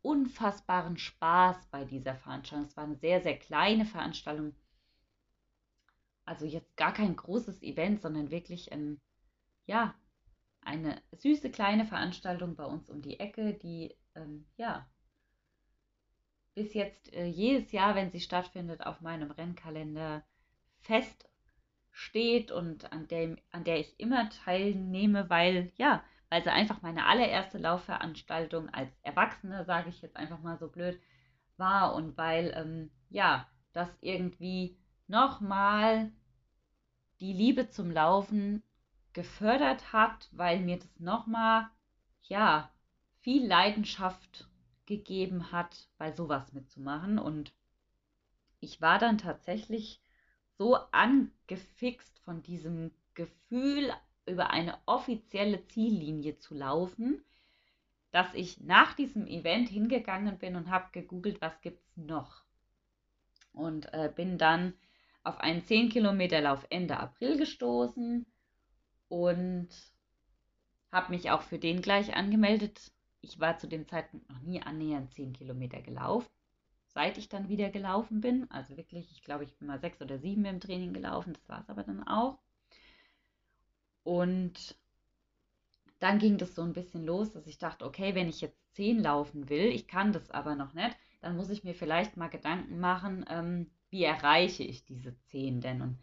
unfassbaren 0.00 0.96
Spaß 0.96 1.66
bei 1.70 1.84
dieser 1.84 2.16
Veranstaltung. 2.16 2.66
Es 2.66 2.78
war 2.78 2.84
eine 2.84 2.96
sehr, 2.96 3.20
sehr 3.20 3.38
kleine 3.38 3.84
Veranstaltung. 3.84 4.54
Also 6.24 6.46
jetzt 6.46 6.78
gar 6.78 6.94
kein 6.94 7.14
großes 7.14 7.62
Event, 7.62 8.00
sondern 8.00 8.30
wirklich 8.30 8.72
ein, 8.72 9.02
ja, 9.66 9.94
eine 10.66 11.00
süße 11.12 11.50
kleine 11.50 11.86
Veranstaltung 11.86 12.56
bei 12.56 12.64
uns 12.64 12.90
um 12.90 13.00
die 13.00 13.20
Ecke, 13.20 13.54
die, 13.54 13.94
ähm, 14.14 14.46
ja, 14.56 14.86
bis 16.54 16.74
jetzt 16.74 17.12
äh, 17.12 17.26
jedes 17.26 17.72
Jahr, 17.72 17.94
wenn 17.94 18.10
sie 18.10 18.20
stattfindet, 18.20 18.84
auf 18.84 19.00
meinem 19.00 19.30
Rennkalender 19.30 20.24
fest 20.80 21.28
steht 21.92 22.50
und 22.50 22.92
an 22.92 23.08
der, 23.08 23.36
an 23.52 23.64
der 23.64 23.80
ich 23.80 23.98
immer 23.98 24.28
teilnehme, 24.30 25.30
weil 25.30 25.72
ja, 25.76 26.02
weil 26.28 26.42
sie 26.42 26.50
einfach 26.50 26.82
meine 26.82 27.06
allererste 27.06 27.58
Laufveranstaltung 27.58 28.68
als 28.70 28.90
Erwachsene, 29.02 29.64
sage 29.64 29.90
ich 29.90 30.02
jetzt 30.02 30.16
einfach 30.16 30.40
mal 30.40 30.58
so 30.58 30.68
blöd, 30.68 31.00
war 31.56 31.94
und 31.94 32.16
weil 32.16 32.52
ähm, 32.56 32.90
ja, 33.10 33.48
das 33.72 33.88
irgendwie 34.00 34.76
nochmal 35.06 36.10
die 37.20 37.32
Liebe 37.32 37.68
zum 37.68 37.90
Laufen 37.90 38.62
gefördert 39.16 39.94
hat, 39.94 40.28
weil 40.32 40.60
mir 40.60 40.76
das 40.76 41.00
nochmal, 41.00 41.70
ja, 42.24 42.70
viel 43.22 43.46
Leidenschaft 43.46 44.46
gegeben 44.84 45.50
hat, 45.50 45.88
bei 45.96 46.12
sowas 46.12 46.52
mitzumachen. 46.52 47.18
Und 47.18 47.54
ich 48.60 48.82
war 48.82 48.98
dann 48.98 49.16
tatsächlich 49.16 50.02
so 50.58 50.76
angefixt 50.92 52.18
von 52.20 52.42
diesem 52.42 52.92
Gefühl, 53.14 53.90
über 54.26 54.50
eine 54.50 54.76
offizielle 54.84 55.64
Ziellinie 55.68 56.38
zu 56.38 56.54
laufen, 56.54 57.24
dass 58.10 58.34
ich 58.34 58.60
nach 58.60 58.92
diesem 58.92 59.26
Event 59.26 59.70
hingegangen 59.70 60.36
bin 60.36 60.56
und 60.56 60.68
habe 60.68 60.90
gegoogelt, 60.92 61.40
was 61.40 61.58
gibt 61.62 61.82
es 61.86 61.96
noch. 61.96 62.44
Und 63.54 63.92
äh, 63.94 64.12
bin 64.14 64.36
dann 64.36 64.74
auf 65.22 65.40
einen 65.40 65.64
10 65.64 65.88
Kilometer 65.88 66.42
Lauf 66.42 66.66
Ende 66.68 66.98
April 66.98 67.38
gestoßen 67.38 68.26
und 69.08 69.68
habe 70.92 71.10
mich 71.12 71.30
auch 71.30 71.42
für 71.42 71.58
den 71.58 71.82
gleich 71.82 72.14
angemeldet. 72.14 72.92
Ich 73.20 73.40
war 73.40 73.58
zu 73.58 73.66
dem 73.66 73.86
Zeitpunkt 73.86 74.28
noch 74.30 74.40
nie 74.40 74.62
annähernd 74.62 75.12
10 75.12 75.32
Kilometer 75.32 75.82
gelaufen 75.82 76.28
seit 76.96 77.18
ich 77.18 77.28
dann 77.28 77.50
wieder 77.50 77.68
gelaufen 77.68 78.22
bin. 78.22 78.50
Also 78.50 78.78
wirklich, 78.78 79.12
ich 79.12 79.22
glaube, 79.22 79.44
ich 79.44 79.54
bin 79.58 79.68
mal 79.68 79.78
sechs 79.78 80.00
oder 80.00 80.18
sieben 80.18 80.46
im 80.46 80.60
Training 80.60 80.94
gelaufen. 80.94 81.34
Das 81.34 81.46
war 81.46 81.60
es 81.60 81.68
aber 81.68 81.82
dann 81.82 82.02
auch. 82.08 82.38
Und 84.02 84.78
dann 85.98 86.18
ging 86.18 86.38
das 86.38 86.54
so 86.54 86.62
ein 86.62 86.72
bisschen 86.72 87.04
los, 87.04 87.32
dass 87.32 87.46
ich 87.46 87.58
dachte, 87.58 87.84
okay, 87.84 88.14
wenn 88.14 88.30
ich 88.30 88.40
jetzt 88.40 88.58
zehn 88.74 88.98
laufen 88.98 89.50
will, 89.50 89.66
ich 89.66 89.88
kann 89.88 90.14
das 90.14 90.30
aber 90.30 90.54
noch 90.54 90.72
nicht, 90.72 90.96
dann 91.20 91.36
muss 91.36 91.50
ich 91.50 91.64
mir 91.64 91.74
vielleicht 91.74 92.16
mal 92.16 92.28
Gedanken 92.28 92.80
machen, 92.80 93.26
ähm, 93.28 93.70
wie 93.90 94.04
erreiche 94.04 94.62
ich 94.62 94.86
diese 94.86 95.14
10 95.24 95.60
denn? 95.60 95.82
Und 95.82 95.98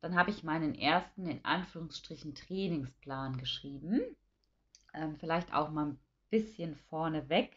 dann 0.00 0.14
habe 0.14 0.30
ich 0.30 0.42
meinen 0.42 0.74
ersten, 0.74 1.26
in 1.26 1.44
Anführungsstrichen, 1.44 2.34
Trainingsplan 2.34 3.38
geschrieben. 3.38 4.00
Ähm, 4.94 5.16
vielleicht 5.16 5.52
auch 5.52 5.70
mal 5.70 5.86
ein 5.86 5.98
bisschen 6.30 6.76
vorneweg. 6.88 7.56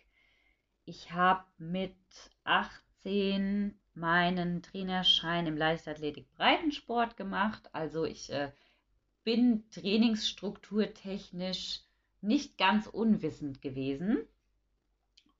Ich 0.85 1.11
habe 1.11 1.43
mit 1.57 1.95
18 2.43 3.79
meinen 3.93 4.61
Trainerschein 4.61 5.47
im 5.47 5.57
Leichtathletik 5.57 6.31
Breitensport 6.31 7.17
gemacht. 7.17 7.69
Also 7.73 8.05
ich 8.05 8.31
äh, 8.31 8.51
bin 9.23 9.69
trainingsstrukturtechnisch 9.71 11.81
nicht 12.21 12.57
ganz 12.57 12.87
unwissend 12.87 13.61
gewesen 13.61 14.17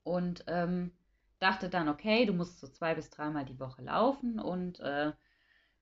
und 0.02 0.44
ähm, 0.46 0.92
dachte 1.38 1.68
dann, 1.68 1.88
okay, 1.88 2.26
du 2.26 2.32
musst 2.32 2.60
so 2.60 2.68
zwei 2.68 2.94
bis 2.94 3.10
dreimal 3.10 3.44
die 3.44 3.58
Woche 3.58 3.82
laufen 3.82 4.38
und 4.38 4.78
äh, 4.80 5.12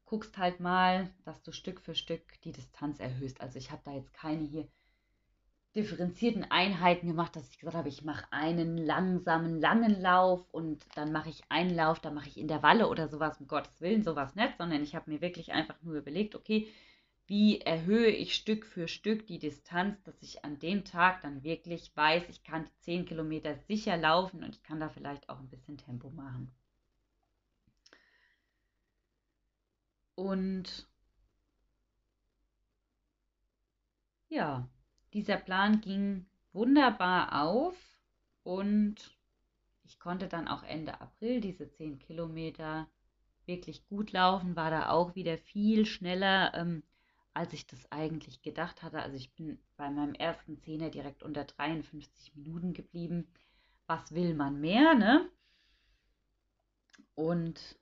guckst 0.09 0.39
halt 0.39 0.59
mal, 0.59 1.11
dass 1.25 1.43
du 1.43 1.53
Stück 1.53 1.81
für 1.81 1.95
Stück 1.95 2.41
die 2.43 2.53
Distanz 2.53 2.99
erhöhst. 2.99 3.41
Also 3.43 3.59
ich 3.59 3.71
habe 3.71 3.83
da 3.85 3.93
jetzt 3.93 4.15
keine 4.15 4.43
hier 4.43 4.67
differenzierten 5.77 6.51
Einheiten 6.51 7.07
gemacht, 7.07 7.37
dass 7.37 7.51
ich 7.51 7.59
gesagt 7.59 7.77
habe, 7.77 7.91
ich 7.91 8.03
mache 8.03 8.25
einen 8.33 8.79
langsamen, 8.79 9.61
langen 9.61 10.01
Lauf 10.01 10.49
und 10.51 10.85
dann 10.95 11.13
mache 11.13 11.29
ich 11.29 11.43
einen 11.51 11.77
Lauf, 11.77 12.01
dann 12.01 12.15
mache 12.15 12.29
ich 12.29 12.39
Intervalle 12.39 12.89
oder 12.89 13.09
sowas, 13.09 13.39
um 13.39 13.47
Gottes 13.47 13.81
Willen, 13.83 14.03
sowas 14.03 14.35
nicht, 14.35 14.57
sondern 14.57 14.83
ich 14.83 14.95
habe 14.95 15.11
mir 15.11 15.21
wirklich 15.21 15.53
einfach 15.53 15.77
nur 15.83 15.97
überlegt, 15.97 16.35
okay, 16.35 16.69
wie 17.27 17.61
erhöhe 17.61 18.09
ich 18.09 18.35
Stück 18.35 18.65
für 18.65 18.89
Stück 18.89 19.27
die 19.27 19.39
Distanz, 19.39 20.03
dass 20.05 20.23
ich 20.23 20.43
an 20.43 20.59
dem 20.59 20.87
Tag 20.87 21.21
dann 21.21 21.45
wirklich 21.45 21.95
weiß, 21.95 22.25
ich 22.31 22.43
kann 22.43 22.65
die 22.65 22.81
10 22.81 23.05
Kilometer 23.05 23.55
sicher 23.69 23.99
laufen 23.99 24.43
und 24.43 24.57
ich 24.57 24.63
kann 24.63 24.81
da 24.81 24.89
vielleicht 24.89 25.29
auch 25.29 25.39
ein 25.39 25.51
bisschen 25.51 25.77
Tempo 25.77 26.09
machen. 26.09 26.51
Und 30.19 30.89
ja, 34.29 34.69
dieser 35.13 35.37
Plan 35.37 35.81
ging 35.81 36.27
wunderbar 36.53 37.45
auf 37.45 37.77
und 38.43 39.17
ich 39.85 40.01
konnte 40.01 40.27
dann 40.27 40.49
auch 40.49 40.65
Ende 40.65 41.01
April 41.01 41.41
diese 41.41 41.71
10 41.71 42.01
Kilometer 42.01 42.89
wirklich 43.47 43.87
gut 43.87 44.11
laufen, 44.11 44.57
war 44.57 44.73
da 44.73 44.91
auch 44.91 45.15
wieder 45.15 45.39
viel 45.39 45.87
schneller. 45.87 46.53
Ähm, 46.55 46.83
als 47.33 47.53
ich 47.53 47.69
das 47.69 47.93
eigentlich 47.93 48.43
gedacht 48.43 48.83
hatte. 48.83 49.01
Also 49.01 49.17
ich 49.17 49.33
bin 49.35 49.61
bei 49.77 49.89
meinem 49.89 50.15
ersten 50.15 50.59
Zehner 50.59 50.91
direkt 50.91 51.23
unter 51.23 51.45
53 51.45 52.35
Minuten 52.35 52.73
geblieben. 52.73 53.29
Was 53.87 54.13
will 54.13 54.35
man 54.35 54.61
mehr, 54.61 54.95
ne? 54.95 55.31
Und 57.15 57.79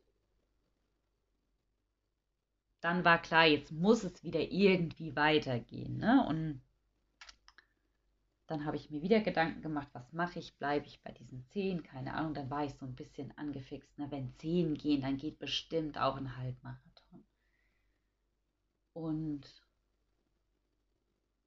dann 2.81 3.05
war 3.05 3.21
klar, 3.21 3.47
jetzt 3.47 3.73
muss 3.73 4.05
es 4.05 4.23
wieder 4.23 4.41
irgendwie 4.41 5.17
weitergehen, 5.17 5.99
ne? 5.99 6.25
Und 6.29 6.61
dann 8.47 8.65
habe 8.65 8.77
ich 8.77 8.91
mir 8.91 9.03
wieder 9.03 9.21
Gedanken 9.21 9.61
gemacht, 9.61 9.89
was 9.93 10.13
mache 10.13 10.39
ich? 10.39 10.57
Bleibe 10.57 10.87
ich 10.87 11.03
bei 11.03 11.11
diesen 11.11 11.45
10? 11.49 11.83
Keine 11.83 12.15
Ahnung. 12.15 12.35
Dann 12.35 12.51
war 12.51 12.65
ich 12.65 12.75
so 12.75 12.87
ein 12.87 12.95
bisschen 12.95 13.37
angefixt. 13.37 13.99
Ne? 13.99 14.07
Wenn 14.11 14.33
10 14.39 14.75
gehen, 14.75 15.03
dann 15.03 15.17
geht 15.17 15.39
bestimmt 15.39 15.99
auch 15.99 16.17
ein 16.17 16.37
Halbmarathon. 16.37 17.25
Und 18.93 19.63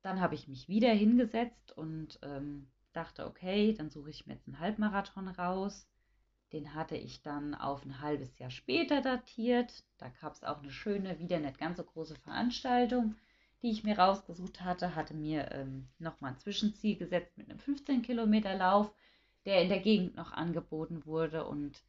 dann 0.02 0.20
habe 0.20 0.36
ich 0.36 0.48
mich 0.48 0.68
wieder 0.68 0.92
hingesetzt 0.92 1.72
und 1.78 2.20
ähm, 2.22 2.70
dachte, 2.94 3.26
okay, 3.26 3.74
dann 3.74 3.90
suche 3.90 4.10
ich 4.10 4.28
mir 4.28 4.34
jetzt 4.34 4.48
einen 4.48 4.60
Halbmarathon 4.60 5.28
raus. 5.30 5.88
Den 6.52 6.74
hatte 6.74 6.98
ich 6.98 7.22
dann 7.22 7.54
auf 7.54 7.86
ein 7.86 8.02
halbes 8.02 8.40
Jahr 8.40 8.50
später 8.50 9.02
datiert. 9.02 9.84
Da 9.98 10.10
gab 10.22 10.34
es 10.34 10.44
auch 10.44 10.60
eine 10.60 10.72
schöne, 10.72 11.20
wieder 11.20 11.40
nicht 11.40 11.60
ganz 11.60 11.78
so 11.78 11.84
große 11.84 12.16
Veranstaltung, 12.16 13.16
die 13.62 13.70
ich 13.70 13.84
mir 13.84 14.00
rausgesucht 14.00 14.62
hatte. 14.62 14.96
Hatte 14.96 15.14
mir 15.14 15.52
ähm, 15.52 15.90
nochmal 16.00 16.32
ein 16.32 16.40
Zwischenziel 16.40 16.98
gesetzt 16.98 17.38
mit 17.38 17.50
einem 17.50 17.60
15 17.60 18.02
Kilometer 18.02 18.56
Lauf, 18.56 18.92
der 19.46 19.62
in 19.62 19.70
der 19.70 19.80
Gegend 19.80 20.16
noch 20.16 20.32
angeboten 20.32 21.06
wurde. 21.06 21.46
Und 21.46 21.84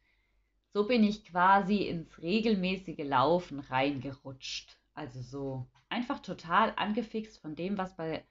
so 0.73 0.85
bin 0.87 1.03
ich 1.03 1.25
quasi 1.25 1.87
ins 1.87 2.21
regelmäßige 2.21 2.99
Laufen 2.99 3.59
reingerutscht. 3.59 4.77
Also 4.93 5.21
so 5.21 5.67
einfach 5.89 6.19
total 6.19 6.73
angefixt 6.75 7.39
von 7.39 7.55
dem, 7.55 7.77
was 7.79 7.95
bei, 7.95 8.23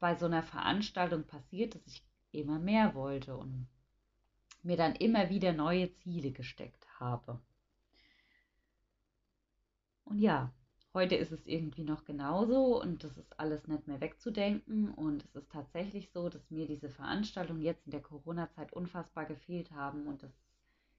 bei 0.00 0.16
so 0.16 0.26
einer 0.26 0.42
Veranstaltung 0.42 1.24
passiert, 1.24 1.74
dass 1.74 1.86
ich 1.86 2.04
immer 2.32 2.58
mehr 2.58 2.94
wollte 2.94 3.36
und 3.36 3.68
mir 4.62 4.76
dann 4.76 4.94
immer 4.94 5.30
wieder 5.30 5.52
neue 5.52 5.92
Ziele 5.96 6.30
gesteckt 6.32 6.86
habe. 6.98 7.40
Und 10.04 10.18
ja, 10.18 10.52
heute 10.92 11.14
ist 11.14 11.32
es 11.32 11.46
irgendwie 11.46 11.84
noch 11.84 12.04
genauso 12.04 12.80
und 12.80 13.04
das 13.04 13.16
ist 13.16 13.38
alles 13.38 13.66
nicht 13.68 13.86
mehr 13.86 14.00
wegzudenken. 14.00 14.92
Und 14.92 15.24
es 15.24 15.34
ist 15.34 15.50
tatsächlich 15.50 16.10
so, 16.10 16.28
dass 16.28 16.50
mir 16.50 16.66
diese 16.66 16.90
Veranstaltungen 16.90 17.62
jetzt 17.62 17.86
in 17.86 17.92
der 17.92 18.02
Corona-Zeit 18.02 18.72
unfassbar 18.72 19.24
gefehlt 19.24 19.70
haben 19.70 20.06
und 20.06 20.22
das 20.22 20.32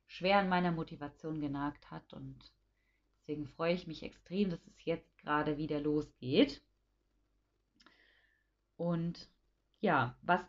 schwer 0.08 0.40
an 0.40 0.50
meiner 0.50 0.72
Motivation 0.72 1.42
genagt 1.42 1.92
hat. 1.92 2.14
Und 2.14 2.52
Deswegen 3.22 3.48
freue 3.48 3.74
ich 3.74 3.88
mich 3.88 4.04
extrem, 4.04 4.50
dass 4.50 4.60
es 4.66 4.84
jetzt 4.84 5.18
gerade 5.20 5.58
wieder 5.58 5.80
losgeht. 5.80 6.62
Und 8.78 9.30
ja, 9.80 10.18
was 10.24 10.42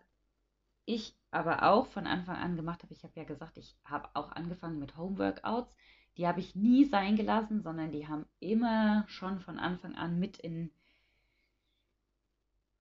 ich 0.86 1.14
aber 1.32 1.64
auch 1.64 1.86
von 1.88 2.06
Anfang 2.06 2.36
an 2.36 2.56
gemacht 2.56 2.82
habe, 2.82 2.92
ich 2.94 3.02
habe 3.02 3.12
ja 3.16 3.24
gesagt, 3.24 3.58
ich 3.58 3.76
habe 3.84 4.08
auch 4.14 4.30
angefangen 4.32 4.78
mit 4.78 4.96
Homeworkouts. 4.96 5.76
Die 6.16 6.26
habe 6.26 6.40
ich 6.40 6.54
nie 6.54 6.84
sein 6.84 7.16
gelassen, 7.16 7.62
sondern 7.62 7.90
die 7.90 8.06
haben 8.06 8.26
immer 8.38 9.04
schon 9.08 9.40
von 9.40 9.58
Anfang 9.58 9.96
an 9.96 10.18
mit 10.18 10.36
in, 10.36 10.70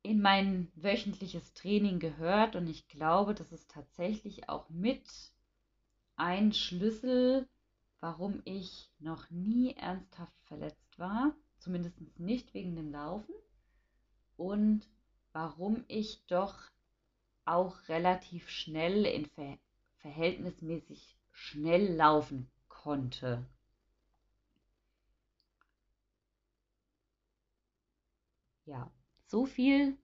in 0.03 0.21
mein 0.21 0.71
wöchentliches 0.75 1.53
Training 1.53 1.99
gehört. 1.99 2.55
Und 2.55 2.67
ich 2.67 2.87
glaube, 2.87 3.33
das 3.33 3.51
ist 3.51 3.71
tatsächlich 3.71 4.49
auch 4.49 4.69
mit 4.69 5.03
ein 6.17 6.53
Schlüssel 6.53 7.47
warum 8.01 8.41
ich 8.45 8.91
noch 8.99 9.29
nie 9.29 9.75
ernsthaft 9.75 10.35
verletzt 10.41 10.99
war, 10.99 11.33
zumindest 11.59 11.95
nicht 12.19 12.53
wegen 12.53 12.75
dem 12.75 12.91
Laufen 12.91 13.33
und 14.35 14.89
warum 15.31 15.85
ich 15.87 16.25
doch 16.25 16.55
auch 17.45 17.87
relativ 17.89 18.49
schnell 18.49 19.05
in 19.05 19.25
ver 19.25 19.57
verhältnismäßig 19.97 21.17
schnell 21.31 21.95
laufen 21.95 22.49
konnte. 22.67 23.45
Ja, 28.65 28.91
so 29.27 29.45
viel 29.45 29.97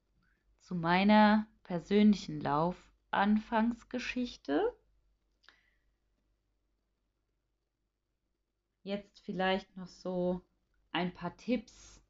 zu 0.60 0.76
meiner 0.76 1.47
persönlichen 1.63 2.39
Laufanfangsgeschichte. 2.41 4.73
Jetzt 8.84 9.19
vielleicht 9.21 9.76
noch 9.76 9.88
so 9.88 10.41
ein 10.91 11.13
paar 11.13 11.36
Tipps 11.38 12.02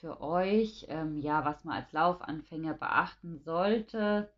für 0.00 0.20
euch, 0.20 0.86
ähm, 0.88 1.18
ja, 1.18 1.44
was 1.44 1.64
man 1.64 1.76
als 1.76 1.92
Laufanfänger 1.92 2.74
beachten 2.74 3.38
sollte, 3.38 4.32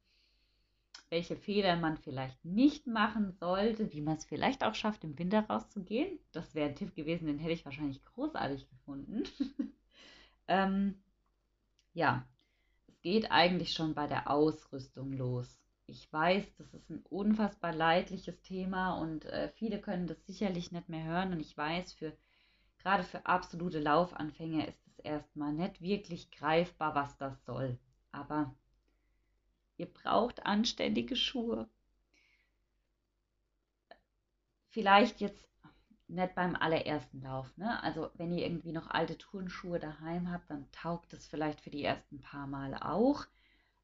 welche 1.11 1.37
Fehler 1.37 1.77
man 1.77 1.97
vielleicht 1.99 2.45
nicht 2.45 2.87
machen 2.87 3.33
sollte, 3.33 3.93
wie 3.93 4.01
man 4.01 4.17
es 4.17 4.25
vielleicht 4.25 4.65
auch 4.65 4.75
schafft, 4.75 5.05
im 5.05 5.19
Winter 5.19 5.47
rauszugehen. 5.47 6.19
Das 6.33 6.55
wäre 6.55 6.69
ein 6.69 6.77
Tipp 6.77 6.95
gewesen, 6.95 7.27
den 7.27 7.39
hätte 7.39 7.53
ich 7.53 7.65
wahrscheinlich 7.65 8.03
großartig 8.05 8.69
gefunden. 8.69 9.25
ähm, 10.49 11.01
ja, 11.95 12.27
es 12.89 13.01
geht 13.03 13.31
eigentlich 13.31 13.73
schon 13.73 13.95
bei 13.95 14.07
der 14.07 14.31
Ausrüstung 14.31 15.13
los 15.13 15.59
ich 15.87 16.13
weiß, 16.13 16.45
das 16.57 16.75
ist 16.75 16.91
ein 16.91 17.05
unfassbar 17.11 17.73
leidliches 17.73 18.41
Thema 18.43 18.99
und 18.99 19.25
äh, 19.27 19.49
viele 19.51 19.81
können 19.81 20.07
das 20.07 20.25
sicherlich 20.27 20.73
nicht 20.73 20.89
mehr 20.89 21.05
hören. 21.05 21.33
Und 21.33 21.41
ich 21.41 21.57
weiß, 21.57 21.93
für 21.93 22.17
gerade 22.79 23.05
für 23.05 23.25
absolute 23.27 23.79
Laufanfänger 23.81 24.67
ist 24.67 24.87
es 24.89 24.99
erstmal 24.99 25.53
nicht 25.53 25.81
wirklich 25.81 26.31
greifbar, 26.31 26.95
was 26.95 27.17
das 27.19 27.45
soll. 27.45 27.79
Aber 28.11 28.55
ihr 29.77 29.87
braucht 29.87 30.47
anständige 30.47 31.17
Schuhe. 31.17 31.69
Vielleicht 34.71 35.21
jetzt 35.21 35.47
nicht 36.09 36.35
beim 36.35 36.55
allerersten 36.55 37.23
Lauf. 37.23 37.57
Ne? 37.57 37.83
Also 37.83 38.11
wenn 38.15 38.33
ihr 38.33 38.45
irgendwie 38.45 38.73
noch 38.73 38.89
alte 38.89 39.19
Turnschuhe 39.19 39.79
daheim 39.79 40.31
habt, 40.31 40.51
dann 40.51 40.71
taugt 40.73 41.13
es 41.13 41.27
vielleicht 41.27 41.61
für 41.61 41.71
die 41.71 41.85
ersten 41.85 42.21
paar 42.21 42.47
Mal 42.47 42.75
auch. 42.75 43.27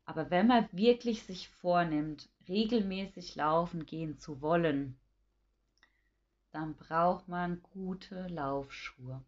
Aber 0.05 0.31
wenn 0.31 0.47
man 0.47 0.69
wirklich 0.73 1.23
sich 1.23 1.49
vornimmt, 1.49 2.29
regelmäßig 2.49 3.37
laufen 3.37 3.87
gehen 3.87 4.19
zu 4.19 4.41
wollen, 4.41 4.97
dann 6.51 6.77
braucht 6.77 7.29
man 7.29 7.63
gute 7.63 8.27
Laufschuhe. 8.29 9.25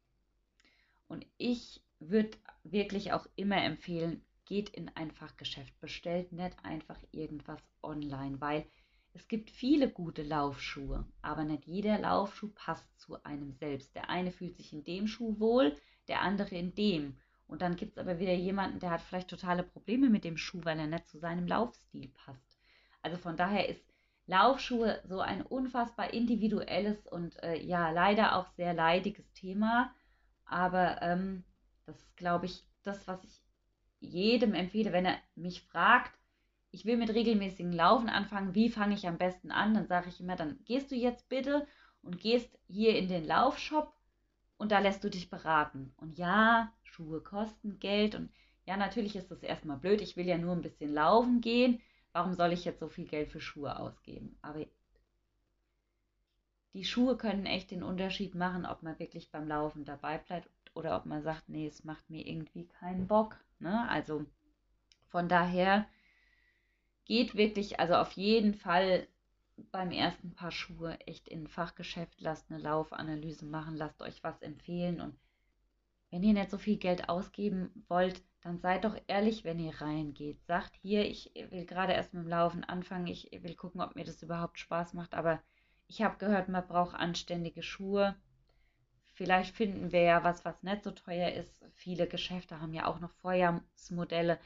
Und 1.08 1.26
ich 1.38 1.80
würde 2.00 2.36
wirklich 2.64 3.12
auch 3.12 3.26
immer 3.36 3.62
empfehlen, 3.62 4.22
geht 4.44 4.70
in 4.70 4.90
ein 4.94 5.10
Fachgeschäft, 5.10 5.78
bestellt 5.80 6.32
nicht 6.32 6.56
einfach 6.64 6.98
irgendwas 7.12 7.60
online, 7.82 8.40
weil 8.40 8.66
es 9.12 9.28
gibt 9.28 9.50
viele 9.50 9.88
gute 9.88 10.22
Laufschuhe, 10.22 11.04
aber 11.22 11.44
nicht 11.44 11.66
jeder 11.66 11.98
Laufschuh 11.98 12.50
passt 12.54 12.98
zu 12.98 13.22
einem 13.22 13.52
selbst. 13.52 13.94
Der 13.94 14.10
eine 14.10 14.32
fühlt 14.32 14.56
sich 14.56 14.72
in 14.72 14.82
dem 14.82 15.06
Schuh 15.06 15.38
wohl, 15.38 15.76
der 16.08 16.20
andere 16.20 16.56
in 16.56 16.74
dem. 16.74 17.16
Und 17.46 17.62
dann 17.62 17.76
gibt 17.76 17.92
es 17.92 17.98
aber 17.98 18.18
wieder 18.18 18.32
jemanden, 18.32 18.80
der 18.80 18.90
hat 18.90 19.02
vielleicht 19.02 19.28
totale 19.28 19.62
Probleme 19.62 20.10
mit 20.10 20.24
dem 20.24 20.36
Schuh, 20.36 20.60
weil 20.64 20.78
er 20.78 20.88
nicht 20.88 21.06
zu 21.06 21.18
seinem 21.18 21.46
Laufstil 21.46 22.08
passt. 22.08 22.58
Also 23.02 23.16
von 23.16 23.36
daher 23.36 23.68
ist 23.68 23.84
Laufschuhe 24.26 25.00
so 25.06 25.20
ein 25.20 25.42
unfassbar 25.42 26.12
individuelles 26.12 27.06
und 27.06 27.40
äh, 27.42 27.62
ja, 27.62 27.90
leider 27.90 28.36
auch 28.36 28.48
sehr 28.56 28.74
leidiges 28.74 29.30
Thema. 29.34 29.94
Aber 30.46 31.00
ähm, 31.02 31.44
das 31.86 31.96
ist, 32.00 32.16
glaube 32.16 32.46
ich, 32.46 32.64
das, 32.82 33.06
was 33.06 33.22
ich 33.22 33.43
jedem 34.04 34.54
empfehle, 34.54 34.92
wenn 34.92 35.06
er 35.06 35.18
mich 35.34 35.62
fragt, 35.62 36.12
ich 36.70 36.84
will 36.84 36.96
mit 36.96 37.10
regelmäßigen 37.10 37.72
Laufen 37.72 38.08
anfangen, 38.08 38.54
wie 38.54 38.68
fange 38.68 38.94
ich 38.94 39.06
am 39.06 39.18
besten 39.18 39.50
an? 39.50 39.74
Dann 39.74 39.86
sage 39.86 40.08
ich 40.08 40.20
immer, 40.20 40.36
dann 40.36 40.58
gehst 40.64 40.90
du 40.90 40.96
jetzt 40.96 41.28
bitte 41.28 41.66
und 42.02 42.20
gehst 42.20 42.58
hier 42.66 42.96
in 42.96 43.08
den 43.08 43.24
Laufshop 43.24 43.92
und 44.56 44.72
da 44.72 44.80
lässt 44.80 45.04
du 45.04 45.10
dich 45.10 45.30
beraten. 45.30 45.92
Und 45.96 46.18
ja, 46.18 46.72
Schuhe 46.82 47.20
kosten 47.20 47.78
Geld 47.78 48.14
und 48.14 48.30
ja, 48.66 48.76
natürlich 48.76 49.14
ist 49.14 49.30
das 49.30 49.42
erstmal 49.42 49.76
blöd. 49.76 50.00
Ich 50.00 50.16
will 50.16 50.26
ja 50.26 50.38
nur 50.38 50.52
ein 50.52 50.62
bisschen 50.62 50.92
laufen 50.92 51.40
gehen. 51.40 51.80
Warum 52.12 52.34
soll 52.34 52.52
ich 52.52 52.64
jetzt 52.64 52.80
so 52.80 52.88
viel 52.88 53.06
Geld 53.06 53.28
für 53.28 53.40
Schuhe 53.40 53.78
ausgeben? 53.78 54.36
Aber 54.42 54.64
die 56.72 56.84
Schuhe 56.84 57.16
können 57.16 57.46
echt 57.46 57.70
den 57.70 57.82
Unterschied 57.82 58.34
machen, 58.34 58.66
ob 58.66 58.82
man 58.82 58.98
wirklich 58.98 59.30
beim 59.30 59.46
Laufen 59.46 59.84
dabei 59.84 60.18
bleibt 60.18 60.50
oder 60.74 60.96
ob 60.96 61.06
man 61.06 61.22
sagt, 61.22 61.48
nee, 61.48 61.66
es 61.66 61.84
macht 61.84 62.08
mir 62.10 62.26
irgendwie 62.26 62.66
keinen 62.66 63.06
Bock. 63.06 63.43
Ne? 63.58 63.88
Also 63.88 64.24
von 65.08 65.28
daher 65.28 65.86
geht 67.04 67.34
wirklich, 67.34 67.80
also 67.80 67.94
auf 67.94 68.12
jeden 68.12 68.54
Fall 68.54 69.06
beim 69.70 69.90
ersten 69.90 70.34
Paar 70.34 70.50
Schuhe 70.50 70.98
echt 71.00 71.28
in 71.28 71.44
ein 71.44 71.48
Fachgeschäft, 71.48 72.20
lasst 72.20 72.50
eine 72.50 72.60
Laufanalyse 72.60 73.44
machen, 73.46 73.76
lasst 73.76 74.02
euch 74.02 74.24
was 74.24 74.42
empfehlen 74.42 75.00
und 75.00 75.16
wenn 76.10 76.22
ihr 76.22 76.32
nicht 76.32 76.50
so 76.50 76.58
viel 76.58 76.76
Geld 76.76 77.08
ausgeben 77.08 77.84
wollt, 77.88 78.22
dann 78.42 78.60
seid 78.60 78.84
doch 78.84 78.96
ehrlich, 79.08 79.42
wenn 79.42 79.58
ihr 79.58 79.80
reingeht. 79.80 80.44
Sagt 80.44 80.76
hier, 80.80 81.04
ich 81.04 81.32
will 81.50 81.66
gerade 81.66 81.92
erst 81.92 82.14
mit 82.14 82.22
dem 82.22 82.28
Laufen 82.28 82.62
anfangen, 82.62 83.08
ich 83.08 83.30
will 83.32 83.56
gucken, 83.56 83.80
ob 83.80 83.96
mir 83.96 84.04
das 84.04 84.22
überhaupt 84.22 84.58
Spaß 84.58 84.94
macht, 84.94 85.14
aber 85.14 85.42
ich 85.88 86.02
habe 86.02 86.18
gehört, 86.18 86.48
man 86.48 86.66
braucht 86.66 86.94
anständige 86.94 87.62
Schuhe. 87.62 88.14
Vielleicht 89.14 89.54
finden 89.54 89.92
wir 89.92 90.02
ja 90.02 90.24
was, 90.24 90.44
was 90.44 90.62
nicht 90.64 90.82
so 90.82 90.90
teuer 90.90 91.32
ist. 91.32 91.54
Viele 91.72 92.08
Geschäfte 92.08 92.60
haben 92.60 92.74
ja 92.74 92.86
auch 92.86 92.98
noch 92.98 93.12
Vorjahrsmodelle 93.12 94.40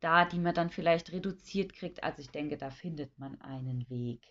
da, 0.00 0.24
die 0.24 0.38
man 0.38 0.54
dann 0.54 0.70
vielleicht 0.70 1.10
reduziert 1.10 1.72
kriegt. 1.72 2.04
Also 2.04 2.22
ich 2.22 2.30
denke, 2.30 2.56
da 2.56 2.70
findet 2.70 3.18
man 3.18 3.40
einen 3.40 3.88
Weg. 3.90 4.22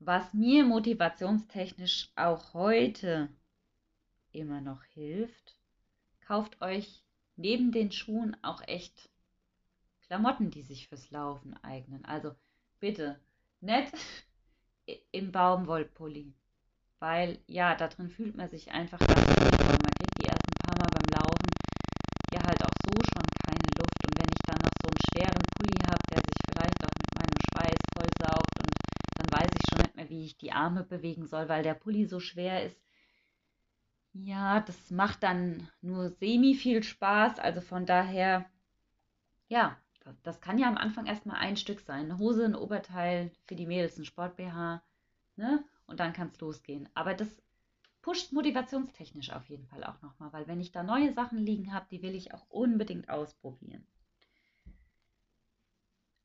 Was 0.00 0.34
mir 0.34 0.64
motivationstechnisch 0.64 2.12
auch 2.14 2.52
heute 2.52 3.28
immer 4.32 4.60
noch 4.60 4.84
hilft, 4.84 5.56
kauft 6.20 6.60
euch 6.60 7.04
neben 7.36 7.72
den 7.72 7.90
Schuhen 7.90 8.36
auch 8.42 8.60
echt 8.66 9.10
Klamotten, 10.02 10.50
die 10.50 10.62
sich 10.62 10.88
fürs 10.88 11.10
Laufen 11.10 11.54
eignen. 11.62 12.04
Also 12.04 12.34
bitte 12.80 13.18
nicht 13.60 13.92
im 15.12 15.32
Baumwollpulli, 15.32 16.34
weil 16.98 17.38
ja, 17.46 17.74
da 17.74 17.88
drin 17.88 18.10
fühlt 18.10 18.36
man 18.36 18.48
sich 18.48 18.70
einfach 18.72 18.98
ganz 18.98 19.26
gut. 19.26 19.58
Man 19.60 19.94
kriegt 19.98 20.22
die 20.22 20.28
ersten 20.28 20.54
paar 20.62 20.78
Mal 20.78 20.90
beim 20.90 21.18
Laufen 21.18 21.50
ja 22.32 22.40
halt 22.46 22.62
auch 22.62 22.76
so 22.84 22.94
schon 23.12 23.24
keine 23.44 23.68
Luft. 23.78 24.00
Und 24.06 24.18
wenn 24.18 24.30
ich 24.30 24.42
dann 24.46 24.58
noch 24.62 24.76
so 24.82 24.88
einen 24.88 25.04
schweren 25.10 25.44
Pulli 25.56 25.76
habe, 25.86 26.02
der 26.10 26.18
sich 26.18 26.38
vielleicht 26.48 26.84
auch 26.84 26.96
mit 27.00 27.10
meinem 27.18 27.40
Schweiß 27.50 27.80
vollsaugt 27.94 28.54
und 28.60 28.70
dann 29.16 29.40
weiß 29.40 29.50
ich 29.50 29.68
schon 29.68 29.82
nicht 29.82 29.96
mehr, 29.96 30.08
wie 30.08 30.24
ich 30.26 30.36
die 30.38 30.52
Arme 30.52 30.84
bewegen 30.84 31.26
soll, 31.26 31.48
weil 31.48 31.62
der 31.62 31.74
Pulli 31.74 32.06
so 32.06 32.20
schwer 32.20 32.64
ist. 32.64 32.80
Ja, 34.12 34.60
das 34.60 34.90
macht 34.90 35.22
dann 35.22 35.68
nur 35.82 36.10
semi 36.10 36.54
viel 36.54 36.82
Spaß. 36.82 37.38
Also 37.38 37.60
von 37.60 37.86
daher, 37.86 38.44
ja, 39.48 39.76
das 40.22 40.40
kann 40.40 40.58
ja 40.58 40.68
am 40.68 40.76
Anfang 40.76 41.06
erstmal 41.06 41.36
ein 41.36 41.56
Stück 41.56 41.80
sein. 41.80 42.06
Eine 42.06 42.18
Hose, 42.18 42.44
ein 42.44 42.54
Oberteil, 42.54 43.30
für 43.46 43.56
die 43.56 43.66
Mädels 43.66 43.98
ein 43.98 44.04
Sport-BH, 44.04 44.82
ne? 45.36 45.64
Und 45.86 46.00
dann 46.00 46.12
kann 46.12 46.28
es 46.28 46.40
losgehen. 46.40 46.88
Aber 46.94 47.14
das 47.14 47.28
pusht 48.02 48.32
motivationstechnisch 48.32 49.30
auf 49.30 49.48
jeden 49.48 49.66
Fall 49.66 49.84
auch 49.84 50.00
nochmal, 50.02 50.32
weil 50.32 50.46
wenn 50.46 50.60
ich 50.60 50.72
da 50.72 50.82
neue 50.82 51.12
Sachen 51.12 51.38
liegen 51.38 51.72
habe, 51.72 51.86
die 51.90 52.02
will 52.02 52.14
ich 52.14 52.32
auch 52.32 52.46
unbedingt 52.48 53.08
ausprobieren. 53.10 53.86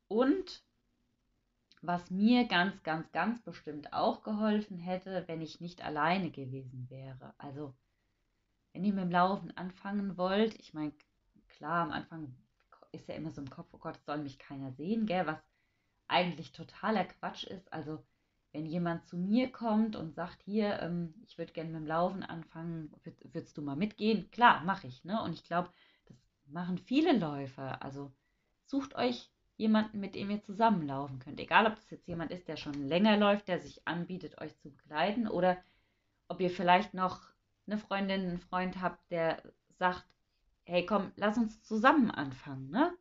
Und 0.08 0.64
was 1.82 2.10
mir 2.10 2.48
ganz, 2.48 2.82
ganz, 2.84 3.12
ganz 3.12 3.42
bestimmt 3.42 3.94
auch 3.94 4.24
geholfen 4.24 4.78
hätte, 4.78 5.24
wenn 5.28 5.42
ich 5.42 5.62
nicht 5.62 5.84
alleine 5.84 6.32
gewesen 6.32 6.90
wäre. 6.90 7.34
Also, 7.38 7.74
wenn 8.74 8.84
ihr 8.84 8.94
mit 8.94 9.04
dem 9.04 9.12
Laufen 9.12 9.56
anfangen 9.58 10.18
wollt, 10.18 10.56
ich 10.60 10.74
meine, 10.74 10.94
klar, 11.50 11.84
am 11.84 11.92
Anfang 11.92 12.36
ist 12.96 13.08
ja 13.08 13.16
immer 13.16 13.32
so 13.32 13.42
im 13.42 13.50
Kopf, 13.50 13.68
oh 13.74 13.78
Gott, 13.78 14.00
soll 14.06 14.18
mich 14.18 14.40
keiner 14.40 14.72
sehen, 14.74 15.06
gell, 15.06 15.26
was 15.26 15.40
eigentlich 16.08 16.52
totaler 16.52 17.06
Quatsch 17.06 17.46
ist. 17.46 17.72
Also, 17.74 18.04
wenn 18.52 18.66
jemand 18.66 19.06
zu 19.06 19.18
mir 19.18 19.52
kommt 19.52 19.96
und 19.96 20.14
sagt, 20.14 20.42
hier, 20.44 20.80
ähm, 20.82 21.14
ich 21.28 21.38
würde 21.38 21.52
gerne 21.52 21.72
mit 21.72 21.82
dem 21.82 21.88
Laufen 21.88 22.24
anfangen, 22.24 22.92
würd, 23.04 23.34
würdest 23.34 23.58
du 23.58 23.62
mal 23.62 23.76
mitgehen? 23.76 24.32
Klar, 24.32 24.64
mache 24.64 24.88
ich. 24.88 25.04
Ne? 25.04 25.22
Und 25.22 25.34
ich 25.34 25.44
glaube, 25.44 25.70
das 26.06 26.18
machen 26.48 26.78
viele 26.78 27.18
Läufer. 27.18 27.82
Also 27.82 28.14
sucht 28.66 28.96
euch 28.96 29.30
jemanden, 29.58 30.00
mit 30.00 30.16
dem 30.16 30.30
ihr 30.30 30.42
zusammenlaufen 30.44 31.20
könnt. 31.20 31.40
Egal, 31.40 31.66
ob 31.68 31.76
das 31.76 31.90
jetzt 31.90 32.08
jemand 32.08 32.32
ist, 32.32 32.48
der 32.48 32.58
schon 32.58 32.88
länger 32.88 33.18
läuft, 33.18 33.48
der 33.48 33.60
sich 33.60 33.86
anbietet, 33.88 34.40
euch 34.40 34.58
zu 34.60 34.72
begleiten, 34.72 35.28
oder 35.28 35.58
ob 36.28 36.40
ihr 36.40 36.50
vielleicht 36.50 36.94
noch 36.94 37.22
eine 37.68 37.78
Freundin, 37.78 38.22
einen 38.22 38.40
Freund 38.40 38.82
habt, 38.82 39.12
der 39.12 39.42
sagt, 39.78 40.06
hey, 40.66 40.86
komm, 40.86 41.12
lass 41.16 41.38
uns 41.38 41.62
zusammen 41.64 42.12
anfangen, 42.12 42.70
ne? 42.70 42.96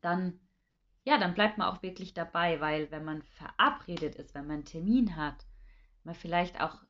Dann, 0.00 0.40
ja, 1.04 1.18
dann 1.18 1.34
bleibt 1.34 1.58
man 1.58 1.68
auch 1.68 1.82
wirklich 1.82 2.14
dabei, 2.14 2.60
weil 2.60 2.90
wenn 2.90 3.04
man 3.04 3.22
verabredet 3.22 4.16
ist, 4.16 4.34
wenn 4.34 4.46
man 4.46 4.56
einen 4.56 4.64
Termin 4.64 5.16
hat, 5.16 5.46
man 6.02 6.14
vielleicht 6.14 6.60
auch 6.60 6.82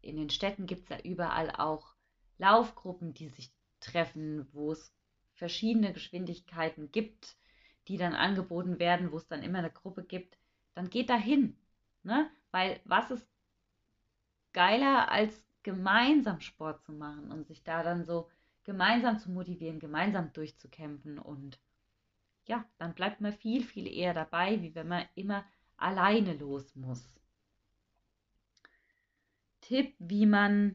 in 0.00 0.16
den 0.16 0.30
Städten 0.30 0.66
gibt 0.66 0.84
es 0.84 0.88
ja 0.88 1.00
überall 1.00 1.50
auch 1.50 1.94
Laufgruppen, 2.38 3.14
die 3.14 3.28
sich 3.28 3.52
treffen, 3.80 4.48
wo 4.52 4.72
es 4.72 4.94
verschiedene 5.34 5.92
Geschwindigkeiten 5.92 6.90
gibt, 6.90 7.36
die 7.88 7.96
dann 7.96 8.14
angeboten 8.14 8.78
werden, 8.78 9.12
wo 9.12 9.16
es 9.16 9.26
dann 9.28 9.42
immer 9.42 9.58
eine 9.58 9.70
Gruppe 9.70 10.04
gibt, 10.04 10.38
dann 10.74 10.90
geht 10.90 11.10
da 11.10 11.16
hin. 11.16 11.56
Ne? 12.02 12.30
Weil 12.50 12.80
was 12.84 13.10
ist 13.10 13.28
geiler, 14.52 15.10
als 15.10 15.44
gemeinsam 15.62 16.40
Sport 16.40 16.82
zu 16.84 16.92
machen 16.92 17.30
und 17.30 17.46
sich 17.46 17.62
da 17.62 17.82
dann 17.82 18.04
so 18.04 18.28
gemeinsam 18.68 19.18
zu 19.18 19.30
motivieren, 19.30 19.80
gemeinsam 19.80 20.30
durchzukämpfen 20.34 21.18
und 21.18 21.58
ja, 22.44 22.66
dann 22.76 22.92
bleibt 22.92 23.22
man 23.22 23.32
viel, 23.32 23.64
viel 23.64 23.86
eher 23.86 24.12
dabei, 24.12 24.60
wie 24.60 24.74
wenn 24.74 24.88
man 24.88 25.06
immer 25.14 25.42
alleine 25.78 26.34
los 26.34 26.76
muss. 26.76 27.02
Tipp, 29.62 29.94
wie 29.98 30.26
man, 30.26 30.74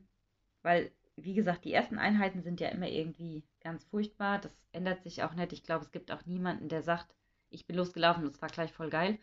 weil, 0.64 0.91
wie 1.18 1.36
gesagt, 1.36 1.66
die 1.66 1.74
ersten 1.74 2.00
Einheiten 2.00 2.41
sind 2.41 2.60
ja 2.60 2.70
immer 2.70 2.88
irgendwie 2.88 3.44
ganz 3.62 3.84
furchtbar. 3.84 4.39
Das 4.39 4.60
ändert 4.72 5.04
sich 5.04 5.22
auch 5.22 5.36
nicht. 5.36 5.54
Ich 5.54 5.62
glaube, 5.62 5.86
es 5.86 5.91
gibt 5.91 6.12
auch 6.12 6.26
niemanden, 6.26 6.70
der 6.70 6.82
sagt, 6.82 7.14
ich 7.52 7.68
bin 7.68 7.76
losgelaufen 7.76 8.24
und 8.24 8.32
es 8.32 8.41
war 8.41 8.50
gleich 8.50 8.74
voll 8.74 8.89
geil. 8.89 9.20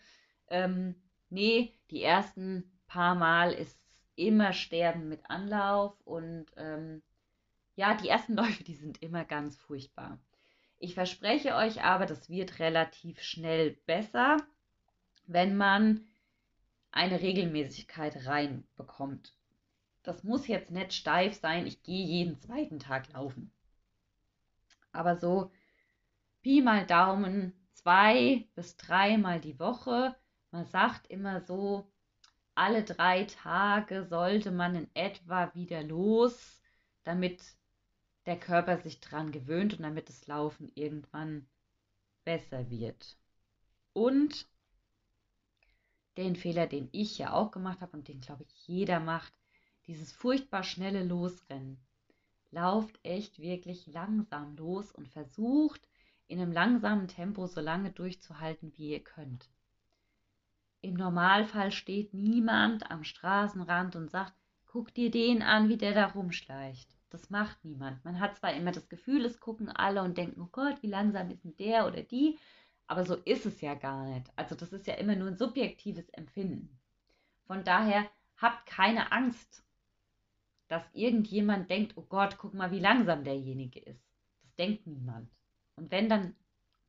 Ähm, 0.46 0.94
nee, 1.28 1.74
die 1.90 2.04
ersten 2.04 2.70
paar 2.86 3.16
Mal 3.16 3.52
ist 3.52 3.80
immer 4.14 4.52
Sterben 4.52 5.08
mit 5.08 5.28
Anlauf 5.28 6.00
und 6.04 6.46
ähm, 6.56 7.02
ja, 7.74 7.94
die 7.94 8.08
ersten 8.08 8.34
Läufe, 8.36 8.64
die 8.64 8.76
sind 8.76 9.02
immer 9.02 9.24
ganz 9.24 9.56
furchtbar. 9.56 10.18
Ich 10.78 10.94
verspreche 10.94 11.54
euch 11.54 11.82
aber, 11.82 12.06
das 12.06 12.30
wird 12.30 12.58
relativ 12.58 13.20
schnell 13.20 13.72
besser, 13.86 14.38
wenn 15.26 15.56
man 15.56 16.08
eine 16.90 17.20
Regelmäßigkeit 17.20 18.26
reinbekommt. 18.26 19.34
Das 20.02 20.24
muss 20.24 20.46
jetzt 20.46 20.70
nicht 20.70 20.94
steif 20.94 21.38
sein, 21.38 21.66
ich 21.66 21.82
gehe 21.82 22.04
jeden 22.04 22.40
zweiten 22.40 22.78
Tag 22.78 23.12
laufen. 23.12 23.52
Aber 24.92 25.16
so 25.16 25.52
Pi 26.42 26.62
mal 26.62 26.86
Daumen 26.86 27.52
zwei 27.74 28.48
bis 28.54 28.76
dreimal 28.76 29.40
die 29.40 29.58
Woche. 29.58 30.16
Man 30.50 30.64
sagt 30.66 31.06
immer 31.08 31.42
so, 31.42 31.92
alle 32.54 32.82
drei 32.82 33.24
Tage 33.24 34.06
sollte 34.06 34.50
man 34.50 34.74
in 34.74 34.90
etwa 34.94 35.54
wieder 35.54 35.82
los, 35.82 36.62
damit 37.04 37.42
der 38.26 38.38
Körper 38.38 38.78
sich 38.78 39.00
dran 39.00 39.32
gewöhnt 39.32 39.74
und 39.74 39.82
damit 39.82 40.08
das 40.08 40.26
Laufen 40.26 40.70
irgendwann 40.74 41.46
besser 42.24 42.70
wird. 42.70 43.16
Und 43.92 44.46
den 46.16 46.36
Fehler, 46.36 46.66
den 46.66 46.88
ich 46.92 47.18
ja 47.18 47.32
auch 47.32 47.50
gemacht 47.50 47.80
habe 47.80 47.96
und 47.96 48.08
den 48.08 48.20
glaube 48.20 48.44
ich 48.44 48.68
jeder 48.68 49.00
macht, 49.00 49.32
dieses 49.86 50.12
furchtbar 50.12 50.62
schnelle 50.62 51.04
Losrennen. 51.04 51.78
Lauft 52.50 52.98
echt 53.02 53.38
wirklich 53.38 53.86
langsam 53.86 54.56
los 54.56 54.92
und 54.92 55.08
versucht 55.08 55.80
in 56.26 56.40
einem 56.40 56.52
langsamen 56.52 57.08
Tempo 57.08 57.46
so 57.46 57.60
lange 57.60 57.90
durchzuhalten, 57.90 58.72
wie 58.76 58.90
ihr 58.90 59.02
könnt. 59.02 59.48
Im 60.82 60.94
Normalfall 60.94 61.72
steht 61.72 62.14
niemand 62.14 62.90
am 62.90 63.04
Straßenrand 63.04 63.96
und 63.96 64.10
sagt, 64.10 64.34
guck 64.66 64.94
dir 64.94 65.10
den 65.10 65.42
an, 65.42 65.68
wie 65.68 65.76
der 65.76 65.94
da 65.94 66.06
rumschleicht. 66.06 66.88
Das 67.10 67.28
macht 67.28 67.64
niemand. 67.64 68.04
Man 68.04 68.20
hat 68.20 68.36
zwar 68.36 68.54
immer 68.54 68.72
das 68.72 68.88
Gefühl, 68.88 69.24
es 69.24 69.40
gucken 69.40 69.68
alle 69.68 70.02
und 70.02 70.16
denken, 70.16 70.40
oh 70.40 70.48
Gott, 70.50 70.82
wie 70.82 70.88
langsam 70.88 71.30
ist 71.30 71.44
denn 71.44 71.56
der 71.56 71.86
oder 71.86 72.02
die, 72.02 72.38
aber 72.86 73.04
so 73.04 73.16
ist 73.16 73.46
es 73.46 73.60
ja 73.60 73.74
gar 73.74 74.06
nicht. 74.06 74.30
Also 74.36 74.54
das 74.54 74.72
ist 74.72 74.86
ja 74.86 74.94
immer 74.94 75.16
nur 75.16 75.28
ein 75.28 75.36
subjektives 75.36 76.08
Empfinden. 76.10 76.78
Von 77.46 77.64
daher 77.64 78.08
habt 78.36 78.66
keine 78.66 79.12
Angst, 79.12 79.64
dass 80.68 80.82
irgendjemand 80.92 81.68
denkt, 81.68 81.96
oh 81.96 82.06
Gott, 82.08 82.38
guck 82.38 82.54
mal, 82.54 82.70
wie 82.70 82.78
langsam 82.78 83.24
derjenige 83.24 83.80
ist. 83.80 84.04
Das 84.42 84.54
denkt 84.54 84.86
niemand. 84.86 85.28
Und 85.74 85.90
wenn, 85.90 86.08
dann 86.08 86.36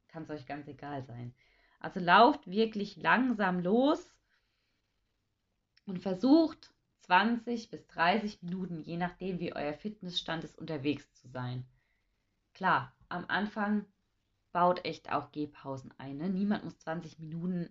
kann 0.07 0.23
es 0.23 0.29
euch 0.29 0.45
ganz 0.45 0.67
egal 0.67 1.03
sein. 1.03 1.33
Also 1.79 1.99
lauft 1.99 2.47
wirklich 2.47 2.95
langsam 2.97 3.59
los 3.59 4.13
und 5.87 5.99
versucht 5.99 6.71
20 7.11 7.69
bis 7.69 7.85
30 7.87 8.41
Minuten, 8.41 8.83
je 8.83 8.95
nachdem 8.95 9.41
wie 9.41 9.53
euer 9.53 9.73
Fitnessstand 9.73 10.45
ist, 10.45 10.57
unterwegs 10.57 11.13
zu 11.13 11.27
sein. 11.27 11.65
Klar, 12.53 12.95
am 13.09 13.25
Anfang 13.27 13.85
baut 14.53 14.85
echt 14.85 15.11
auch 15.11 15.33
Gehpausen 15.33 15.93
ein. 15.97 16.19
Ne? 16.19 16.29
Niemand 16.29 16.63
muss 16.63 16.79
20 16.79 17.19
Minuten 17.19 17.69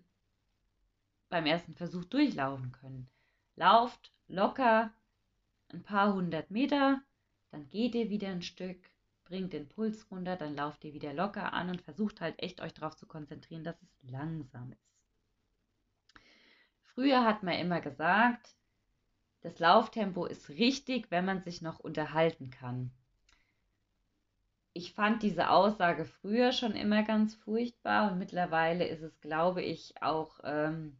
beim 1.31 1.47
ersten 1.47 1.75
Versuch 1.75 2.05
durchlaufen 2.05 2.71
können. 2.73 3.09
Lauft 3.57 4.13
locker 4.29 4.93
ein 5.73 5.85
paar 5.85 6.13
hundert 6.13 6.51
Meter, 6.51 7.01
dann 7.51 7.67
geht 7.71 7.95
ihr 7.95 8.11
wieder 8.11 8.29
ein 8.29 8.43
Stück, 8.43 8.91
bringt 9.25 9.55
den 9.55 9.71
Puls 9.71 10.11
runter, 10.11 10.37
dann 10.37 10.55
lauft 10.55 10.85
ihr 10.85 10.93
wieder 10.93 11.15
locker 11.15 11.55
an 11.55 11.71
und 11.71 11.81
versucht 11.81 12.21
halt 12.21 12.43
echt 12.43 12.61
euch 12.61 12.75
darauf 12.75 12.95
zu 12.95 13.07
konzentrieren, 13.07 13.65
dass 13.65 13.81
es 13.81 14.11
langsam 14.11 14.73
ist. 14.73 14.93
Früher 16.83 17.25
hat 17.25 17.43
man 17.43 17.55
immer 17.55 17.81
gesagt, 17.81 18.55
das 19.43 19.59
Lauftempo 19.59 20.27
ist 20.27 20.49
richtig, 20.51 21.11
wenn 21.11 21.25
man 21.25 21.43
sich 21.43 21.63
noch 21.63 21.81
unterhalten 21.81 22.51
kann. 22.51 22.91
Ich 24.73 24.93
fand 24.93 25.23
diese 25.23 25.51
Aussage 25.51 26.05
früher 26.05 26.53
schon 26.53 26.73
immer 26.73 27.03
ganz 27.03 27.35
furchtbar 27.35 28.13
und 28.13 28.19
mittlerweile 28.19 28.87
ist 28.87 29.03
es, 29.03 29.21
glaube 29.21 29.63
ich, 29.63 30.01
auch 30.03 30.39
ähm, 30.45 30.97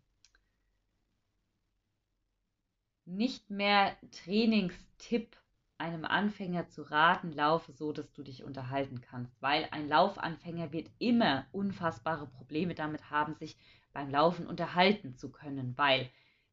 nicht 3.05 3.51
mehr 3.51 3.97
Trainingstipp, 4.11 5.37
einem 5.79 6.05
Anfänger 6.05 6.69
zu 6.69 6.83
raten, 6.83 7.33
laufe 7.33 7.73
so, 7.73 7.93
dass 7.93 8.13
du 8.13 8.23
dich 8.23 8.45
unterhalten 8.45 9.01
kannst, 9.01 9.41
weil 9.41 9.67
ein 9.71 9.89
Laufanfänger 9.89 10.73
wird 10.73 10.91
immer 10.99 11.47
unfassbare 11.53 12.27
Probleme 12.27 12.75
damit 12.75 13.11
haben, 13.11 13.35
sich 13.35 13.57
beim 13.93 14.11
Laufen 14.11 14.47
unterhalten 14.47 15.17
zu 15.17 15.31
können, 15.33 15.73
weil 15.77 16.11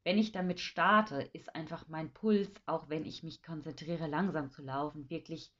wenn 0.08 0.18
ich 0.18 0.32
damit 0.32 0.62
starte, 0.62 1.30
ist 1.34 1.54
einfach 1.54 1.84
mein 1.90 2.10
Puls, 2.10 2.50
auch 2.66 2.88
wenn 2.88 3.04
ich 3.04 3.24
mich 3.24 3.44
konzentriere, 3.44 4.08
langsam 4.08 4.50
zu 4.52 4.62
laufen, 4.62 5.10
wirklich 5.10 5.52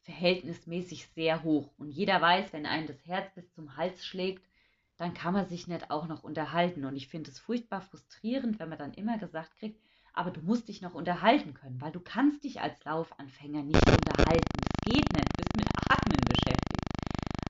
verhältnismäßig 0.00 1.08
sehr 1.14 1.42
hoch. 1.42 1.70
Und 1.76 1.90
jeder 1.90 2.18
weiß, 2.18 2.54
wenn 2.54 2.64
einem 2.64 2.86
das 2.86 3.04
Herz 3.04 3.30
bis 3.34 3.52
zum 3.52 3.76
Hals 3.76 4.02
schlägt, 4.06 4.48
dann 4.96 5.12
kann 5.12 5.34
man 5.34 5.46
sich 5.46 5.66
nicht 5.68 5.90
auch 5.90 6.08
noch 6.08 6.24
unterhalten. 6.24 6.86
Und 6.86 6.96
ich 6.96 7.08
finde 7.08 7.30
es 7.30 7.38
furchtbar 7.38 7.82
frustrierend, 7.82 8.58
wenn 8.58 8.70
man 8.70 8.78
dann 8.78 8.94
immer 8.94 9.18
gesagt 9.18 9.58
kriegt, 9.58 9.78
aber 10.14 10.30
du 10.30 10.40
musst 10.40 10.68
dich 10.68 10.80
noch 10.80 10.94
unterhalten 10.94 11.52
können, 11.52 11.78
weil 11.82 11.92
du 11.92 12.00
kannst 12.00 12.44
dich 12.44 12.62
als 12.62 12.82
Laufanfänger 12.84 13.62
nicht 13.62 13.86
unterhalten. 13.86 14.56
Das 14.56 14.90
geht 14.90 15.12
nicht, 15.12 15.28
du 15.28 15.36
bist 15.36 15.54
mit 15.54 15.68
Atmen 15.90 16.20
beschäftigt. 16.30 16.80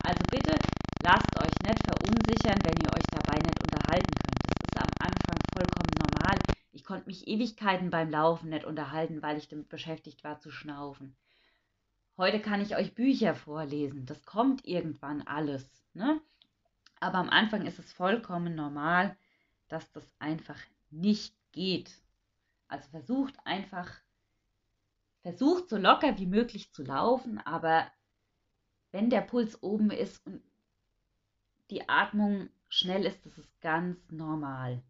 Also 0.02 0.22
bitte 0.28 0.58
lasst 1.04 1.38
euch 1.38 1.68
nicht 1.68 1.86
verunsichern, 1.86 2.58
wenn 2.64 2.84
ihr 2.84 2.92
euch 2.96 3.06
dabei 3.12 3.38
nicht 3.38 3.62
unterhalten 3.62 4.10
könnt 4.18 4.32
am 4.82 5.06
Anfang 5.06 5.38
vollkommen 5.54 5.92
normal. 6.00 6.38
Ich 6.72 6.81
konnte 6.92 7.06
mich 7.06 7.26
Ewigkeiten 7.26 7.88
beim 7.88 8.10
Laufen 8.10 8.50
nicht 8.50 8.66
unterhalten, 8.66 9.22
weil 9.22 9.38
ich 9.38 9.48
damit 9.48 9.70
beschäftigt 9.70 10.24
war 10.24 10.40
zu 10.40 10.50
schnaufen. 10.50 11.16
Heute 12.18 12.38
kann 12.38 12.60
ich 12.60 12.76
euch 12.76 12.94
Bücher 12.94 13.34
vorlesen. 13.34 14.04
Das 14.04 14.26
kommt 14.26 14.66
irgendwann 14.66 15.22
alles. 15.22 15.66
Ne? 15.94 16.20
Aber 17.00 17.16
am 17.16 17.30
Anfang 17.30 17.64
ist 17.64 17.78
es 17.78 17.90
vollkommen 17.94 18.54
normal, 18.54 19.16
dass 19.68 19.90
das 19.92 20.06
einfach 20.18 20.58
nicht 20.90 21.34
geht. 21.52 21.98
Also 22.68 22.90
versucht 22.90 23.36
einfach, 23.46 23.90
versucht 25.22 25.70
so 25.70 25.78
locker 25.78 26.18
wie 26.18 26.26
möglich 26.26 26.74
zu 26.74 26.82
laufen, 26.82 27.38
aber 27.38 27.90
wenn 28.90 29.08
der 29.08 29.22
Puls 29.22 29.62
oben 29.62 29.90
ist 29.90 30.26
und 30.26 30.42
die 31.70 31.88
Atmung 31.88 32.50
schnell 32.68 33.06
ist, 33.06 33.24
das 33.24 33.38
ist 33.38 33.60
ganz 33.62 33.98
normal. 34.10 34.82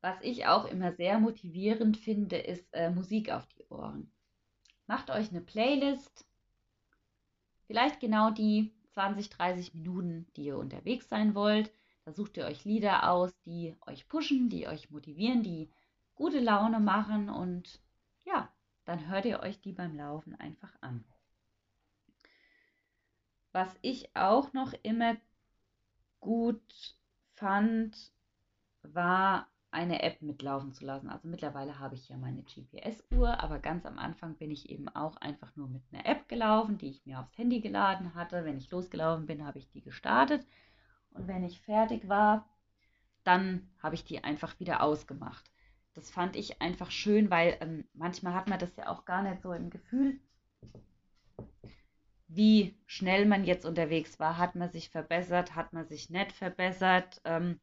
Was 0.00 0.16
ich 0.22 0.46
auch 0.46 0.64
immer 0.64 0.92
sehr 0.92 1.18
motivierend 1.18 1.96
finde, 1.96 2.38
ist 2.38 2.72
äh, 2.72 2.90
Musik 2.90 3.30
auf 3.30 3.46
die 3.48 3.66
Ohren. 3.68 4.10
Macht 4.86 5.10
euch 5.10 5.30
eine 5.30 5.42
Playlist, 5.42 6.26
vielleicht 7.66 8.00
genau 8.00 8.30
die 8.30 8.72
20, 8.92 9.28
30 9.30 9.74
Minuten, 9.74 10.26
die 10.36 10.46
ihr 10.46 10.58
unterwegs 10.58 11.08
sein 11.08 11.34
wollt. 11.34 11.70
Da 12.04 12.12
sucht 12.12 12.36
ihr 12.38 12.46
euch 12.46 12.64
Lieder 12.64 13.10
aus, 13.10 13.38
die 13.42 13.76
euch 13.86 14.08
pushen, 14.08 14.48
die 14.48 14.66
euch 14.66 14.90
motivieren, 14.90 15.42
die 15.42 15.70
gute 16.14 16.40
Laune 16.40 16.80
machen 16.80 17.28
und 17.28 17.80
ja, 18.24 18.52
dann 18.84 19.08
hört 19.08 19.26
ihr 19.26 19.40
euch 19.40 19.60
die 19.60 19.72
beim 19.72 19.96
Laufen 19.96 20.34
einfach 20.34 20.74
an. 20.80 21.04
Was 23.52 23.78
ich 23.82 24.16
auch 24.16 24.52
noch 24.52 24.72
immer 24.82 25.16
gut 26.20 26.96
fand, 27.34 28.12
war 28.82 29.48
eine 29.72 30.02
App 30.02 30.22
mitlaufen 30.22 30.72
zu 30.72 30.84
lassen. 30.84 31.08
Also 31.08 31.28
mittlerweile 31.28 31.78
habe 31.78 31.94
ich 31.94 32.08
ja 32.08 32.16
meine 32.16 32.42
GPS-Uhr, 32.42 33.40
aber 33.40 33.58
ganz 33.58 33.86
am 33.86 33.98
Anfang 33.98 34.34
bin 34.36 34.50
ich 34.50 34.68
eben 34.68 34.88
auch 34.88 35.16
einfach 35.16 35.54
nur 35.56 35.68
mit 35.68 35.82
einer 35.92 36.06
App 36.06 36.28
gelaufen, 36.28 36.78
die 36.78 36.90
ich 36.90 37.06
mir 37.06 37.20
aufs 37.20 37.36
Handy 37.38 37.60
geladen 37.60 38.14
hatte. 38.14 38.44
Wenn 38.44 38.58
ich 38.58 38.70
losgelaufen 38.70 39.26
bin, 39.26 39.46
habe 39.46 39.58
ich 39.58 39.70
die 39.70 39.82
gestartet 39.82 40.46
und 41.12 41.28
wenn 41.28 41.44
ich 41.44 41.60
fertig 41.60 42.08
war, 42.08 42.48
dann 43.24 43.68
habe 43.82 43.94
ich 43.94 44.04
die 44.04 44.24
einfach 44.24 44.58
wieder 44.60 44.82
ausgemacht. 44.82 45.50
Das 45.94 46.10
fand 46.10 46.36
ich 46.36 46.62
einfach 46.62 46.90
schön, 46.90 47.30
weil 47.30 47.56
ähm, 47.60 47.84
manchmal 47.94 48.34
hat 48.34 48.48
man 48.48 48.58
das 48.58 48.74
ja 48.76 48.88
auch 48.88 49.04
gar 49.04 49.22
nicht 49.22 49.42
so 49.42 49.52
im 49.52 49.70
Gefühl, 49.70 50.20
wie 52.28 52.76
schnell 52.86 53.26
man 53.26 53.44
jetzt 53.44 53.66
unterwegs 53.66 54.20
war. 54.20 54.38
Hat 54.38 54.54
man 54.54 54.70
sich 54.70 54.88
verbessert, 54.90 55.56
hat 55.56 55.72
man 55.72 55.86
sich 55.88 56.10
nicht 56.10 56.32
verbessert? 56.32 57.20
Ähm, 57.24 57.60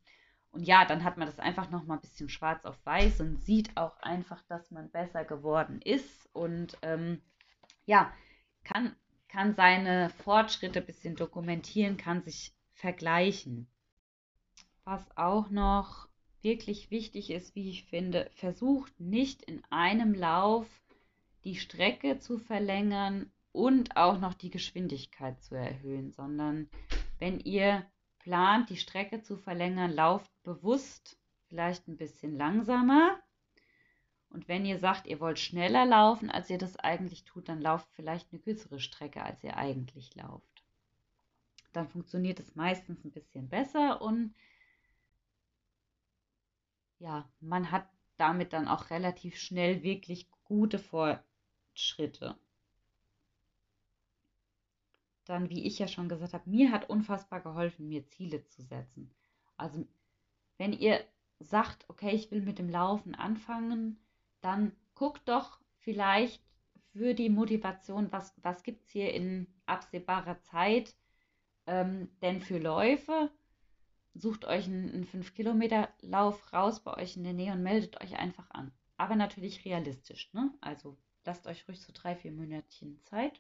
und 0.52 0.64
ja, 0.64 0.86
dann 0.86 1.04
hat 1.04 1.18
man 1.18 1.28
das 1.28 1.40
einfach 1.40 1.70
noch 1.70 1.86
mal 1.86 1.96
ein 1.96 2.02
bisschen 2.02 2.30
schwarz 2.30 2.66
auf 2.66 2.78
weiß 2.86 3.22
und 3.22 3.38
sieht 3.44 3.76
auch 3.78 3.98
einfach, 4.00 4.42
dass 4.44 4.72
man 4.72 4.90
besser 4.90 5.24
geworden 5.24 5.82
ist 5.84 6.30
und 6.34 6.78
ähm, 6.82 7.22
ja, 7.86 8.12
kann, 8.64 8.96
kann 9.28 9.56
seine 9.56 10.10
Fortschritte 10.24 10.80
ein 10.80 10.86
bisschen 10.86 11.16
dokumentieren, 11.16 11.98
kann 11.98 12.24
sich 12.24 12.54
vergleichen. 12.74 13.68
Was 14.84 15.06
auch 15.18 15.50
noch 15.50 16.08
wirklich 16.42 16.92
wichtig 16.92 17.30
ist, 17.30 17.56
wie 17.56 17.70
ich 17.70 17.86
finde, 17.86 18.30
versucht 18.36 19.00
nicht 19.00 19.44
in 19.44 19.64
einem 19.70 20.14
Lauf 20.14 20.68
die 21.44 21.56
Strecke 21.56 22.20
zu 22.20 22.38
verlängern 22.38 23.32
und 23.52 23.98
auch 23.98 24.20
noch 24.20 24.34
die 24.34 24.50
Geschwindigkeit 24.50 25.42
zu 25.44 25.56
erhöhen, 25.56 26.12
sondern 26.12 26.70
wenn 27.20 27.40
ihr 27.40 27.86
plant, 28.28 28.70
die 28.70 28.76
Strecke 28.76 29.22
zu 29.22 29.38
verlängern, 29.38 29.94
lauft 29.94 30.30
bewusst 30.44 31.18
vielleicht 31.48 31.88
ein 31.88 31.96
bisschen 31.96 32.38
langsamer. 32.38 33.18
Und 34.30 34.50
wenn 34.50 34.66
ihr 34.66 34.80
sagt, 34.80 35.08
ihr 35.08 35.22
wollt 35.22 35.40
schneller 35.40 35.86
laufen, 35.86 36.30
als 36.30 36.50
ihr 36.50 36.58
das 36.58 36.76
eigentlich 36.76 37.24
tut, 37.24 37.48
dann 37.48 37.62
lauft 37.62 37.88
vielleicht 37.94 38.28
eine 38.30 38.42
kürzere 38.42 38.82
Strecke, 38.82 39.24
als 39.24 39.42
ihr 39.46 39.56
eigentlich 39.56 40.14
lauft. 40.16 40.66
Dann 41.72 41.88
funktioniert 41.88 42.42
es 42.42 42.54
meistens 42.54 43.06
ein 43.06 43.12
bisschen 43.12 43.48
besser 43.48 44.02
und 44.02 44.36
ja, 47.00 47.30
man 47.40 47.72
hat 47.72 47.88
damit 48.18 48.52
dann 48.52 48.68
auch 48.68 48.90
relativ 48.90 49.38
schnell 49.38 49.84
wirklich 49.84 50.30
gute 50.44 50.80
Fortschritte 50.80 52.38
dann, 55.30 55.50
wie 55.50 55.66
ich 55.66 55.80
ja 55.80 55.88
schon 55.88 56.10
gesagt 56.10 56.34
habe, 56.34 56.50
mir 56.50 56.72
hat 56.72 56.90
unfassbar 56.90 57.42
geholfen, 57.42 57.88
mir 57.88 58.08
Ziele 58.08 58.44
zu 58.46 58.62
setzen. 58.64 59.14
Also 59.58 59.86
wenn 60.58 60.74
ihr 60.74 61.04
sagt, 61.40 61.86
okay, 61.90 62.12
ich 62.12 62.32
will 62.32 62.42
mit 62.42 62.60
dem 62.60 62.70
Laufen 62.70 63.16
anfangen, 63.16 64.00
dann 64.42 64.72
guckt 64.96 65.28
doch 65.28 65.60
vielleicht 65.80 66.42
für 66.94 67.14
die 67.14 67.30
Motivation, 67.30 68.12
was, 68.12 68.34
was 68.42 68.64
gibt 68.64 68.84
es 68.84 68.90
hier 68.90 69.14
in 69.14 69.48
absehbarer 69.66 70.42
Zeit 70.42 70.96
ähm, 71.68 72.10
denn 72.22 72.42
für 72.42 72.58
Läufe. 72.58 73.30
Sucht 74.16 74.46
euch 74.46 74.66
einen, 74.66 74.92
einen 74.92 75.06
5-Kilometer-Lauf 75.06 76.54
raus 76.54 76.80
bei 76.80 76.98
euch 76.98 77.18
in 77.18 77.24
der 77.24 77.34
Nähe 77.34 77.54
und 77.54 77.62
meldet 77.62 78.02
euch 78.02 78.18
einfach 78.18 78.50
an. 78.50 78.72
Aber 78.98 79.16
natürlich 79.16 79.64
realistisch. 79.64 80.34
Ne? 80.34 80.52
Also 80.60 80.98
lasst 81.24 81.46
euch 81.46 81.68
ruhig 81.68 81.80
so 81.80 81.94
drei, 81.94 82.16
vier 82.16 82.32
Monatchen 82.32 83.00
Zeit 83.04 83.40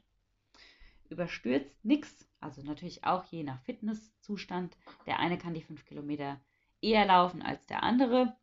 überstürzt 1.10 1.84
nichts. 1.84 2.28
Also 2.40 2.62
natürlich 2.64 3.04
auch 3.04 3.26
je 3.26 3.44
nach 3.44 3.60
Fitnesszustand. 3.62 4.78
Der 5.06 5.20
eine 5.20 5.38
kann 5.38 5.54
die 5.54 5.62
fünf 5.62 5.86
Kilometer 5.86 6.40
eher 6.82 7.06
laufen 7.06 7.42
als 7.42 7.66
der 7.66 7.84
andere. 7.84 8.36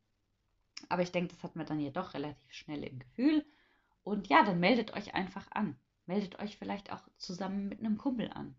Aber 0.89 1.03
ich 1.03 1.13
denke, 1.13 1.33
das 1.33 1.43
hat 1.43 1.57
man 1.57 1.67
dann 1.67 1.81
ja 1.81 1.91
doch 1.91 2.15
relativ 2.15 2.53
schnell 2.53 2.83
im 2.85 2.99
Gefühl. 2.99 3.45
Und 4.03 4.29
ja, 4.29 4.45
dann 4.45 4.61
meldet 4.61 4.93
euch 4.95 5.15
einfach 5.15 5.51
an. 5.53 5.77
Meldet 6.07 6.39
euch 6.39 6.57
vielleicht 6.57 6.93
auch 6.93 7.03
zusammen 7.17 7.69
mit 7.69 7.81
einem 7.81 7.97
Kumpel 7.97 8.31
an, 8.31 8.55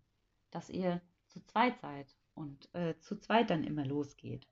dass 0.50 0.70
ihr 0.70 1.00
zu 1.28 1.40
zweit 1.44 1.78
seid 1.80 2.16
und 2.34 2.74
äh, 2.74 2.98
zu 2.98 3.18
zweit 3.18 3.50
dann 3.50 3.62
immer 3.62 3.84
losgeht. 3.84 4.48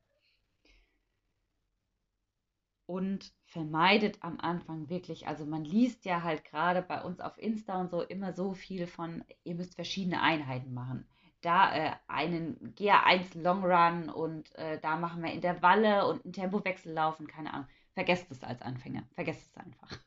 Und 2.86 3.32
vermeidet 3.46 4.18
am 4.20 4.38
Anfang 4.40 4.90
wirklich, 4.90 5.26
also 5.26 5.46
man 5.46 5.64
liest 5.64 6.04
ja 6.04 6.22
halt 6.22 6.44
gerade 6.44 6.82
bei 6.82 7.02
uns 7.02 7.20
auf 7.20 7.38
Insta 7.38 7.80
und 7.80 7.90
so 7.90 8.02
immer 8.02 8.34
so 8.34 8.52
viel 8.52 8.86
von, 8.86 9.24
ihr 9.42 9.54
müsst 9.54 9.74
verschiedene 9.74 10.20
Einheiten 10.20 10.74
machen 10.74 11.06
da 11.44 11.74
äh, 11.74 11.92
einen 12.08 12.74
GA1 12.74 13.38
Long 13.40 13.64
Run 13.64 14.08
und 14.08 14.54
äh, 14.54 14.80
da 14.80 14.96
machen 14.96 15.22
wir 15.22 15.32
Intervalle 15.32 16.06
und 16.06 16.24
einen 16.24 16.32
Tempowechsel 16.32 16.92
laufen, 16.92 17.26
keine 17.26 17.52
Ahnung. 17.52 17.68
Vergesst 17.92 18.30
es 18.30 18.42
als 18.42 18.62
Anfänger, 18.62 19.04
vergesst 19.12 19.50
es 19.50 19.56
einfach. 19.56 19.98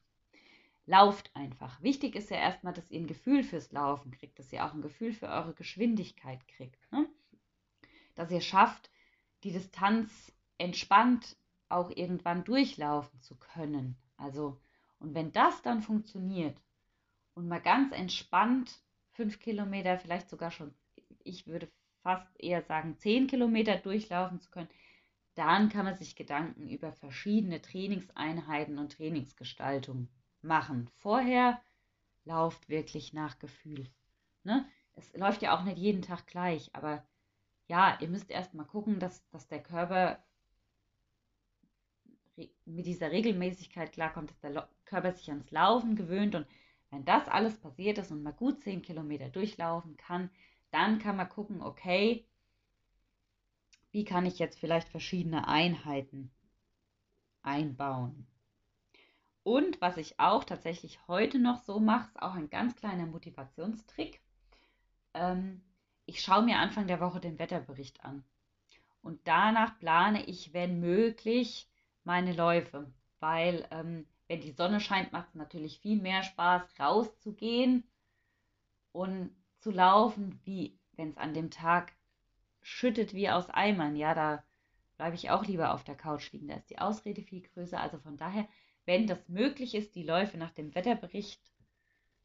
Lauft 0.86 1.36
einfach. 1.36 1.82
Wichtig 1.82 2.16
ist 2.16 2.30
ja 2.30 2.38
erstmal, 2.38 2.74
dass 2.74 2.90
ihr 2.90 3.00
ein 3.00 3.08
Gefühl 3.08 3.44
fürs 3.44 3.72
Laufen 3.72 4.12
kriegt, 4.12 4.40
dass 4.40 4.52
ihr 4.52 4.66
auch 4.66 4.74
ein 4.74 4.82
Gefühl 4.82 5.14
für 5.14 5.28
eure 5.28 5.54
Geschwindigkeit 5.54 6.46
kriegt. 6.48 6.92
Ne? 6.92 7.08
Dass 8.16 8.32
ihr 8.32 8.42
schafft, 8.42 8.90
die 9.44 9.52
Distanz 9.52 10.34
entspannt 10.58 11.38
auch 11.70 11.90
irgendwann 11.90 12.44
durchlaufen 12.44 13.22
zu 13.22 13.36
können. 13.36 13.98
Also, 14.18 14.60
und 15.00 15.14
wenn 15.14 15.32
das 15.32 15.62
dann 15.62 15.82
funktioniert 15.82 16.60
und 17.34 17.48
mal 17.48 17.62
ganz 17.62 17.92
entspannt 17.94 18.80
fünf 19.14 19.40
Kilometer, 19.40 19.98
vielleicht 19.98 20.30
sogar 20.30 20.52
schon 20.52 20.74
ich 21.28 21.48
würde 21.48 21.70
fast 22.02 22.40
eher 22.40 22.62
sagen, 22.64 22.98
10 22.98 23.28
Kilometer 23.28 23.78
durchlaufen 23.78 24.40
zu 24.40 24.50
können, 24.50 24.70
dann 25.36 25.70
kann 25.70 25.86
man 25.86 25.96
sich 25.96 26.16
Gedanken 26.16 26.68
über 26.68 26.92
verschiedene 26.94 27.62
Trainingseinheiten 27.62 28.80
und 28.80 28.94
Trainingsgestaltung 28.94 30.08
machen. 30.42 30.90
Vorher 30.96 31.62
lauft 32.24 32.70
wirklich 32.70 33.14
nach 33.14 33.38
Gefühl. 33.38 33.88
Ne? 34.44 34.66
Es 34.94 35.14
läuft 35.14 35.42
ja 35.42 35.56
auch 35.56 35.64
nicht 35.64 35.78
jeden 35.78 36.02
Tag 36.02 36.26
gleich, 36.26 36.74
aber 36.74 37.06
ja, 37.68 37.98
ihr 38.00 38.08
müsst 38.08 38.32
erst 38.32 38.54
mal 38.54 38.64
gucken, 38.64 39.00
dass, 39.00 39.28
dass 39.30 39.48
der 39.48 39.62
Körper 39.62 40.24
mit 42.66 42.86
dieser 42.86 43.12
Regelmäßigkeit 43.12 43.92
klarkommt, 43.92 44.30
dass 44.30 44.40
der 44.40 44.70
Körper 44.86 45.12
sich 45.12 45.30
ans 45.30 45.52
Laufen 45.52 45.96
gewöhnt 45.96 46.36
und 46.36 46.48
wenn 46.90 47.04
das 47.04 47.28
alles 47.28 47.58
passiert 47.58 47.98
ist 47.98 48.12
und 48.12 48.24
man 48.24 48.36
gut 48.36 48.62
10 48.62 48.82
Kilometer 48.82 49.30
durchlaufen 49.30 49.98
kann, 49.98 50.30
dann 50.72 51.00
kann 51.00 51.18
man 51.18 51.30
gucken, 51.30 51.62
okay, 51.62 52.26
wie 53.92 54.06
kann 54.06 54.26
ich 54.26 54.40
jetzt 54.40 54.60
vielleicht 54.60 54.88
verschiedene 54.90 55.48
Einheiten 55.48 56.32
einbauen. 57.42 58.28
Und 59.44 59.80
was 59.80 59.98
ich 59.98 60.20
auch 60.20 60.44
tatsächlich 60.44 61.00
heute 61.08 61.40
noch 61.40 61.64
so 61.64 61.80
mache, 61.80 62.10
ist 62.10 62.22
auch 62.22 62.36
ein 62.36 62.50
ganz 62.50 62.76
kleiner 62.76 63.06
Motivationstrick. 63.06 64.22
Ähm, 65.14 65.62
ich 66.06 66.22
schaue 66.22 66.44
mir 66.44 66.58
Anfang 66.58 66.88
der 66.88 67.00
Woche 67.00 67.22
den 67.22 67.40
Wetterbericht 67.40 68.04
an. 68.04 68.26
Und 69.02 69.22
danach 69.26 69.80
plane 69.80 70.26
ich, 70.26 70.54
wenn 70.54 70.82
möglich, 70.82 71.70
meine 72.08 72.34
Läufe. 72.34 72.92
Weil 73.20 73.68
ähm, 73.70 74.08
wenn 74.28 74.42
die 74.42 74.52
Sonne 74.54 74.80
scheint, 74.80 75.12
macht 75.12 75.30
es 75.30 75.36
natürlich 75.36 75.80
viel 75.80 76.02
mehr 76.02 76.24
Spaß, 76.24 76.80
rauszugehen 76.80 77.84
und 78.92 79.36
zu 79.60 79.70
laufen, 79.70 80.40
wie 80.44 80.80
wenn 80.94 81.10
es 81.10 81.18
an 81.18 81.34
dem 81.34 81.52
Tag 81.52 81.94
schüttet 82.62 83.14
wie 83.14 83.30
aus 83.30 83.50
Eimern. 83.50 83.96
Ja, 83.96 84.16
da 84.16 84.44
bleibe 84.98 85.16
ich 85.16 85.30
auch 85.30 85.46
lieber 85.46 85.74
auf 85.74 85.84
der 85.84 85.96
Couch 85.96 86.32
liegen. 86.32 86.48
Da 86.48 86.56
ist 86.56 86.70
die 86.70 86.80
Ausrede 86.80 87.22
viel 87.22 87.42
größer. 87.42 87.80
Also 87.80 88.00
von 88.00 88.18
daher, 88.18 88.48
wenn 88.86 89.06
das 89.06 89.30
möglich 89.30 89.76
ist, 89.76 89.96
die 89.96 90.04
Läufe 90.04 90.38
nach 90.38 90.52
dem 90.52 90.74
Wetterbericht 90.74 91.42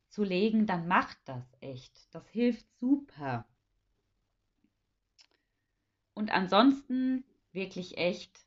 zu 0.09 0.25
legen, 0.25 0.67
dann 0.67 0.89
macht 0.89 1.19
das 1.25 1.45
echt. 1.61 2.15
Das 2.15 2.29
hilft 2.31 2.67
super. 2.79 3.47
Und 6.15 6.31
ansonsten 6.31 7.25
wirklich 7.53 7.97
echt, 7.97 8.47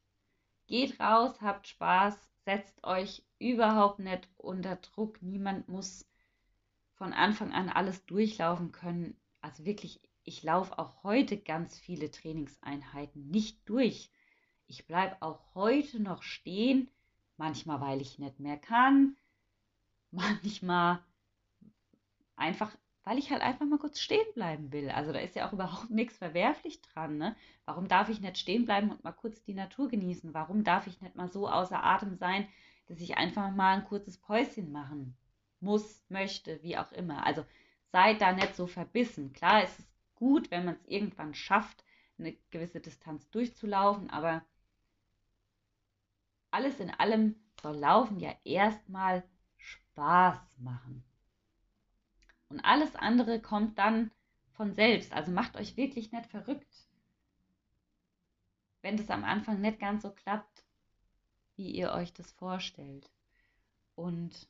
geht 0.68 0.99
raus, 0.99 1.41
habt 1.41 1.68
Spaß, 1.68 2.16
setzt 2.45 2.84
euch 2.84 3.26
überhaupt 3.39 3.99
nicht 3.99 4.30
unter 4.38 4.76
Druck. 4.78 5.22
Niemand 5.22 5.68
muss 5.68 6.07
von 6.93 7.13
Anfang 7.13 7.51
an 7.51 7.70
alles 7.70 8.05
durchlaufen 8.05 8.72
können. 8.72 9.20
Also 9.41 9.66
wirklich, 9.66 10.01
ich 10.24 10.43
laufe 10.43 10.78
auch 10.80 11.03
heute 11.03 11.38
ganz 11.38 11.78
viele 11.78 12.09
Trainingseinheiten 12.09 13.28
nicht 13.30 13.68
durch. 13.70 14.11
Ich 14.68 14.88
bleibe 14.88 15.22
auch 15.22 15.53
heute 15.53 15.99
noch 15.99 16.24
stehen, 16.24 16.89
manchmal 17.38 17.82
weil 17.82 18.01
ich 18.01 18.18
nicht 18.18 18.39
mehr 18.39 18.57
kann, 18.57 19.16
manchmal 20.11 21.03
einfach, 22.36 22.76
weil 23.06 23.18
ich 23.18 23.32
halt 23.32 23.41
einfach 23.41 23.66
mal 23.66 23.80
kurz 23.80 23.99
stehen 23.99 24.26
bleiben 24.34 24.74
will. 24.74 24.89
Also 24.89 25.14
da 25.14 25.20
ist 25.20 25.36
ja 25.36 25.47
auch 25.47 25.53
überhaupt 25.53 25.91
nichts 25.91 26.18
verwerflich 26.18 26.82
dran. 26.82 27.18
Ne? 27.18 27.36
Warum 27.64 27.88
darf 27.88 28.10
ich 28.10 28.20
nicht 28.20 28.38
stehen 28.38 28.66
bleiben 28.66 28.91
und 28.91 29.03
mal 29.03 29.14
kurz 29.14 29.41
die 29.43 29.53
Natur 29.53 29.88
genießen? 29.88 30.34
Warum 30.34 30.64
darf 30.64 30.88
ich 30.88 30.99
nicht 30.99 31.16
mal 31.16 31.30
so 31.30 31.47
außer 31.47 31.82
Atem 31.82 32.18
sein, 32.18 32.47
dass 32.88 32.99
ich 32.99 33.18
einfach 33.18 33.51
mal 33.51 33.78
ein 33.78 33.86
kurzes 33.86 34.18
Päuschen 34.18 34.72
machen 34.72 35.16
muss, 35.62 36.03
möchte, 36.10 36.62
wie 36.62 36.78
auch 36.78 36.91
immer. 36.91 37.26
Also 37.26 37.45
seid 37.91 38.22
da 38.22 38.34
nicht 38.34 38.56
so 38.56 38.68
verbissen. 38.68 39.34
Klar, 39.34 39.64
es 39.64 39.80
ist 39.80 39.89
gut, 40.16 40.51
wenn 40.51 40.66
man 40.66 40.76
es 40.76 40.86
irgendwann 40.86 41.34
schafft, 41.34 41.84
eine 42.18 42.34
gewisse 42.51 42.80
Distanz 42.80 43.30
durchzulaufen, 43.30 44.10
aber 44.10 44.43
alles 46.51 46.80
in 46.80 46.89
allem 46.91 47.36
soll 47.62 47.78
Laufen 47.78 48.20
ja 48.20 48.34
erstmal 48.43 49.24
Spaß 49.58 50.60
machen. 50.60 51.03
Und 52.50 52.60
alles 52.62 52.96
andere 52.96 53.41
kommt 53.41 53.78
dann 53.80 54.12
von 54.52 54.74
selbst. 54.74 55.14
Also 55.14 55.32
macht 55.32 55.58
euch 55.58 55.78
wirklich 55.78 56.12
nicht 56.12 56.28
verrückt, 56.28 56.88
wenn 58.82 58.98
das 58.98 59.10
am 59.10 59.24
Anfang 59.24 59.62
nicht 59.62 59.80
ganz 59.80 60.04
so 60.04 60.12
klappt, 60.12 60.64
wie 61.56 61.72
ihr 61.72 61.91
euch 61.91 62.14
das 62.14 62.32
vorstellt. 62.32 63.10
Und 63.96 64.48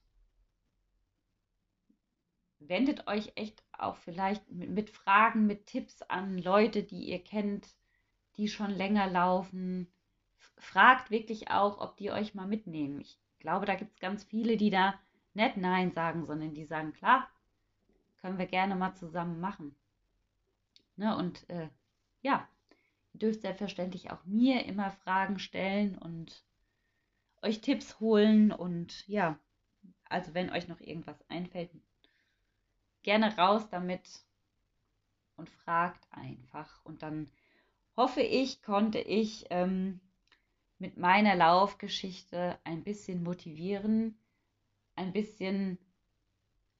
wendet 2.60 3.08
euch 3.08 3.32
echt 3.36 3.64
auch 3.72 3.96
vielleicht 3.98 4.50
mit, 4.52 4.70
mit, 4.70 4.90
Fragen, 4.90 5.46
mit 5.46 5.68
Tipps 5.68 6.02
an 6.04 6.38
Leute, 6.38 6.84
die 6.84 7.06
ihr 7.06 7.24
kennt, 7.24 7.68
die 8.38 8.48
schon 8.48 8.72
länger 8.72 9.08
laufen. 9.08 9.88
Fragt 10.58 11.12
wirklich 11.12 11.52
auch, 11.52 11.80
ob 11.80 11.98
die 11.98 12.12
euch 12.12 12.34
mal 12.34 12.48
mitnehmen. 12.48 13.02
Ich 13.02 13.20
glaube, 13.40 13.66
da 13.66 13.76
gibt 13.76 13.94
es 13.94 14.00
ganz 14.00 14.24
viele, 14.24 14.58
die 14.58 14.70
da 14.70 15.00
nicht 15.34 15.58
Nein 15.58 15.92
sagen, 15.92 16.26
sondern 16.26 16.54
die 16.54 16.66
sagen, 16.66 16.94
klar, 16.94 17.30
können 18.26 18.40
wir 18.40 18.48
gerne 18.48 18.76
mal 18.76 18.96
zusammen 18.96 19.40
machen. 19.40 19.76
Ne, 20.96 21.16
und 21.16 21.48
äh, 21.48 21.70
ja, 22.24 22.50
ihr 23.14 23.20
dürft 23.20 23.42
selbstverständlich 23.42 24.10
auch 24.10 24.26
mir 24.26 24.66
immer 24.66 24.90
Fragen 24.90 25.38
stellen 25.38 25.96
und 25.96 26.44
euch 27.44 27.62
Tipps 27.62 28.00
holen 28.00 28.52
und 28.52 29.08
ja, 29.08 29.38
also 30.10 30.34
wenn 30.34 30.50
euch 30.50 30.68
noch 30.68 30.80
irgendwas 30.80 31.24
einfällt, 31.30 31.70
gerne 33.04 33.38
raus 33.38 33.70
damit 33.70 34.26
und 35.36 35.48
fragt 35.48 36.08
einfach. 36.10 36.84
Und 36.84 37.04
dann 37.04 37.30
hoffe 37.96 38.22
ich, 38.22 38.64
konnte 38.64 38.98
ich 38.98 39.46
ähm, 39.52 40.00
mit 40.80 40.98
meiner 40.98 41.36
Laufgeschichte 41.36 42.58
ein 42.64 42.84
bisschen 42.84 43.22
motivieren, 43.22 44.18
ein 44.96 45.14
bisschen 45.14 45.78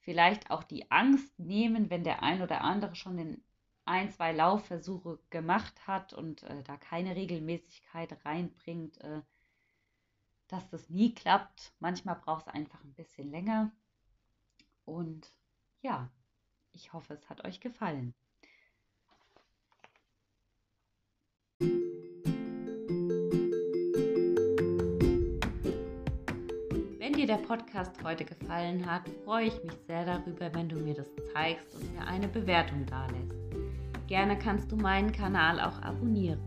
vielleicht 0.06 0.52
auch 0.52 0.64
die 0.64 0.90
Angst 0.92 1.38
nehmen, 1.40 1.90
wenn 1.90 2.04
der 2.04 2.24
ein 2.24 2.42
oder 2.42 2.62
andere 2.62 2.96
schon 2.96 3.18
den 3.18 3.44
ein, 3.86 4.10
zwei 4.12 4.32
Laufversuche 4.32 5.20
gemacht 5.32 5.88
hat 5.88 6.14
und 6.14 6.44
äh, 6.44 6.64
da 6.64 6.78
keine 6.78 7.16
Regelmäßigkeit 7.16 8.24
reinbringt, 8.24 9.00
äh, 9.02 9.22
dass 10.48 10.70
das 10.70 10.90
nie 10.90 11.14
klappt. 11.14 11.74
Manchmal 11.80 12.16
braucht 12.16 12.48
es 12.48 12.54
einfach 12.54 12.84
ein 12.84 12.94
bisschen 12.94 13.30
länger. 13.30 13.72
Und 14.86 15.32
ja, 15.82 16.10
ich 16.72 16.94
hoffe, 16.94 17.14
es 17.14 17.28
hat 17.30 17.44
euch 17.44 17.60
gefallen. 17.60 18.14
Dir 27.26 27.38
der 27.38 27.48
Podcast 27.48 27.92
heute 28.04 28.24
gefallen 28.24 28.86
hat, 28.86 29.02
freue 29.24 29.48
ich 29.48 29.64
mich 29.64 29.74
sehr 29.88 30.06
darüber, 30.06 30.54
wenn 30.54 30.70
du 30.70 30.76
mir 30.76 30.94
das 30.94 31.08
zeigst 31.34 31.74
und 31.74 31.92
mir 31.96 32.06
eine 32.06 32.28
Bewertung 32.28 32.86
dalässt. 32.86 33.34
Gerne 34.08 34.38
kannst 34.38 34.72
du 34.72 34.76
meinen 34.76 35.12
Kanal 35.12 35.60
auch 35.60 35.82
abonnieren. 35.82 36.40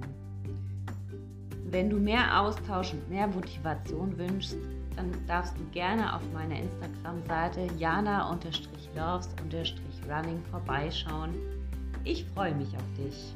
Wenn 1.64 1.91
du 1.91 1.97
mehr 1.97 2.41
Austausch 2.41 2.93
und 2.93 3.11
mehr 3.11 3.26
Motivation 3.26 4.16
wünschst, 4.16 4.57
dann 4.95 5.11
darfst 5.26 5.59
du 5.59 5.64
gerne 5.72 6.14
auf 6.14 6.22
meiner 6.33 6.61
Instagram-Seite 6.61 7.66
jana-loves-running 7.76 10.41
vorbeischauen. 10.51 11.35
Ich 12.05 12.24
freue 12.26 12.55
mich 12.55 12.68
auf 12.76 12.85
dich. 12.97 13.35